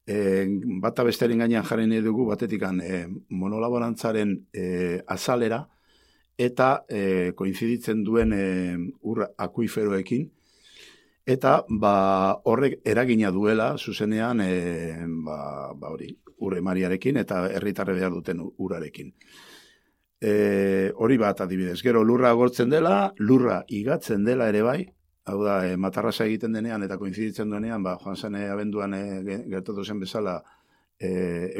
e, 0.05 0.47
bata 0.81 1.05
bestearen 1.07 1.41
gainean 1.45 1.65
jarri 1.65 1.87
nahi 1.87 2.05
dugu, 2.05 2.27
batetik 2.29 2.63
e, 2.63 3.05
monolaborantzaren 3.29 4.35
e, 4.53 5.01
azalera, 5.07 5.67
eta 6.37 6.85
e, 6.87 7.31
koinziditzen 7.35 8.03
duen 8.03 8.33
e, 8.33 8.43
ur 9.01 9.25
akuiferoekin, 9.37 10.29
eta 11.29 11.59
ba, 11.69 12.39
horrek 12.45 12.79
eragina 12.85 13.31
duela, 13.31 13.75
zuzenean, 13.77 14.41
e, 14.41 15.05
ba, 15.25 15.73
ba 15.75 15.93
hori, 15.93 16.13
ure 16.39 16.61
mariarekin 16.61 17.17
eta 17.21 17.45
herritarre 17.47 17.95
behar 17.97 18.13
duten 18.13 18.41
urarekin. 18.57 19.13
E, 20.19 20.91
hori 20.95 21.17
bat 21.17 21.41
adibidez, 21.41 21.79
gero 21.81 22.03
lurra 22.03 22.31
agortzen 22.33 22.69
dela, 22.69 23.13
lurra 23.17 23.61
igatzen 23.67 24.25
dela 24.27 24.49
ere 24.51 24.63
bai, 24.65 24.79
hau 25.31 25.39
da, 25.45 25.61
e, 25.67 25.77
matarrasa 25.77 26.25
egiten 26.27 26.55
denean 26.57 26.83
eta 26.83 26.97
koinziditzen 26.99 27.49
duenean, 27.51 27.83
ba, 27.83 27.95
joan 28.03 28.17
zen 28.17 28.35
abenduan 28.43 28.95
e, 28.97 29.03
gertatu 29.47 29.85
zen 29.85 30.01
bezala, 30.03 30.41
e, 30.99 31.09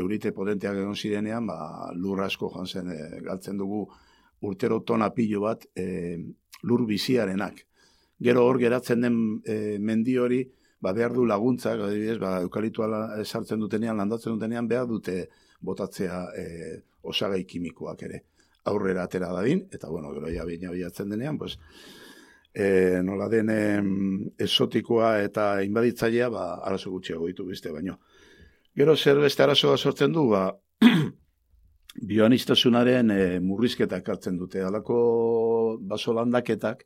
eurite 0.01 0.33
potenteak 0.35 0.81
egon 0.81 0.95
zirenean, 0.95 1.47
ba, 1.47 1.89
lur 1.95 2.21
asko 2.25 2.51
joan 2.53 2.67
zen, 2.67 2.91
e, 2.91 3.23
galtzen 3.23 3.57
dugu 3.57 3.85
urtero 4.41 4.81
tona 4.83 5.09
pilo 5.15 5.45
bat 5.45 5.65
e, 5.75 6.17
lur 6.63 6.85
biziarenak. 6.87 7.65
Gero 8.19 8.43
hor 8.43 8.59
geratzen 8.59 9.05
den 9.05 9.19
e, 9.47 9.77
mendi 9.79 10.17
hori, 10.19 10.43
ba, 10.79 10.93
behar 10.93 11.13
du 11.13 11.25
laguntzak, 11.27 11.81
adibidez, 11.85 12.17
ba, 12.21 12.39
eukalitua 12.45 12.89
sartzen 13.23 13.59
dutenean, 13.59 13.97
landatzen 13.97 14.35
dutenean, 14.35 14.67
behar 14.67 14.87
dute 14.87 15.21
botatzea 15.61 16.19
e, 16.37 16.45
osagai 17.03 17.43
kimikoak 17.45 18.03
ere. 18.07 18.23
Aurrera 18.69 19.05
atera 19.07 19.31
dadin, 19.33 19.65
eta 19.71 19.89
bueno, 19.89 20.13
gero 20.13 20.31
ja 20.31 20.45
bina 20.45 20.71
bilatzen 20.71 21.09
denean, 21.09 21.37
pues, 21.37 21.57
e, 22.53 23.01
nola 23.03 23.29
den 23.29 23.51
esotikoa 24.37 25.19
eta 25.23 25.51
inbaditzailea, 25.65 26.29
ba, 26.33 26.47
arazo 26.65 26.91
gutxiago 26.95 27.27
ditu 27.27 27.45
beste 27.47 27.71
baino. 27.71 27.99
Gero 28.75 28.95
zer 28.95 29.19
beste 29.19 29.43
arazoa 29.43 29.77
sortzen 29.77 30.13
du, 30.13 30.29
ba, 30.31 30.45
bioanistasunaren 32.09 33.11
e, 33.11 33.21
murrizketak 33.43 34.07
hartzen 34.09 34.37
dute. 34.39 34.63
Halako 34.63 34.99
baso 35.81 36.13
landaketak, 36.15 36.85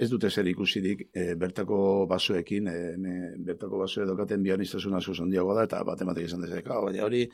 ez 0.00 0.08
dute 0.10 0.30
zer 0.30 0.48
ikusirik 0.48 1.02
e, 1.12 1.34
bertako 1.36 2.06
basoekin, 2.08 2.68
e, 2.68 2.76
bertako 3.46 3.82
baso 3.82 4.02
edokaten 4.04 4.42
bioanistasuna 4.42 5.00
zuzondiagoa 5.00 5.58
da, 5.58 5.66
eta 5.68 5.82
bat 5.84 6.00
ematek 6.06 6.30
izan 6.30 6.46
dezak, 6.46 6.70
baina 6.86 7.04
hori, 7.04 7.26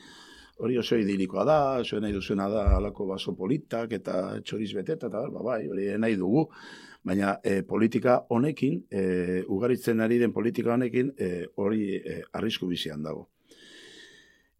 hori 0.63 0.77
oso 0.81 0.99
idilikoa 0.99 1.45
da, 1.47 1.57
zuen 1.85 2.03
nahi 2.03 2.15
duzuena 2.15 2.49
da 2.51 2.65
halako 2.75 3.07
baso 3.13 3.35
politak 3.39 3.95
eta 3.99 4.17
txoriz 4.43 4.73
beteta, 4.75 5.07
eta 5.07 5.23
ba, 5.31 5.45
bai, 5.51 5.61
hori 5.71 5.87
nahi 6.01 6.19
dugu, 6.19 6.47
baina 7.07 7.37
e, 7.43 7.61
politika 7.63 8.19
honekin, 8.35 8.83
e, 8.91 9.07
ugaritzen 9.47 10.03
ari 10.03 10.19
den 10.19 10.35
politika 10.35 10.75
honekin, 10.75 11.13
e, 11.17 11.31
hori 11.55 11.95
e, 11.97 12.21
arrisku 12.35 12.67
bizian 12.67 13.05
dago. 13.05 13.29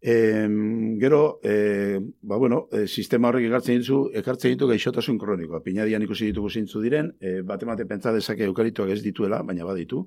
E, 0.00 0.46
gero, 1.00 1.40
e, 1.42 1.98
ba, 2.22 2.36
bueno, 2.36 2.68
e, 2.70 2.86
sistema 2.86 3.28
horrek 3.28 3.48
ekartzen 3.48 3.80
ditu, 3.80 3.98
ekartzen 4.14 4.54
ditu 4.54 4.68
gaixotasun 4.70 5.18
kronikoa. 5.18 5.60
Pinadian 5.64 6.04
ikusi 6.06 6.30
ditugu 6.30 6.50
zintzu 6.50 6.82
diren, 6.84 7.10
e, 7.20 7.40
bat 7.42 7.62
emate 7.66 7.86
pentsa 7.86 8.12
dezake 8.14 8.46
eukalituak 8.46 8.94
ez 8.94 9.02
dituela, 9.02 9.42
baina 9.42 9.66
baditu. 9.66 10.04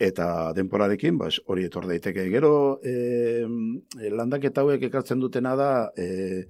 Eta 0.00 0.52
denporarekin, 0.56 1.16
ba, 1.20 1.28
hori 1.46 1.64
etor 1.68 1.88
daiteke. 1.88 2.26
Gero, 2.32 2.52
e, 2.84 3.44
landaketa 4.12 4.64
hauek 4.64 4.84
ekartzen 4.90 5.20
dutena 5.20 5.56
da, 5.56 5.70
e, 5.96 6.44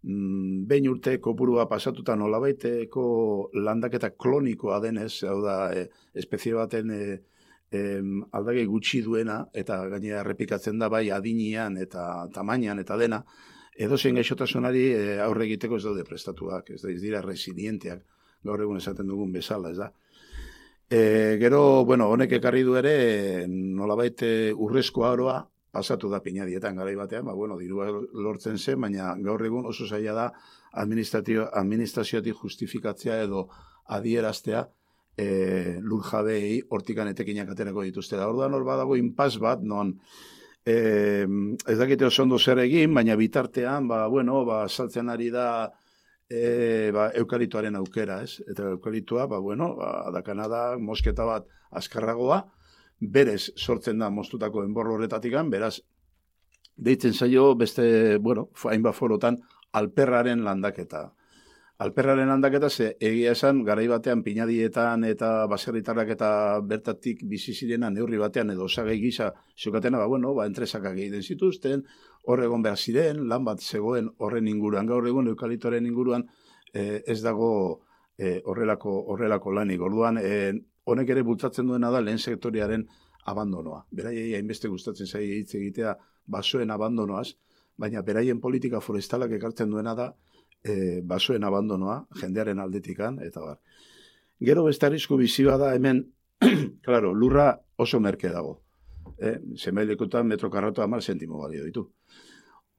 behin 0.00 0.88
urte 0.88 1.18
kopurua 1.20 1.66
pasatuta 1.68 2.16
nolabaiteko 2.16 3.04
landaketa 3.60 4.14
klonikoa 4.16 4.80
denez, 4.80 5.18
hau 5.28 5.42
da, 5.44 5.58
e, 5.76 5.90
espezie 6.14 6.56
baten... 6.56 6.96
E, 6.96 7.20
em, 7.70 8.20
aldage 8.32 8.66
gutxi 8.66 9.02
duena, 9.02 9.44
eta 9.54 9.78
gainera 9.88 10.20
errepikatzen 10.24 10.78
da 10.78 10.88
bai 10.88 11.08
adinian 11.14 11.76
eta 11.78 12.26
tamainan 12.34 12.82
eta 12.82 12.96
dena, 12.98 13.22
edo 13.76 13.96
zen 13.96 14.18
gaixotasunari 14.18 14.84
e, 14.92 15.02
aurre 15.22 15.46
egiteko 15.46 15.78
ez 15.78 15.84
daude 15.86 16.04
prestatuak, 16.04 16.70
ez 16.74 16.82
da, 16.82 16.90
ez 16.90 17.00
dira 17.02 17.22
resilienteak, 17.24 18.02
gaur 18.44 18.62
egun 18.62 18.80
esaten 18.80 19.08
dugun 19.08 19.32
bezala, 19.32 19.70
ez 19.70 19.78
da. 19.78 19.92
E, 20.90 21.38
gero, 21.38 21.84
bueno, 21.86 22.08
honek 22.10 22.34
ekarri 22.40 22.64
du 22.66 22.74
ere, 22.80 23.46
nolabait 23.48 24.22
e, 24.26 24.32
urrezko 24.52 25.06
aroa, 25.06 25.38
pasatu 25.70 26.10
da 26.10 26.18
pinadietan 26.20 26.76
garai 26.76 26.96
batean, 26.98 27.28
ba, 27.30 27.34
bueno, 27.38 27.56
dirua 27.58 27.86
lortzen 27.94 28.58
zen, 28.58 28.80
baina 28.82 29.14
gaur 29.22 29.44
egun 29.46 29.68
oso 29.70 29.86
zaila 29.86 30.16
da 30.16 30.26
administrazioatik 30.82 32.42
justifikatzea 32.42 33.20
edo 33.22 33.46
adieraztea, 33.86 34.66
e, 35.20 35.78
lur 35.82 36.02
jabei 36.06 36.60
hortikan 36.70 37.10
etekinak 37.12 37.52
aterako 37.52 37.84
dituzte. 37.86 38.16
Da, 38.16 38.28
orduan 38.30 38.54
hor 38.56 38.64
badago 38.66 38.96
inpas 38.96 39.34
bat, 39.42 39.62
non 39.62 39.92
e, 40.64 40.76
ez 41.66 41.76
dakite 41.80 42.08
oso 42.08 42.24
ondo 42.24 42.38
zer 42.38 42.62
egin, 42.64 42.94
baina 42.96 43.16
bitartean, 43.20 43.88
ba, 43.90 44.06
bueno, 44.12 44.44
ba, 44.48 44.62
saltzen 44.68 45.12
ari 45.12 45.30
da 45.34 45.46
e, 46.28 46.90
ba, 46.96 47.10
eukalituaren 47.20 47.76
aukera, 47.80 48.20
ez? 48.24 48.40
Eta 48.48 48.72
eukalitua, 48.76 49.28
ba, 49.30 49.42
bueno, 49.44 49.74
ba, 49.78 49.92
dakana 50.14 50.48
da, 50.48 50.64
mosketa 50.78 51.28
bat 51.28 51.48
azkarragoa, 51.82 52.42
berez 53.00 53.52
sortzen 53.56 54.00
da 54.00 54.10
mostutako 54.12 54.64
enborro 54.64 54.96
horretatik 54.96 55.36
beraz, 55.48 55.78
deitzen 56.76 57.14
zaio 57.14 57.54
beste, 57.54 58.18
bueno, 58.18 58.50
hainbat 58.64 58.96
forotan, 58.96 59.38
alperraren 59.72 60.44
landaketa 60.44 61.10
alperraren 61.80 62.28
handaketa 62.28 62.68
ze 62.68 62.86
egia 63.00 63.32
esan 63.32 63.62
garai 63.64 63.86
batean 63.88 64.22
pinadietan 64.22 65.04
eta 65.08 65.46
baserritarrak 65.48 66.10
eta 66.14 66.60
bertatik 66.60 67.22
bizi 67.24 67.54
zirena 67.54 67.88
neurri 67.90 68.18
batean 68.20 68.50
edo 68.50 68.66
osagai 68.68 68.98
gisa 69.00 69.32
zukatena 69.56 69.98
ba 69.98 70.06
bueno 70.06 70.34
ba 70.34 70.44
entresak 70.46 70.84
egiten 70.92 71.22
zituzten 71.22 71.84
hor 72.24 72.42
egon 72.44 72.62
behar 72.62 72.76
ziren 72.76 73.24
lan 73.28 73.44
bat 73.44 73.60
zegoen 73.60 74.10
horren 74.18 74.48
inguruan. 74.48 74.86
Gaur 74.86 75.08
egun 75.08 75.28
eukalitoren 75.32 75.86
inguruan 75.86 76.28
e, 76.74 77.02
ez 77.06 77.22
dago 77.22 77.80
e, 78.18 78.42
horrelako 78.44 78.92
horrelako 79.14 79.52
lanik. 79.52 79.80
Orduan 79.80 80.18
e, 80.20 80.52
honek 80.84 81.08
ere 81.16 81.22
bultzatzen 81.22 81.66
duena 81.66 81.90
da 81.90 82.04
lehen 82.04 82.18
sektoriaren 82.18 82.86
abandonoa. 83.24 83.86
Beraiei 83.90 84.34
hainbeste 84.34 84.68
gustatzen 84.68 85.06
zaie 85.06 85.40
hitz 85.40 85.54
egitea 85.54 85.96
basoen 86.26 86.70
abandonoaz 86.70 87.30
baina 87.78 88.02
beraien 88.02 88.40
politika 88.40 88.80
forestalak 88.84 89.32
ekartzen 89.32 89.70
duena 89.70 89.94
da 89.94 90.12
e, 90.64 91.00
basoen 91.02 91.44
abandonoa, 91.44 92.06
jendearen 92.20 92.60
aldetikan, 92.60 93.20
eta 93.24 93.40
bar. 93.40 93.60
Gero 94.40 94.64
beste 94.64 94.86
arrisku 94.86 95.18
bizi 95.20 95.44
bada 95.44 95.74
hemen, 95.74 96.04
claro, 96.86 97.12
lurra 97.14 97.52
oso 97.76 98.00
merke 98.00 98.32
dago. 98.32 98.60
E, 99.18 99.36
Zemailekotan 99.56 100.26
metro 100.26 100.50
karratu 100.50 100.82
amar 100.82 101.02
sentimo 101.02 101.40
balio 101.42 101.64
ditu. 101.64 101.90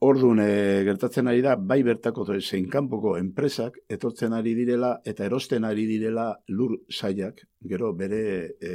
Orduan, 0.02 0.40
e, 0.42 0.82
gertatzen 0.82 1.28
ari 1.30 1.44
da, 1.46 1.54
bai 1.56 1.84
bertako 1.86 2.26
zein 2.40 2.68
kanpoko 2.68 3.18
enpresak 3.20 3.78
etortzen 3.88 4.34
ari 4.34 4.56
direla 4.58 4.96
eta 5.06 5.26
erosten 5.26 5.64
ari 5.64 5.86
direla 5.86 6.40
lur 6.48 6.80
saiak, 6.90 7.44
gero 7.62 7.94
bere 7.94 8.56
e, 8.60 8.72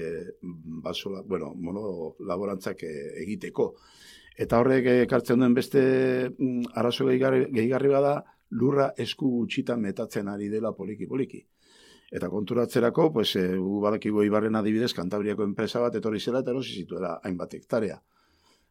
basola, 0.84 1.22
bueno, 1.26 1.52
mono 1.54 2.14
laborantzak 2.20 2.84
e, 2.84 2.92
egiteko. 3.24 3.74
Eta 4.38 4.60
horrek 4.60 4.86
ekartzen 4.86 5.40
duen 5.40 5.54
beste 5.54 5.82
mm, 6.30 6.70
arazo 6.76 7.08
gehigarri 7.08 7.88
bada, 7.88 8.22
lurra 8.50 8.92
esku 8.96 9.28
gutxitan 9.30 9.80
metatzen 9.80 10.28
ari 10.28 10.48
dela 10.48 10.72
poliki-poliki. 10.72 11.46
Eta 12.12 12.28
konturatzerako, 12.30 13.12
pues, 13.12 13.34
e, 13.36 13.56
badakigu 13.82 14.22
ibarren 14.22 14.54
adibidez, 14.54 14.92
kantabriako 14.94 15.44
enpresa 15.44 15.80
bat 15.82 15.96
etorri 15.98 16.20
zela 16.20 16.44
eta 16.44 16.52
erosi 16.52 16.76
zituela 16.82 17.16
hainbat 17.24 17.54
hektarea. 17.58 17.98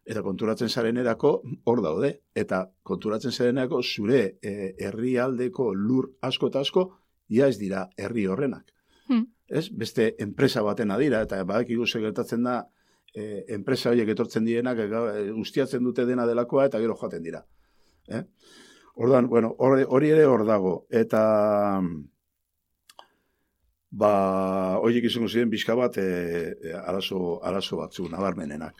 Eta 0.05 0.21
konturatzen 0.23 0.69
zaren 0.69 0.97
erako, 1.01 1.41
hor 1.65 1.81
daude. 1.81 2.11
Eta 2.35 2.61
konturatzen 2.83 3.31
zaren 3.31 3.57
erako, 3.57 3.81
zure 3.83 4.37
e, 4.41 4.73
herrialdeko 4.87 5.73
lur 5.73 6.13
asko 6.21 6.47
eta 6.53 6.61
asko, 6.61 6.85
ja 7.29 7.49
ez 7.49 7.57
dira 7.59 7.89
herri 7.97 8.25
horrenak. 8.27 8.71
Hmm. 9.09 9.25
Ez? 9.47 9.67
Beste 9.69 10.13
enpresa 10.19 10.63
baten 10.63 10.91
adira, 10.91 11.21
eta 11.25 11.43
badakigu 11.43 11.85
segertatzen 11.85 12.45
da, 12.47 12.61
e, 13.13 13.43
enpresa 13.57 13.91
horiek 13.91 14.13
etortzen 14.13 14.45
dienak, 14.45 14.79
e, 14.79 15.31
ustiatzen 15.33 15.83
dute 15.83 16.05
dena 16.05 16.27
delakoa, 16.29 16.69
eta 16.69 16.79
gero 16.79 16.95
joaten 17.01 17.25
dira. 17.25 17.43
Eh? 18.07 18.23
Ordan, 18.95 19.27
bueno, 19.27 19.55
hori 19.59 20.09
ere 20.09 20.25
hor 20.25 20.45
dago. 20.47 20.85
Eta 20.89 21.21
ba, 23.91 24.11
horiek 24.83 25.07
izango 25.09 25.27
ziren 25.27 25.51
bizka 25.51 25.75
bat 25.75 25.97
e, 25.99 26.53
arazo, 26.83 27.39
arazo 27.43 27.81
batzu, 27.81 28.07
nabarmenenak. 28.11 28.79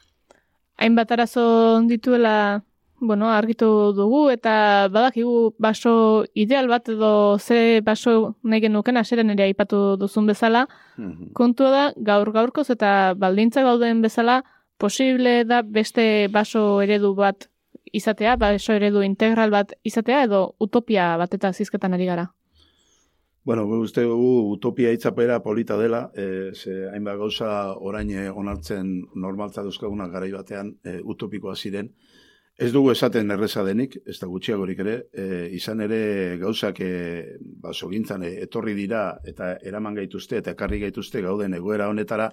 Hainbat 0.80 1.12
arazo 1.12 1.46
dituela, 1.88 2.64
bueno, 3.00 3.30
argitu 3.32 3.68
dugu, 3.96 4.30
eta 4.32 4.88
badakigu 4.92 5.54
baso 5.60 6.26
ideal 6.34 6.68
bat 6.72 6.90
edo 6.92 7.38
ze 7.40 7.82
baso 7.84 8.36
nahi 8.44 8.62
genuken 8.68 8.98
aseren 8.98 9.32
ere 9.36 9.48
aipatu 9.50 9.96
duzun 10.00 10.28
bezala, 10.32 10.68
mm 10.98 11.34
kontua 11.34 11.72
da, 11.72 11.86
gaur 11.96 12.32
gaurkoz 12.32 12.70
eta 12.72 13.14
baldintza 13.20 13.64
gauden 13.64 14.02
bezala, 14.02 14.44
posible 14.78 15.44
da 15.44 15.62
beste 15.62 16.28
baso 16.32 16.82
eredu 16.82 17.16
bat 17.16 17.50
izatea, 17.92 18.36
ba, 18.36 18.54
eso 18.54 18.74
eredu 18.74 19.04
integral 19.04 19.52
bat 19.52 19.74
izatea, 19.84 20.24
edo 20.24 20.56
utopia 20.60 21.16
bat 21.18 21.34
eta 21.34 21.54
zizketan 21.54 21.94
ari 21.94 22.06
gara? 22.06 22.32
Bueno, 23.46 23.68
uste 23.78 24.02
dugu 24.02 24.50
utopia 24.56 24.92
itzapera 24.92 25.38
polita 25.44 25.78
dela, 25.78 26.10
e, 26.18 26.52
ze 26.56 26.90
hainbat 26.90 27.20
gauza 27.20 27.50
orain 27.78 28.10
eh, 28.10 28.30
onartzen 28.30 28.88
normaltza 29.14 29.62
duzkaguna 29.62 30.08
garai 30.10 30.32
batean 30.32 30.72
e, 30.84 30.98
utopikoa 31.04 31.54
ziren. 31.56 31.92
Ez 32.58 32.72
dugu 32.74 32.90
esaten 32.90 33.30
erreza 33.36 33.62
denik, 33.68 34.00
ez 34.08 34.18
da 34.18 34.32
gutxiagorik 34.32 34.82
ere, 34.82 34.96
e, 35.14 35.26
izan 35.54 35.86
ere 35.86 36.00
gauzak 36.42 36.82
e, 36.82 36.92
ba, 37.62 37.74
sogintzan 37.74 38.26
etorri 38.32 38.74
dira 38.74 39.20
eta 39.28 39.52
eraman 39.62 39.94
gaituzte 40.02 40.42
eta 40.42 40.56
ekarri 40.58 40.80
gaituzte 40.88 41.22
gauden 41.22 41.54
egoera 41.54 41.92
honetara, 41.94 42.32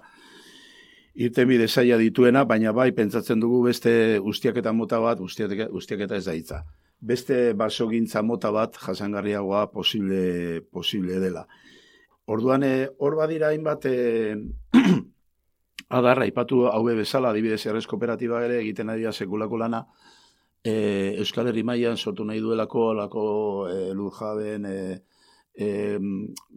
irtenbide 1.13 1.67
zaila 1.67 1.97
dituena, 1.97 2.43
baina 2.49 2.71
bai 2.73 2.91
pentsatzen 2.95 3.39
dugu 3.39 3.61
beste 3.67 4.19
ustiaketa 4.19 4.73
mota 4.73 4.99
bat, 4.99 5.19
ustiaketa 5.21 6.17
ez 6.17 6.25
daitza. 6.25 6.63
Beste 6.99 7.53
basogintza 7.53 8.23
mota 8.23 8.51
bat 8.51 8.77
jasangarriagoa 8.79 9.67
posible, 9.71 10.61
posible 10.71 11.19
dela. 11.19 11.45
Orduan, 12.25 12.63
eh, 12.63 12.87
hor 12.99 13.17
badira 13.19 13.49
hainbat 13.51 13.85
e, 13.85 14.35
adarra, 15.99 16.25
ipatu 16.25 16.65
hau 16.71 16.83
bezala, 16.85 17.29
adibidez 17.29 17.65
errez 17.67 17.85
kooperatiba 17.85 18.43
ere 18.45 18.61
egiten 18.61 18.89
ari 18.89 19.05
sekulako 19.11 19.57
lana, 19.57 19.85
e, 20.63 21.15
Euskal 21.19 21.47
Herri 21.47 21.63
mailan 21.63 21.97
sortu 21.97 22.23
nahi 22.25 22.39
duelako 22.39 22.89
alako 22.91 23.25
e, 23.67 23.93
lurjabeen 23.93 24.65
e, 24.65 24.77
e, 25.53 25.99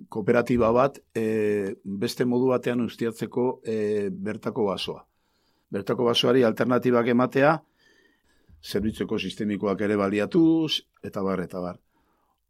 kooperatiba 0.09 0.71
bat 0.73 0.99
e, 1.15 1.75
beste 1.85 2.25
modu 2.25 2.51
batean 2.53 2.83
ustiatzeko 2.85 3.47
e, 3.65 4.09
bertako 4.11 4.71
basoa. 4.71 5.03
Bertako 5.71 6.07
basoari 6.09 6.45
alternatibak 6.47 7.09
ematea, 7.13 7.57
zerbitzeko 8.63 9.19
sistemikoak 9.19 9.83
ere 9.87 9.97
baliatuz, 9.97 10.83
eta 11.05 11.23
bar, 11.23 11.43
eta 11.43 11.61
bar. 11.61 11.81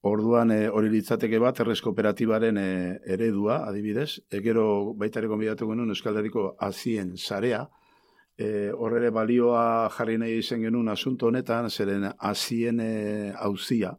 Orduan 0.07 0.53
e, 0.55 0.61
hori 0.69 0.91
litzateke 0.93 1.41
bat 1.43 1.59
errez 1.65 1.81
kooperatibaren 1.83 2.61
e, 2.61 2.69
eredua, 3.17 3.63
adibidez, 3.67 4.21
egero 4.31 4.95
baita 4.95 5.21
ere 5.21 5.33
konbidatu 5.33 5.69
genuen 5.71 5.91
Euskal 5.91 6.21
Herriko 6.21 6.53
azien 6.63 7.17
zarea, 7.17 7.65
e, 8.39 8.71
horre 8.71 9.11
balioa 9.11 9.89
jarri 9.97 10.19
nahi 10.21 10.39
izen 10.45 10.63
genuen 10.63 10.93
asunto 10.93 11.27
honetan, 11.27 11.71
zeren 11.71 12.11
azien 12.19 12.81
e, 12.81 13.33
hauzia, 13.35 13.97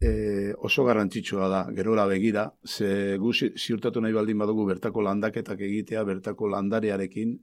e, 0.00 0.54
oso 0.58 0.84
garrantzitsua 0.84 1.48
da, 1.48 1.62
gerola 1.74 2.06
begira, 2.06 2.48
ze 2.64 3.16
gu 3.18 3.32
ziurtatu 3.34 4.00
nahi 4.00 4.14
baldin 4.14 4.38
badugu 4.38 4.66
bertako 4.66 5.02
landaketak 5.02 5.60
egitea, 5.60 6.04
bertako 6.04 6.48
landarearekin, 6.54 7.38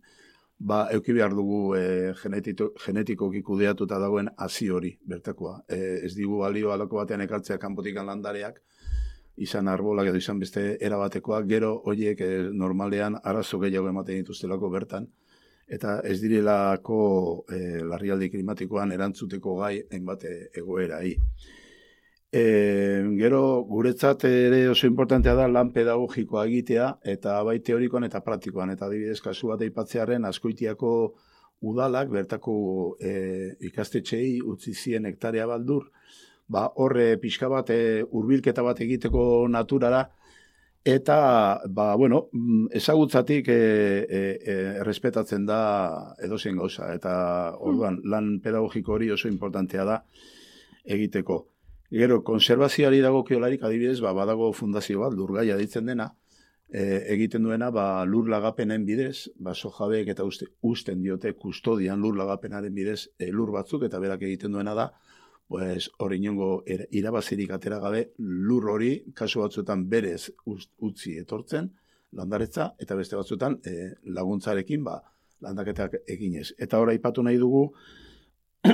ba, 0.60 0.86
euki 0.96 1.14
behar 1.14 1.36
dugu 1.36 1.76
e, 1.76 2.14
genetiko, 2.22 2.72
genetikoki 2.86 3.42
kudeatuta 3.44 4.00
dagoen 4.00 4.30
hazi 4.38 4.70
hori, 4.70 4.96
bertakoa. 5.04 5.60
E, 5.68 5.82
ez 6.08 6.14
digu 6.16 6.40
balio 6.40 6.72
alako 6.72 7.02
batean 7.02 7.26
ekartzea 7.28 7.60
kanpotikan 7.60 8.08
landareak, 8.08 8.62
izan 9.36 9.68
arbolak 9.68 10.08
edo 10.08 10.18
izan 10.22 10.40
beste 10.40 10.78
erabatekoak, 10.80 11.48
gero 11.50 11.74
horiek 11.84 12.22
e, 12.22 12.32
normalean 12.54 13.20
arazo 13.24 13.60
gehiago 13.60 13.92
ematen 13.92 14.24
dituztelako 14.24 14.72
bertan, 14.72 15.10
eta 15.68 16.00
ez 16.06 16.22
direlako 16.22 17.02
e, 17.52 17.60
larrialdi 17.84 18.30
klimatikoan 18.32 18.94
erantzuteko 18.96 19.58
gai 19.60 19.76
hainbat 19.92 20.24
e, 20.24 20.36
egoerai. 20.62 21.18
E, 22.32 22.44
gero, 23.20 23.64
guretzat 23.70 24.26
ere 24.28 24.68
oso 24.70 24.88
importantea 24.88 25.36
da 25.38 25.48
lan 25.48 25.72
pedagogikoa 25.76 26.46
egitea, 26.50 26.90
eta 27.16 27.38
bai 27.48 27.60
teorikoan 27.60 28.08
eta 28.10 28.22
praktikoan, 28.26 28.74
eta 28.74 28.90
adibidez 28.90 29.22
kasu 29.24 29.54
bat 29.54 29.62
eipatzearen 29.62 30.26
askoitiako 30.26 30.92
udalak, 31.62 32.10
bertako 32.12 32.56
e, 33.00 33.56
ikastetxei 33.70 34.42
utzi 34.44 34.74
zien 34.74 35.06
hektarea 35.06 35.48
baldur, 35.48 35.88
ba, 36.48 36.68
horre 36.76 37.16
pixka 37.22 37.50
bat, 37.50 37.72
e, 37.72 38.04
urbilketa 38.04 38.66
bat 38.66 38.82
egiteko 38.84 39.48
naturara, 39.50 40.06
Eta, 40.86 41.62
ba, 41.68 41.96
bueno, 41.96 42.30
mm, 42.32 42.68
ezagutzatik 42.78 43.48
e, 43.50 43.54
e, 44.06 44.20
e, 44.38 44.56
errespetatzen 44.84 45.48
da 45.48 45.58
edozein 46.22 46.60
gauza. 46.62 46.92
Eta, 46.94 47.14
orduan, 47.58 47.98
lan 48.06 48.28
pedagogiko 48.44 48.94
hori 48.94 49.10
oso 49.10 49.28
importantea 49.28 49.84
da 49.90 49.96
egiteko. 50.86 51.40
Gero, 51.92 52.24
konservazioari 52.24 53.00
dago 53.02 53.24
kiolarik 53.24 53.64
adibidez, 53.64 54.00
ba, 54.02 54.14
badago 54.14 54.52
fundazio 54.54 55.02
bat, 55.04 55.14
lurgaia 55.14 55.58
ditzen 55.58 55.86
dena, 55.86 56.10
e, 56.70 56.84
egiten 57.14 57.44
duena, 57.46 57.70
ba, 57.72 58.06
lur 58.06 58.30
lagapenen 58.30 58.86
bidez, 58.86 59.30
ba, 59.38 59.54
sojabeek 59.54 60.10
eta 60.16 60.26
uste, 60.26 60.50
usten 60.62 61.04
diote 61.04 61.34
kustodian 61.34 62.02
lur 62.02 62.18
lagapenaren 62.18 62.74
bidez 62.74 63.10
e, 63.20 63.30
lur 63.32 63.52
batzuk, 63.54 63.86
eta 63.86 64.00
berak 64.00 64.26
egiten 64.26 64.58
duena 64.58 64.74
da, 64.74 64.90
pues 65.48 65.92
hori 66.00 66.18
inongo 66.18 66.64
irabazirik 66.66 67.52
atera 67.54 67.78
gabe 67.80 68.14
lur 68.18 68.70
hori 68.70 68.92
kasu 69.14 69.44
batzuetan 69.44 69.84
berez 69.90 70.32
utzi 70.46 71.18
etortzen 71.22 71.70
landaretza 72.18 72.72
eta 72.82 72.96
beste 72.98 73.16
batzuetan 73.20 73.60
e, 73.62 73.92
laguntzarekin 74.06 74.84
ba 74.84 75.02
landaketak 75.46 76.00
eginez. 76.08 76.54
Eta 76.58 76.80
ora 76.80 76.96
aipatu 76.96 77.24
nahi 77.24 77.38
dugu 77.38 77.68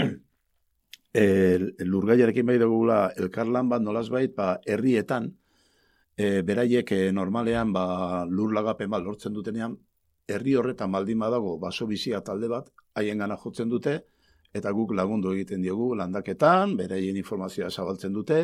el, 1.13 1.75
lurgaiarekin 1.79 2.45
bai 2.45 2.57
dugula 2.59 3.11
elkarlan 3.17 3.69
bat 3.69 3.81
nolazbait 3.81 4.35
ba 4.35 4.59
herrietan 4.65 5.31
e, 6.15 6.41
beraiek 6.41 6.91
e, 6.91 7.11
normalean 7.11 7.73
ba 7.73 8.25
lur 8.25 8.53
lagapen 8.53 8.89
bat 8.89 9.03
lortzen 9.03 9.33
dutenean 9.33 9.77
herri 10.27 10.55
horretan 10.55 10.91
baldin 10.91 11.19
badago 11.19 11.57
baso 11.59 11.87
bizia 11.87 12.21
talde 12.21 12.47
bat 12.47 12.71
haiengana 12.95 13.37
jotzen 13.37 13.69
dute 13.69 14.01
eta 14.53 14.71
guk 14.75 14.93
lagundu 14.95 15.31
egiten 15.35 15.61
diogu 15.63 15.93
landaketan, 15.95 16.75
bereien 16.79 17.17
informazioa 17.19 17.69
zabaltzen 17.71 18.13
dute, 18.13 18.41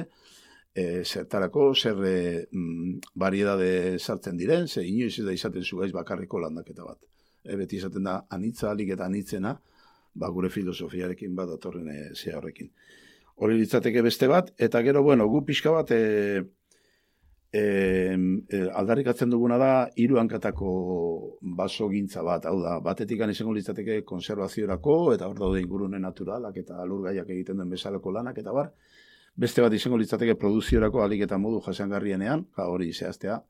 e, 0.74 1.04
zertarako, 1.04 1.74
zer 1.76 2.04
e, 2.08 2.18
mm, 2.52 3.12
bariedade 3.16 3.72
sartzen 4.00 4.38
diren, 4.40 4.68
ze 4.68 4.86
inoiz 4.88 5.18
ez 5.20 5.26
da 5.26 5.36
izaten 5.36 5.64
zugaiz 5.64 5.92
bakarriko 5.96 6.40
landaketa 6.40 6.86
bat. 6.86 7.00
E, 7.44 7.56
beti 7.60 7.82
izaten 7.82 8.08
da 8.08 8.22
anitza 8.38 8.72
alik 8.72 8.94
eta 8.96 9.08
anitzena, 9.12 9.58
ba, 10.18 10.30
gure 10.34 10.50
filosofiarekin 10.54 11.36
bat 11.36 11.50
datorren 11.54 11.90
e, 11.94 12.00
horrekin. 12.36 12.72
Hori 13.38 13.58
litzateke 13.60 14.02
beste 14.02 14.28
bat, 14.28 14.54
eta 14.58 14.82
gero, 14.82 15.04
bueno, 15.06 15.28
gu 15.30 15.44
pixka 15.46 15.72
bat, 15.72 15.92
e, 15.94 16.42
e, 17.54 18.62
aldarrikatzen 18.74 19.30
duguna 19.30 19.58
da 19.62 19.72
hiru 19.96 20.20
hankatako 20.20 20.72
baso 21.58 21.90
gintza 21.90 22.24
bat, 22.26 22.46
hau 22.50 22.58
da, 22.64 22.80
batetik 22.84 23.22
izango 23.30 23.54
litzateke 23.54 24.02
konservaziorako, 24.04 25.14
eta 25.14 25.28
hor 25.28 25.38
daude 25.40 25.62
ingurune 25.62 26.00
naturalak 26.00 26.58
eta 26.58 26.84
lurgaiak 26.86 27.30
egiten 27.30 27.58
duen 27.58 27.70
bezaleko 27.70 28.12
lanak, 28.12 28.38
eta 28.38 28.52
bar, 28.52 28.72
beste 29.36 29.62
bat 29.62 29.74
izango 29.74 29.98
litzateke 29.98 30.36
produziorako 30.36 31.04
alik 31.04 31.22
eta 31.28 31.38
modu 31.38 31.62
jasangarrienean, 31.62 32.48
ja, 32.58 32.68
hori 32.68 32.92
zehaztea, 32.94 33.42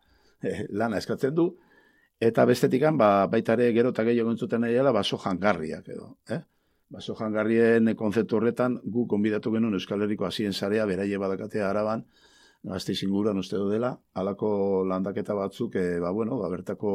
e, 0.43 0.67
lana 0.69 0.97
eskatzen 0.97 1.33
du, 1.33 1.49
eta 2.19 2.45
bestetikan, 2.45 2.97
ba, 2.97 3.27
baita 3.31 3.55
ere 3.57 3.71
gero 3.73 3.95
eta 3.95 4.03
gehiago 4.03 4.31
entzuten 4.35 4.61
nahi 4.61 4.73
dela, 4.73 4.91
baso 4.91 5.17
jangarriak 5.17 5.89
edo, 5.95 6.17
eh? 6.29 6.41
Baso 6.89 7.17
jangarrien 7.19 7.91
konzeptu 7.99 8.37
horretan, 8.37 8.77
gu 8.95 9.03
konbidatu 9.11 9.51
genuen 9.51 9.75
Euskal 9.75 10.05
Herriko 10.05 10.25
hasien 10.25 10.53
sarea, 10.53 10.85
beraie 10.87 11.17
badakatea 11.19 11.65
araban, 11.69 12.05
gazte 12.63 12.93
izinguran 12.95 13.37
uste 13.41 13.59
dela, 13.69 13.91
alako 14.15 14.49
landaketa 14.87 15.35
batzuk, 15.35 15.75
e, 15.75 15.99
ba, 15.99 16.13
bueno, 16.15 16.37
ba, 16.39 16.47
bertako 16.49 16.93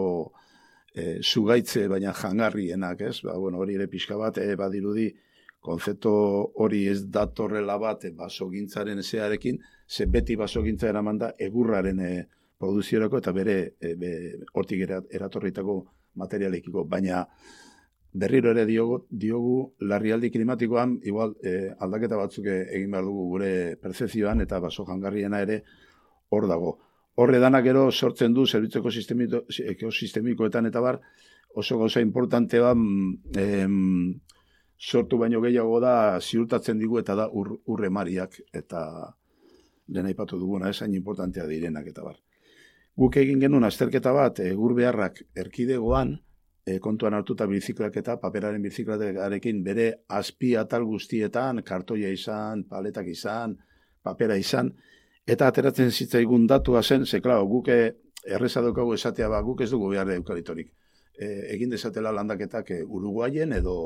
e, 0.95 1.19
zugaitze 1.21 1.87
baina 1.93 2.15
jangarrienak, 2.17 3.03
ez? 3.09 3.19
Ba, 3.27 3.37
bueno, 3.39 3.61
hori 3.61 3.77
ere 3.77 3.89
pixka 3.93 4.17
bat, 4.17 4.41
e, 4.41 4.57
badirudi, 4.57 5.11
konzepto 5.63 6.13
hori 6.65 6.87
ez 6.89 7.03
datorrela 7.13 7.77
bat, 7.79 8.07
e, 8.09 8.15
basogintzaren 8.17 9.03
zearekin, 9.03 9.61
ze 9.87 10.07
beti 10.07 10.39
basogintza 10.41 10.89
eraman 10.89 11.21
da, 11.21 11.35
egurraren 11.39 12.01
e, 12.01 12.15
produziorako 12.59 13.21
eta 13.21 13.37
bere, 13.37 13.59
e, 13.77 13.93
be, 14.01 14.15
hortik 14.55 14.89
eratorritako 14.89 15.77
materialekiko, 16.23 16.87
baina, 16.89 17.27
berriro 18.13 18.51
ere 18.51 18.67
diogu, 18.69 19.07
diogu 19.09 19.75
larrialdi 19.81 20.31
klimatikoan 20.31 20.99
igual 21.09 21.35
e, 21.43 21.73
aldaketa 21.81 22.19
batzuk 22.21 22.47
egin 22.53 22.91
behar 22.93 23.07
dugu 23.09 23.29
gure 23.31 23.53
percepzioan 23.81 24.45
eta 24.45 24.61
baso 24.61 24.85
jangarriena 24.85 25.41
ere 25.41 25.63
hor 26.29 26.47
dago. 26.49 26.79
Horre 27.17 27.39
danak 27.41 27.65
gero 27.65 27.91
sortzen 27.91 28.35
du 28.35 28.47
zerbitzeko 28.47 28.91
ekosistemikoetan 29.73 30.69
eta 30.69 30.81
bar 30.81 31.01
oso 31.55 31.79
gauza 31.79 32.01
importante 32.01 32.61
ba, 32.61 32.73
em, 32.73 34.21
sortu 34.79 35.19
baino 35.19 35.41
gehiago 35.41 35.81
da 35.81 36.21
ziurtatzen 36.21 36.79
digu 36.79 36.99
eta 36.99 37.15
da 37.15 37.29
ur, 37.31 37.61
urre 37.67 37.91
mariak 37.91 38.41
eta 38.53 39.15
dena 39.87 40.11
ipatu 40.11 40.39
duguna 40.39 40.71
esain 40.71 40.95
importantea 40.95 41.47
direnak 41.47 41.89
eta 41.93 42.03
bar. 42.03 42.17
Guk 42.97 43.17
egin 43.17 43.41
genuen 43.41 43.65
azterketa 43.65 44.13
bat 44.13 44.41
egur 44.41 44.75
beharrak 44.77 45.23
erkidegoan, 45.37 46.19
e, 46.67 46.79
kontuan 46.79 47.15
hartuta 47.15 47.47
biziklak 47.51 47.97
eta 47.97 48.17
paperaren 48.23 48.63
biziklakarekin 48.63 49.63
bere 49.65 49.89
azpi 50.09 50.55
atal 50.57 50.85
guztietan, 50.87 51.63
kartoia 51.67 52.11
izan, 52.13 52.65
paletak 52.71 53.09
izan, 53.11 53.57
papera 54.03 54.37
izan, 54.39 54.73
eta 55.27 55.49
ateratzen 55.51 55.91
zitzaigun 55.91 56.47
datua 56.47 56.83
zen, 56.83 57.07
ze 57.07 57.21
klar, 57.21 57.43
guke 57.47 57.79
erreza 58.23 58.63
daukagu 58.63 58.95
esatea 58.95 59.29
ba, 59.29 59.43
guk 59.43 59.63
ez 59.63 59.71
dugu 59.71 59.91
behar 59.91 60.11
eukalitorik. 60.15 60.73
E, 61.19 61.27
egin 61.55 61.71
dezatela 61.71 62.13
landaketak 62.15 62.71
e, 62.71 62.83
Uruguayen 62.83 63.53
edo 63.53 63.77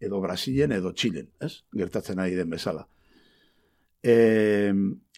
edo 0.00 0.20
Brasilen 0.20 0.72
edo 0.72 0.94
Txilen, 0.96 1.28
ez? 1.44 1.60
Gertatzen 1.76 2.18
ari 2.18 2.34
den 2.34 2.50
bezala. 2.50 2.86
E, 4.02 4.72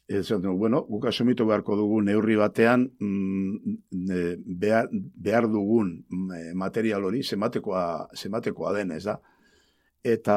Ez, 0.08 0.30
bueno, 0.32 0.82
guk 0.88 1.06
asumitu 1.06 1.46
beharko 1.46 1.76
dugu 1.76 2.00
neurri 2.02 2.34
batean 2.36 2.88
mm, 2.98 3.74
behar, 4.60 4.88
behar 4.92 5.46
dugun 5.48 5.92
mm, 6.08 6.56
material 6.58 7.04
hori 7.04 7.22
zematekoa, 7.22 8.08
zematekoa 8.16 8.72
den, 8.76 8.90
ez 8.92 9.04
da? 9.04 9.20
Eta 10.02 10.36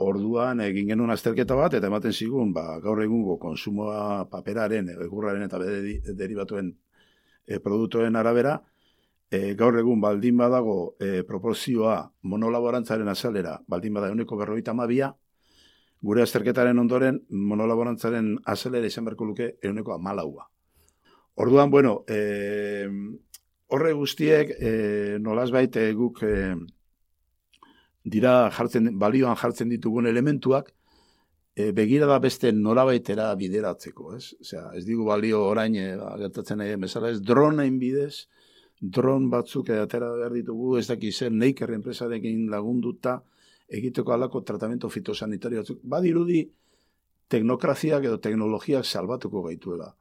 orduan 0.00 0.62
egin 0.64 0.88
genuen 0.88 1.12
azterketa 1.12 1.54
bat, 1.54 1.74
eta 1.76 1.86
ematen 1.92 2.12
zigun, 2.12 2.54
ba, 2.56 2.78
gaur 2.80 3.02
egungo 3.04 3.36
konsumoa 3.38 4.24
paperaren, 4.32 4.88
egurraren 5.04 5.44
eta 5.44 5.60
bede 5.60 6.14
deribatuen 6.16 6.72
e, 7.46 7.58
produktuen 7.60 8.16
arabera, 8.16 8.56
e, 9.30 9.52
gaur 9.54 9.76
egun 9.78 10.00
baldin 10.00 10.40
badago 10.40 10.94
e, 11.00 11.22
proporzioa 11.28 11.98
monolaborantzaren 12.22 13.08
azalera, 13.12 13.58
baldin 13.68 14.00
bada 14.00 14.10
uneko 14.16 14.40
berroita 14.40 14.72
mabia, 14.72 15.12
gure 16.02 16.22
azterketaren 16.22 16.78
ondoren 16.82 17.20
monolaborantzaren 17.30 18.34
azelera 18.52 18.90
izan 18.90 19.06
berko 19.06 19.28
luke 19.28 19.54
euneko 19.62 19.94
amalaua. 19.94 20.48
Orduan, 21.42 21.70
bueno, 21.70 22.02
e, 22.08 22.88
horre 23.72 23.92
guztiek 23.96 24.50
e, 24.58 24.72
nolaz 25.22 25.50
baite 25.54 25.86
guk 25.96 26.22
e, 26.26 26.34
dira 28.04 28.50
jartzen, 28.52 28.90
balioan 28.98 29.38
jartzen 29.38 29.70
ditugun 29.72 30.10
elementuak, 30.10 30.72
e, 31.54 31.70
begira 31.72 32.08
da 32.10 32.18
beste 32.18 32.52
norabaitera 32.52 33.30
bideratzeko, 33.38 34.16
ez? 34.18 34.34
Osea, 34.42 34.66
ez 34.76 34.84
digu 34.84 35.06
balio 35.08 35.44
orain 35.48 35.76
e, 35.78 35.88
gertatzen 36.24 36.60
nahi 36.60 36.76
bezala, 36.82 37.12
ez 37.14 37.22
dronein 37.22 37.78
bidez, 37.80 38.26
dron 38.82 39.30
batzuk 39.30 39.70
atera 39.70 40.10
behar 40.18 40.34
ditugu, 40.34 40.76
ez 40.80 40.88
daki 40.88 41.12
zer 41.12 41.30
neiker 41.32 41.70
enpresarekin 41.78 42.48
lagunduta 42.50 43.20
egiteko 43.68 44.12
alako 44.12 44.42
tratamentu 44.42 44.88
fitosanitario. 44.90 45.64
Badirudi, 45.82 46.42
teknokraziak 47.28 48.04
edo 48.04 48.18
teknologiak 48.20 48.84
salbatuko 48.84 49.42
gaituela. 49.48 49.92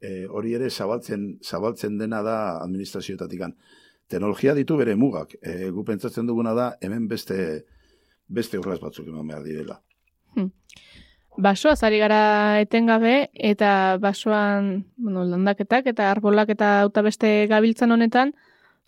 E, 0.00 0.26
hori 0.26 0.52
ere 0.54 0.68
zabaltzen, 0.70 1.38
zabaltzen 1.42 1.98
dena 1.98 2.22
da 2.22 2.36
administrazioetatik. 2.62 3.46
Teknologia 4.08 4.52
ditu 4.54 4.76
bere 4.76 4.96
mugak. 4.96 5.38
E, 5.40 5.70
gu 5.70 5.84
pentsatzen 5.84 6.26
duguna 6.26 6.52
da, 6.54 6.74
hemen 6.80 7.08
beste 7.08 7.64
beste 8.28 8.58
urraz 8.58 8.80
batzuk 8.80 9.08
eman 9.08 9.26
behar 9.28 9.44
direla. 9.44 9.78
Hmm. 10.34 10.50
Basoa 11.44 11.74
zari 11.74 11.98
gara 11.98 12.60
etengabe 12.62 13.30
eta 13.34 13.98
basoan 14.02 14.84
bueno, 14.96 15.24
landaketak 15.26 15.88
eta 15.90 16.10
arbolak 16.10 16.52
eta 16.54 16.80
auta 16.82 17.02
beste 17.02 17.46
gabiltzan 17.50 17.92
honetan, 17.92 18.34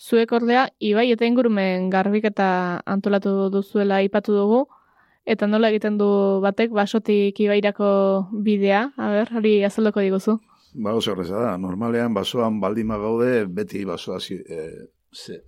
zuek 0.01 0.33
ordea 0.33 0.69
ibai 0.81 1.11
eta 1.13 1.27
ingurumen 1.27 1.91
garbik 1.91 2.25
eta 2.33 2.83
antolatu 2.87 3.49
duzuela 3.51 4.03
ipatu 4.03 4.35
dugu, 4.37 4.67
eta 5.27 5.47
nola 5.47 5.71
egiten 5.73 5.99
du 5.99 6.09
batek 6.45 6.71
basotik 6.71 7.41
ibairako 7.41 7.89
bidea, 8.47 8.91
a 8.97 9.11
ber, 9.11 9.33
hori 9.35 9.59
azaldoko 9.65 10.05
diguzu. 10.05 10.39
Ba, 10.77 10.93
oso 10.95 11.15
da, 11.17 11.57
normalean 11.59 12.15
basoan 12.15 12.61
baldima 12.61 12.99
gaude, 12.99 13.47
beti 13.47 13.85
basoa 13.85 14.19
e, 14.21 14.61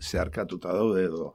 zeharkatuta 0.01 0.73
daude 0.73 1.05
edo 1.05 1.35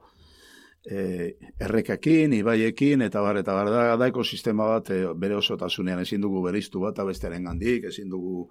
e, 0.84 1.36
errekakin, 1.60 2.32
ibaiekin, 2.40 3.02
eta 3.06 3.22
bar, 3.22 3.38
eta 3.40 3.54
bar, 3.54 3.70
da, 3.70 3.84
da 3.96 4.08
ekosistema 4.10 4.66
bat 4.66 4.90
e, 4.90 5.00
bere 5.16 5.38
osotasunean 5.38 6.02
ezin 6.02 6.20
dugu 6.20 6.42
beriztu 6.44 6.82
bat, 6.82 6.98
abestearen 6.98 7.46
gandik, 7.48 7.86
ezin 7.92 8.10
dugu 8.10 8.48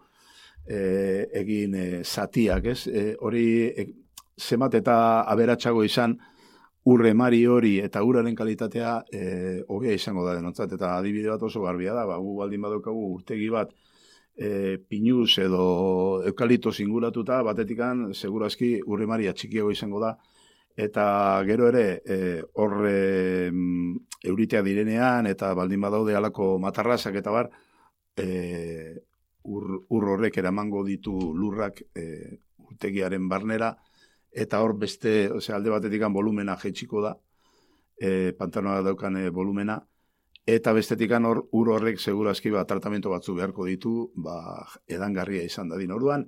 e, 0.66 1.28
egin 1.44 1.76
e, 1.76 1.88
zatiak, 2.04 2.72
ez? 2.74 2.88
E, 2.88 3.06
hori, 3.20 3.46
e, 3.68 3.88
zemat 4.40 4.76
eta 4.80 4.96
aberatsago 5.32 5.84
izan, 5.84 6.18
urre 6.86 7.14
mari 7.14 7.46
hori 7.48 7.78
eta 7.80 8.04
uraren 8.04 8.36
kalitatea 8.36 8.94
e, 9.12 9.24
hobea 9.68 9.94
izango 9.96 10.26
da 10.28 10.36
denotzat, 10.36 10.74
eta 10.76 10.98
adibide 10.98 11.30
bat 11.32 11.44
oso 11.44 11.62
garbia 11.64 11.94
da, 11.94 12.06
ba, 12.06 12.18
gu 12.20 12.36
baldin 12.42 12.62
badokagu 12.62 13.06
urtegi 13.16 13.50
bat, 13.50 13.72
e, 14.36 14.78
pinuz 14.90 15.38
edo 15.40 15.64
eukalito 16.28 16.72
zinguratuta, 16.72 17.42
batetikan, 17.44 18.10
segurazki, 18.14 18.76
urre 18.86 19.08
mari 19.08 19.30
atxikiago 19.32 19.72
izango 19.72 20.02
da, 20.04 20.18
eta 20.76 21.44
gero 21.46 21.68
ere 21.70 22.02
e, 22.06 22.42
horre 22.54 23.52
mm, 23.52 23.96
euritea 24.26 24.64
direnean 24.66 25.28
eta 25.30 25.54
baldin 25.54 25.82
badaude 25.86 26.16
alako 26.18 26.58
matarrasak 26.60 27.20
eta 27.22 27.32
bar 27.32 27.50
e, 28.18 28.98
ur, 29.44 29.84
ur 29.90 30.08
horrek 30.16 30.38
eramango 30.42 30.84
ditu 30.88 31.14
lurrak 31.38 31.84
e, 31.94 32.40
urtegiaren 32.66 33.30
barnera 33.30 33.76
eta 34.34 34.62
hor 34.62 34.76
beste, 34.78 35.32
ose, 35.32 35.54
alde 35.54 35.70
batetik 35.70 36.04
volumena 36.12 36.58
jetxiko 36.58 37.02
da. 37.02 37.16
E, 37.98 38.34
pantanoa 38.38 38.82
daukan 38.82 39.18
e, 39.18 39.30
volumena. 39.30 39.80
Eta 40.46 40.74
bestetik 40.74 41.12
hor 41.12 41.48
ur 41.52 41.70
horrek 41.70 42.00
segurazki 42.00 42.50
ba, 42.52 42.66
tratamentu 42.66 43.10
batzu 43.10 43.36
beharko 43.36 43.66
ditu 43.66 44.12
ba, 44.16 44.66
edangarria 44.88 45.44
izan 45.44 45.70
da 45.70 45.78
din 45.78 45.92
orduan. 45.92 46.26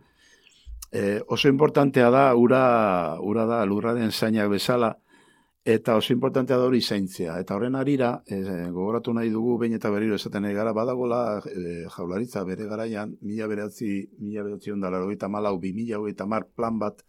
E, 0.91 1.19
oso 1.27 1.49
importantea 1.49 2.09
da, 2.09 2.35
ura, 2.35 3.19
ura 3.19 3.45
da 3.45 3.65
lurraren 3.65 4.11
zainak 4.11 4.49
bezala, 4.49 4.95
eta 5.65 5.95
oso 5.97 6.13
importantea 6.13 6.57
da 6.61 6.69
hori 6.69 6.79
zaintzea. 6.79 7.39
Eta 7.41 7.55
horren 7.57 7.75
arira, 7.75 8.21
e, 8.29 8.37
gogoratu 8.71 9.11
nahi 9.17 9.31
dugu, 9.33 9.57
behin 9.57 9.75
eta 9.75 9.89
berriro 9.89 10.15
esaten 10.15 10.45
nahi 10.45 10.53
gara, 10.53 10.71
badagola 10.77 11.41
e, 11.49 11.83
jaularitza 11.89 12.45
bere 12.45 12.69
garaian, 12.69 13.17
mila 13.21 13.47
beratzi, 13.51 13.89
mila 14.21 14.45
beratzi 14.45 14.71
ondala, 14.71 15.01
hogeita 15.03 15.27
malau, 15.27 15.57
bi 15.59 15.73
mila 15.73 15.99
hogeita 15.99 16.29
mar 16.29 16.45
plan 16.55 16.77
bat, 16.79 17.01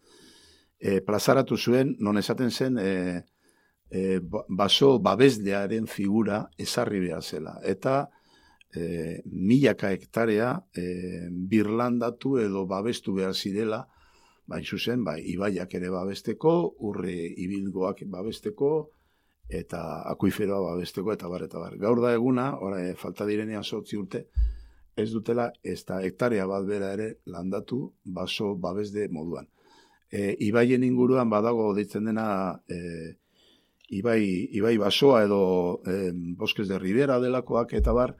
e, 0.79 1.01
plazaratu 1.01 1.57
zuen, 1.57 1.97
non 1.99 2.18
esaten 2.18 2.51
zen, 2.51 2.79
e, 2.79 3.24
e, 3.91 4.20
baso 4.49 4.99
babeslearen 4.99 5.87
figura 5.87 6.47
ezarri 6.59 7.01
behar 7.01 7.22
zela. 7.22 7.59
Eta, 7.64 8.11
e, 8.74 9.22
milaka 9.27 9.93
hektarea 9.93 10.53
e, 10.74 11.29
birlandatu 11.31 12.37
edo 12.43 12.66
babestu 12.66 13.14
behar 13.14 13.35
zirela, 13.35 13.87
bai 14.47 14.62
zuzen, 14.64 15.03
bai, 15.05 15.20
ibaiak 15.33 15.74
ere 15.74 15.91
babesteko, 15.91 16.53
urre 16.87 17.14
ibilgoak 17.14 18.05
babesteko, 18.11 18.91
eta 19.49 20.03
akuiferoa 20.11 20.72
babesteko, 20.72 21.12
eta 21.14 21.29
bar, 21.31 21.47
eta 21.47 21.59
bar. 21.59 21.74
Gaur 21.79 22.03
da 22.03 22.12
eguna, 22.14 22.53
ora, 22.62 22.83
e, 22.83 22.95
falta 22.95 23.27
direnean 23.27 23.64
sortzi 23.64 23.99
urte, 23.99 24.27
ez 24.97 25.11
dutela, 25.12 25.51
ez 25.62 25.83
da 25.85 26.01
hektarea 26.03 26.47
bat 26.49 26.64
bera 26.66 26.93
ere 26.97 27.09
landatu 27.27 27.81
baso 28.05 28.55
babesde 28.57 29.09
moduan. 29.12 29.49
E, 30.11 30.37
ibaien 30.47 30.85
inguruan 30.87 31.31
badago 31.31 31.73
ditzen 31.75 32.07
dena 32.07 32.27
e, 32.69 33.17
ibai, 33.89 34.23
ibai 34.55 34.77
basoa 34.79 35.25
edo 35.27 35.83
e, 35.87 36.13
boskez 36.13 36.69
de 36.69 36.79
ribera 36.79 37.19
delakoak 37.21 37.75
eta 37.79 37.93
bar, 37.93 38.17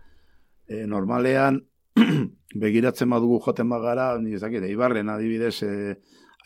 e, 0.67 0.85
normalean 0.87 1.63
begiratzen 2.63 3.11
badugu 3.11 3.41
joten 3.45 3.69
bagara, 3.71 4.17
ni 4.19 4.35
ez 4.35 4.43
dakit, 4.43 4.65
ibarren 4.71 5.11
adibidez, 5.11 5.57
e, 5.63 5.97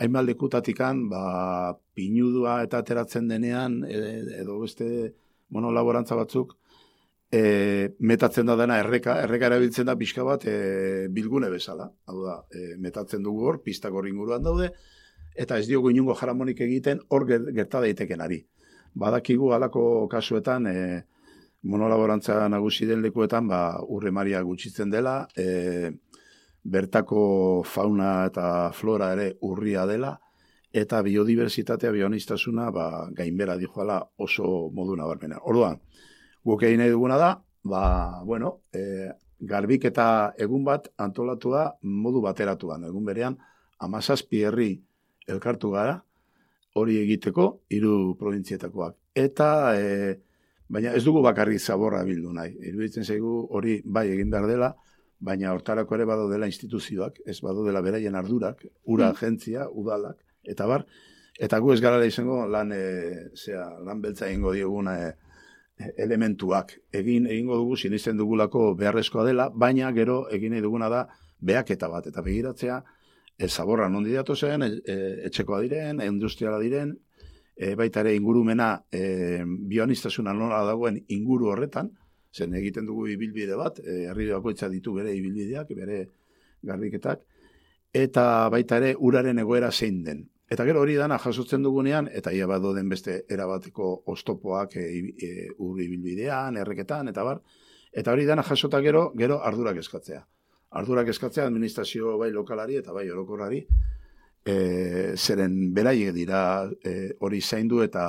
hainbat 0.01 0.25
lekutatikan, 0.29 1.09
ba, 1.11 1.75
pinudua 1.95 2.61
eta 2.65 2.81
ateratzen 2.81 3.29
denean, 3.29 3.83
e, 3.85 4.01
edo 4.41 4.61
beste 4.63 4.87
monolaborantza 5.51 6.17
batzuk, 6.17 6.57
e, 7.31 7.95
metatzen 7.99 8.49
da 8.49 8.57
dena 8.59 8.79
erreka, 8.83 9.19
erreka 9.25 9.51
erabiltzen 9.51 9.91
da 9.91 9.97
pixka 9.99 10.25
bat 10.27 10.47
e, 10.49 11.09
bilgune 11.13 11.51
bezala. 11.53 11.91
Hau 12.11 12.23
da, 12.25 12.41
e, 12.51 12.75
metatzen 12.79 13.23
dugu 13.27 13.47
hor, 13.47 13.61
pistak 13.65 13.95
hor 13.95 14.09
inguruan 14.09 14.43
daude, 14.47 14.73
eta 15.35 15.59
ez 15.59 15.67
diogu 15.69 15.91
inungo 15.91 16.15
jaramonik 16.15 16.61
egiten 16.61 17.01
hor 17.09 17.27
gerta 17.29 17.81
daiteken 17.81 18.21
ari. 18.21 18.41
Badakigu 18.95 19.53
halako 19.55 20.09
kasuetan, 20.11 20.67
e, 20.67 21.03
monolaborantza 21.63 22.49
nagusi 22.49 22.87
den 22.87 23.03
lekuetan, 23.03 23.47
ba, 23.49 23.81
urre 23.87 24.11
maria 24.11 24.43
gutxitzen 24.43 24.91
dela, 24.91 25.27
e, 25.37 25.91
bertako 26.63 27.63
fauna 27.65 28.27
eta 28.27 28.73
flora 28.77 29.13
ere 29.15 29.35
urria 29.47 29.87
dela, 29.87 30.17
eta 30.73 31.03
biodiversitatea, 31.03 31.93
bionistasuna, 31.93 32.71
ba, 32.71 33.09
gainbera 33.17 33.57
dijoala 33.57 34.01
oso 34.19 34.71
modu 34.75 34.97
nabarmena. 34.97 35.41
Orduan, 35.45 35.81
guk 36.45 36.63
egin 36.67 36.83
nahi 36.83 36.91
duguna 36.91 37.19
da, 37.19 37.33
ba, 37.63 37.83
bueno, 38.25 38.61
e, 38.73 39.11
garbik 39.41 39.87
eta 39.89 40.35
egun 40.39 40.65
bat 40.65 40.91
antolatua 40.99 41.67
modu 41.83 42.21
bateratuan. 42.25 42.85
Egun 42.91 43.05
berean, 43.05 43.37
amazazpi 43.81 44.45
herri 44.45 44.73
elkartu 45.31 45.71
gara, 45.75 46.01
hori 46.79 46.99
egiteko, 47.03 47.47
hiru 47.71 48.17
provintzietakoak. 48.19 48.97
Eta, 49.19 49.51
e, 49.77 50.19
Baina 50.71 50.93
ez 50.95 51.03
dugu 51.03 51.21
bakarri 51.25 51.59
zaborra 51.59 52.05
bildu 52.07 52.33
nahi. 52.33 52.53
Iruditzen 52.71 53.05
zaigu 53.05 53.33
hori 53.59 53.81
bai 53.85 54.07
egin 54.13 54.31
behar 54.31 54.47
dela, 54.47 54.69
baina 55.19 55.53
hortarako 55.53 55.97
ere 55.97 56.05
bado 56.07 56.29
dela 56.31 56.47
instituzioak, 56.47 57.19
ez 57.27 57.41
bado 57.43 57.65
dela 57.67 57.83
beraien 57.83 58.15
ardurak, 58.15 58.63
ura 58.85 59.09
mm. 59.09 59.17
agentzia, 59.17 59.67
udalak, 59.83 60.21
eta 60.47 60.69
bar, 60.71 60.87
eta 61.39 61.59
gu 61.59 61.75
ez 61.75 61.81
gara 61.83 61.99
izango 62.07 62.45
lan, 62.47 62.71
e, 62.73 62.85
zera, 63.35 63.67
lan 63.83 64.01
beltza 64.05 64.29
egingo 64.29 64.55
dioguna 64.55 64.95
e, 65.09 65.11
elementuak. 66.07 66.77
Egin 67.03 67.27
egingo 67.27 67.59
dugu, 67.65 67.77
sinisten 67.77 68.21
dugulako 68.21 68.71
beharrezkoa 68.79 69.27
dela, 69.27 69.51
baina 69.51 69.91
gero 69.97 70.23
egin 70.31 70.55
nahi 70.55 70.63
duguna 70.63 70.89
da 70.93 71.05
behaketa 71.51 71.91
bat, 71.91 72.07
eta 72.07 72.23
begiratzea, 72.23 72.79
zaborra 73.49 73.89
nondi 73.89 74.13
datu 74.13 74.37
zen, 74.37 74.63
e, 74.63 74.71
e, 74.85 74.97
etxekoa 75.29 75.61
diren, 75.65 76.03
industriala 76.05 76.59
diren, 76.61 76.93
e, 77.57 77.75
baita 77.77 78.01
ere 78.01 78.15
ingurumena 78.17 78.73
e, 78.93 79.43
bioanistazuna 79.45 80.33
nola 80.33 80.63
dagoen 80.69 80.99
inguru 81.09 81.51
horretan, 81.53 81.91
zen 82.33 82.55
egiten 82.55 82.87
dugu 82.87 83.07
ibilbide 83.13 83.57
bat, 83.59 83.81
e, 83.85 84.05
herri 84.11 84.31
bakoitza 84.31 84.69
ditu 84.73 84.95
bere 84.97 85.15
ibilbideak, 85.17 85.73
bere 85.77 86.01
garbiketak, 86.63 87.25
eta 87.93 88.25
baita 88.53 88.79
ere 88.81 88.95
uraren 88.99 89.43
egoera 89.43 89.71
zein 89.71 90.03
den. 90.05 90.27
Eta 90.51 90.65
gero 90.67 90.81
hori 90.83 90.97
dana 90.99 91.19
jasotzen 91.23 91.63
dugunean, 91.63 92.09
eta 92.11 92.33
ia 92.35 92.47
bat 92.51 92.65
den 92.75 92.89
beste 92.91 93.21
erabateko 93.31 93.91
ostopoak 94.11 94.77
e, 94.77 94.87
e, 95.15 95.31
ur 95.59 95.79
ibilbidean, 95.81 96.57
erreketan, 96.59 97.09
eta 97.13 97.25
bar, 97.27 97.43
eta 97.93 98.13
hori 98.13 98.27
dana 98.27 98.43
jasota 98.43 98.81
gero, 98.83 99.11
gero 99.17 99.41
ardurak 99.47 99.79
eskatzea. 99.85 100.25
Ardurak 100.71 101.09
eskatzea 101.11 101.47
administrazio 101.49 102.17
bai 102.19 102.31
lokalari 102.31 102.77
eta 102.79 102.93
bai 102.95 103.09
orokorrari, 103.11 103.65
e, 104.47 104.55
zeren 105.17 105.75
beraiek 105.75 106.15
dira 106.15 106.43
e, 106.85 107.13
hori 107.19 107.41
zaindu 107.41 107.83
eta 107.83 108.05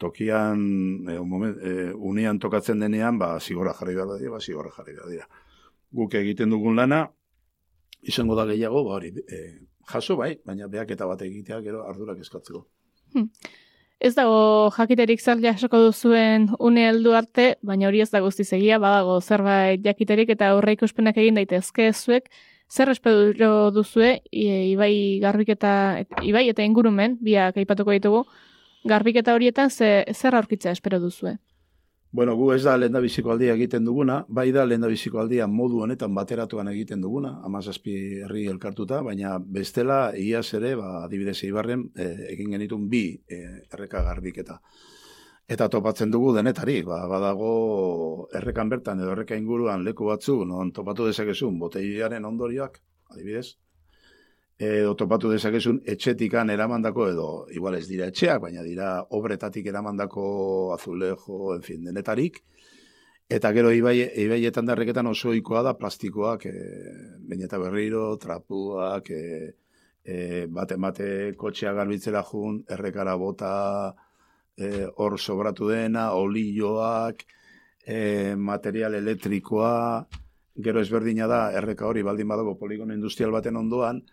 tokian, 0.00 0.62
e, 1.04 1.18
moment, 1.20 1.58
e, 1.60 1.92
unean 1.92 2.38
tokatzen 2.40 2.80
denean, 2.80 3.18
ba, 3.20 3.34
zigorra 3.40 3.74
jarri 3.76 3.94
behar 3.98 4.14
dira, 4.16 4.32
ba, 4.32 4.40
zigorra 4.40 4.72
jarri 4.76 4.96
behar 4.96 5.10
dira. 5.12 5.26
Guk 5.92 6.14
egiten 6.16 6.54
dugun 6.54 6.80
lana, 6.80 7.02
izango 8.08 8.38
da 8.38 8.46
gehiago, 8.48 8.84
ba, 8.86 8.96
hori, 8.96 9.12
e, 9.28 9.42
jaso 9.92 10.16
bai, 10.16 10.32
baina 10.46 10.70
beak 10.72 10.94
eta 10.96 11.08
bat 11.10 11.22
egitea 11.26 11.60
gero 11.66 11.84
ardurak 11.88 12.22
eskatzeko. 12.24 12.64
Hmm. 13.12 13.28
Ez 14.00 14.14
dago 14.16 14.70
jakiterik 14.72 15.20
zer 15.20 15.42
jasoko 15.44 15.78
duzuen 15.84 16.46
une 16.58 16.86
heldu 16.88 17.12
arte, 17.18 17.58
baina 17.60 17.88
hori 17.90 18.00
ez 18.00 18.08
da 18.10 18.22
guztiz 18.24 18.46
egia, 18.56 18.78
badago 18.80 19.18
zerbait 19.20 19.82
jakiterik 19.84 20.30
eta 20.32 20.48
aurre 20.54 20.72
ikuspenak 20.78 21.18
egin 21.20 21.36
daitezke 21.36 21.90
zuek, 21.92 22.30
zer 22.72 22.88
espero 22.94 23.70
duzue, 23.76 24.22
i- 24.32 24.72
ibai 24.72 25.20
garbiketa, 25.20 25.72
et- 26.00 26.22
ibai 26.24 26.48
eta 26.48 26.64
ingurumen, 26.64 27.18
biak 27.20 27.58
aipatuko 27.60 27.92
ditugu, 27.92 28.24
garbiketa 28.88 29.34
horietan 29.34 29.68
ze, 29.70 30.06
zer 30.14 30.34
aurkitzea 30.34 30.72
espero 30.72 30.98
duzue. 31.00 31.36
Bueno, 32.12 32.34
gu 32.34 32.48
ez 32.52 32.62
da 32.66 32.72
lehen 32.76 32.96
biziko 33.04 33.30
aldia 33.30 33.52
egiten 33.54 33.84
duguna, 33.86 34.16
bai 34.38 34.48
da 34.50 34.64
lehen 34.66 34.82
biziko 34.90 35.20
aldia 35.22 35.46
modu 35.46 35.84
honetan 35.84 36.14
bateratuan 36.14 36.68
egiten 36.72 37.04
duguna, 37.04 37.36
amazazpi 37.46 37.92
herri 38.24 38.48
elkartuta, 38.50 38.98
baina 39.06 39.36
bestela 39.38 39.98
iaz 40.18 40.48
ere, 40.58 40.72
ba, 40.80 41.04
adibidez 41.04 41.36
eibarren, 41.46 41.84
eh, 41.94 42.32
egin 42.32 42.50
genitun 42.56 42.88
bi 42.90 43.04
eh, 43.28 43.60
erreka 43.76 44.02
garbiketa. 44.08 44.58
Eta 45.46 45.68
topatzen 45.70 46.10
dugu 46.10 46.34
denetari, 46.34 46.80
ba, 46.82 46.98
badago 47.10 47.52
errekan 48.40 48.74
bertan 48.74 49.04
edo 49.04 49.14
erreka 49.14 49.38
inguruan 49.38 49.86
leku 49.86 50.10
batzu, 50.10 50.40
non 50.44 50.74
topatu 50.74 51.06
dezakezun 51.06 51.62
boteilaren 51.62 52.26
ondorioak, 52.26 52.82
adibidez, 53.14 53.54
edo 54.60 54.92
topatu 54.94 55.30
dezakezun 55.32 55.78
etxetikan 55.88 56.50
eramandako 56.52 57.06
edo 57.08 57.28
igual 57.56 57.78
ez 57.78 57.86
dira 57.88 58.10
etxeak, 58.10 58.42
baina 58.42 58.62
dira 58.62 58.90
obretatik 59.16 59.66
eramandako 59.72 60.74
azulejo, 60.74 61.54
en 61.54 61.62
fin, 61.64 61.86
denetarik. 61.88 62.42
Eta 63.30 63.52
gero 63.56 63.70
ibai, 63.72 63.96
ibaietan 64.24 64.68
darreketan 64.68 65.06
oso 65.06 65.30
ohikoa 65.30 65.62
da 65.64 65.72
plastikoak, 65.78 66.44
e, 66.50 66.52
baina 67.30 67.48
eta 67.48 67.62
berriro, 67.62 68.04
trapuak, 68.20 69.10
e, 69.10 69.54
e, 70.04 70.46
bate 70.50 70.76
bate 70.76 71.08
kotxea 71.40 71.72
garbitzera 71.72 72.22
jun, 72.26 72.60
errekara 72.68 73.16
bota 73.16 73.52
e, 74.58 74.84
hor 74.96 75.18
sobratu 75.18 75.70
dena, 75.72 76.10
olioak, 76.12 77.24
e, 77.86 78.34
material 78.36 78.98
elektrikoa, 79.00 80.06
gero 80.60 80.84
ezberdina 80.84 81.30
da, 81.30 81.44
erreka 81.56 81.86
hori 81.88 82.02
baldin 82.04 82.28
badago 82.28 82.58
poligono 82.58 82.92
industrial 82.92 83.32
baten 83.32 83.56
ondoan, 83.56 84.04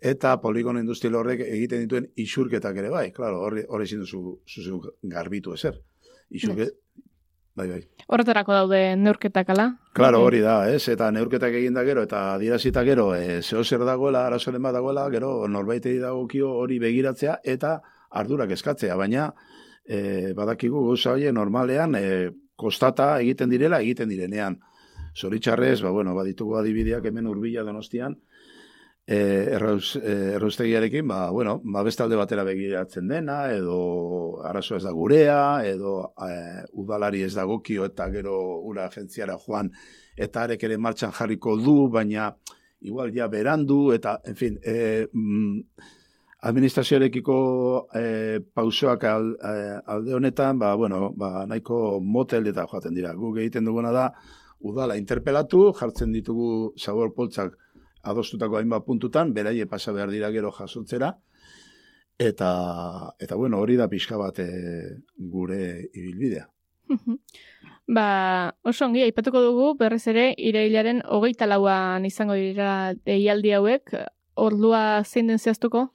eta 0.00 0.40
poligono 0.40 0.80
industrial 0.80 1.18
horrek 1.20 1.42
egiten 1.44 1.84
dituen 1.84 2.06
isurketak 2.16 2.76
ere 2.80 2.90
bai, 2.90 3.10
claro, 3.12 3.42
horri 3.44 3.64
horri 3.68 3.84
ezin 3.84 4.00
duzu 4.00 4.40
zuzu 4.48 4.80
garbitu 5.02 5.52
ezer. 5.54 5.76
Isurke, 6.30 6.68
bai, 7.58 7.66
bai. 7.68 7.80
Horretarako 8.06 8.54
daude 8.54 8.80
neurketak 8.96 9.50
ala? 9.52 9.66
Claro, 9.94 10.22
hori 10.24 10.40
da, 10.40 10.62
ez? 10.70 10.86
Eta 10.88 11.10
neurketak 11.12 11.56
egin 11.60 11.76
da 11.76 11.84
gero, 11.84 12.04
eta 12.06 12.22
adierazita 12.36 12.84
gero, 12.86 13.10
e, 13.14 13.42
zeo 13.42 13.64
zer 13.64 13.84
dagoela, 13.84 14.24
arazoren 14.26 14.62
bat 14.62 14.76
dagoela, 14.78 15.08
gero 15.10 15.32
norbaitei 15.48 15.98
dagokio 15.98 16.52
hori 16.62 16.78
begiratzea, 16.78 17.40
eta 17.44 17.80
ardurak 18.10 18.54
eskatzea, 18.56 18.96
baina 18.96 19.28
e, 19.84 20.32
badakigu 20.38 20.86
gauza 20.86 21.12
hori 21.12 21.30
normalean 21.32 21.98
e, 21.98 22.04
kostata 22.56 23.18
egiten 23.20 23.50
direla, 23.50 23.82
egiten 23.82 24.08
direnean. 24.08 24.60
Zoritxarrez, 25.16 25.80
ba, 25.82 25.90
bueno, 25.90 26.14
baditugu 26.14 26.56
adibideak 26.60 27.10
hemen 27.10 27.26
urbila 27.26 27.66
donostian, 27.66 28.14
e, 29.10 29.16
errauz, 29.56 29.96
e, 29.96 30.12
erraustegiarekin, 30.36 31.08
ba, 31.08 31.30
bueno, 31.30 31.60
ba, 31.64 31.82
beste 31.82 32.04
alde 32.04 32.14
batera 32.14 32.44
begiratzen 32.46 33.08
dena, 33.10 33.40
edo 33.50 34.38
arazo 34.46 34.76
ez 34.76 34.84
da 34.84 34.92
gurea, 34.94 35.40
edo 35.66 35.94
e, 36.14 36.34
udalari 36.78 37.24
ez 37.26 37.32
dagokio 37.34 37.88
eta 37.90 38.06
gero 38.14 38.36
ura 38.70 38.86
agentziara 38.86 39.34
joan, 39.42 39.72
eta 40.14 40.44
arek 40.46 40.62
ere 40.68 40.78
martxan 40.78 41.10
jarriko 41.16 41.56
du, 41.58 41.74
baina 41.90 42.28
igual 42.86 43.10
ja 43.16 43.26
berandu, 43.32 43.80
eta, 43.96 44.20
en 44.30 44.38
fin, 44.38 44.60
e, 44.62 45.08
mm, 45.10 45.88
administrazioarekiko 46.46 47.38
e, 47.98 48.04
pausoak 48.54 49.08
al, 49.10 49.32
e, 49.34 49.56
alde 49.90 50.14
honetan, 50.20 50.60
ba, 50.62 50.76
bueno, 50.78 51.08
ba, 51.18 51.48
nahiko 51.50 51.98
motel 51.98 52.46
eta 52.52 52.68
joaten 52.70 52.94
dira. 52.94 53.10
Guk 53.18 53.42
egiten 53.42 53.66
duguna 53.66 53.90
da, 53.90 54.06
udala 54.70 54.94
interpelatu, 55.00 55.72
jartzen 55.74 56.14
ditugu 56.14 56.76
zabor 56.78 57.10
poltsak 57.16 57.58
adostutako 58.02 58.58
hainbat 58.58 58.84
puntutan, 58.84 59.34
beraie 59.34 59.66
pasa 59.66 59.92
behar 59.92 60.10
dira 60.10 60.30
gero 60.32 60.52
jasotzera, 60.52 61.14
eta, 62.18 62.50
eta 63.18 63.36
bueno, 63.36 63.58
hori 63.58 63.76
da 63.76 63.88
pixka 63.88 64.18
bat 64.20 64.38
e, 64.38 64.48
gure 65.16 65.88
ibilbidea. 65.92 66.46
Ba, 67.90 68.06
oso 68.62 68.86
ongi, 68.86 69.02
aipatuko 69.02 69.40
dugu, 69.42 69.74
berriz 69.78 70.04
ere, 70.12 70.30
irailaren 70.38 71.02
hogeita 71.10 71.48
lauan 71.48 72.06
izango 72.06 72.36
dira 72.38 72.94
deialdi 73.06 73.54
hauek, 73.56 73.94
ordua 74.38 75.02
zein 75.04 75.32
den 75.32 75.38
zehaztuko? 75.38 75.88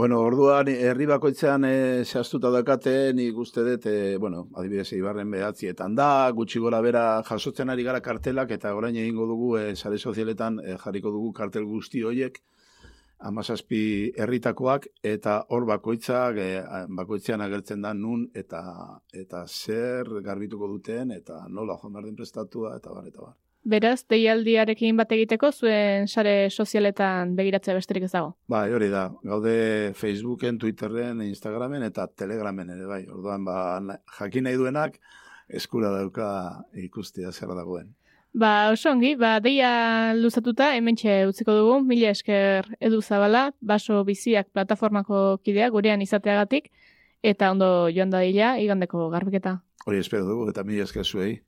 Bueno, 0.00 0.18
orduan 0.24 0.68
herri 0.72 1.04
bakoitzean 1.10 1.66
e, 1.68 1.72
zehaztuta 2.08 2.48
dakate, 2.54 2.92
nik 3.12 3.36
uste 3.42 3.64
dut, 3.66 3.88
e, 3.90 4.14
bueno, 4.22 4.46
adibidez 4.56 4.94
Eibarren 4.96 5.34
behatzietan 5.34 5.98
da, 5.98 6.06
gutxi 6.38 6.62
gora 6.64 6.78
bera 6.86 7.02
jasotzen 7.26 7.68
ari 7.74 7.84
gara 7.84 8.00
kartelak, 8.06 8.54
eta 8.56 8.72
orain 8.78 8.96
egingo 8.96 9.26
dugu, 9.28 9.50
e, 9.60 9.74
sare 9.76 9.98
sozialetan 9.98 10.56
e, 10.62 10.78
jarriko 10.86 11.12
dugu 11.18 11.34
kartel 11.36 11.68
guzti 11.68 12.00
horiek, 12.00 12.40
amazazpi 13.32 13.82
herritakoak, 14.16 14.88
eta 15.12 15.36
hor 15.50 15.68
bakoitzak, 15.74 16.40
e, 16.46 16.48
bakoitzean 17.02 17.44
agertzen 17.50 17.84
da 17.84 17.92
nun, 17.92 18.24
eta 18.32 18.64
eta 19.26 19.44
zer 19.48 20.16
garbituko 20.30 20.72
duten, 20.78 21.12
eta 21.20 21.44
nola 21.60 21.76
joan 21.76 21.98
behar 21.98 22.08
den 22.08 22.16
prestatua, 22.24 22.72
eta 22.80 22.96
bar, 22.96 23.12
eta 23.12 23.28
bar. 23.28 23.38
Beraz, 23.62 24.06
deialdiarekin 24.08 24.96
bat 24.96 25.10
egiteko 25.12 25.50
zuen 25.52 26.06
sare 26.08 26.48
sozialetan 26.48 27.34
begiratzea 27.36 27.74
besterik 27.76 28.06
ez 28.06 28.12
dago. 28.14 28.32
Bai, 28.48 28.70
hori 28.72 28.88
da. 28.88 29.10
Gaude 29.22 29.92
Facebooken, 29.94 30.58
Twitterren, 30.58 31.20
Instagramen 31.26 31.84
eta 31.84 32.06
Telegramen 32.08 32.70
ere 32.72 32.88
bai. 32.88 33.02
Orduan 33.12 33.44
ba 33.44 33.80
jakin 34.18 34.48
nahi 34.48 34.56
duenak 34.56 34.96
eskura 35.48 35.90
dauka 35.92 36.30
ikustea 36.72 37.32
zer 37.32 37.52
dagoen. 37.52 37.92
Ba, 38.32 38.70
oso 38.70 38.92
ongi, 38.92 39.16
ba, 39.18 39.40
deia 39.42 40.14
luzatuta, 40.14 40.70
hementxe 40.78 41.26
utziko 41.26 41.52
dugu, 41.52 41.80
mila 41.82 42.12
esker 42.14 42.68
edu 42.78 43.02
zabala, 43.02 43.50
baso 43.60 44.04
biziak 44.06 44.52
plataformako 44.54 45.40
kidea, 45.42 45.68
gurean 45.74 46.00
izateagatik, 46.00 46.70
eta 47.22 47.50
ondo 47.50 47.90
joan 47.90 48.14
da 48.14 48.22
dila, 48.22 48.54
igandeko 48.62 49.08
garbiketa. 49.10 49.58
Hori 49.84 49.98
espero 49.98 50.28
dugu 50.28 50.48
eta 50.54 50.62
mila 50.64 50.86
esker 50.86 51.04
zuei. 51.04 51.40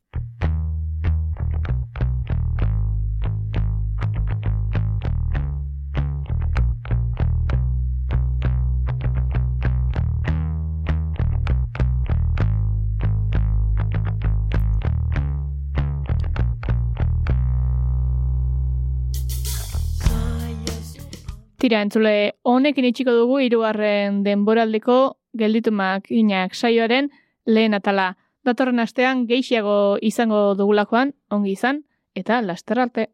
Tira, 21.62 21.78
entzule, 21.84 22.34
honekin 22.42 22.88
itxiko 22.88 23.12
dugu 23.14 23.36
hirugarren 23.38 24.16
denboraldeko 24.26 24.96
gelditumak 25.38 26.08
inak 26.10 26.56
saioaren 26.58 27.06
lehen 27.46 27.78
atala. 27.78 28.06
Datorren 28.42 28.82
astean 28.82 29.20
geixiago 29.28 29.76
izango 30.02 30.40
dugulakoan, 30.58 31.12
ongi 31.30 31.52
izan, 31.54 31.84
eta 32.18 32.40
laster 32.42 32.80
arte. 32.82 33.04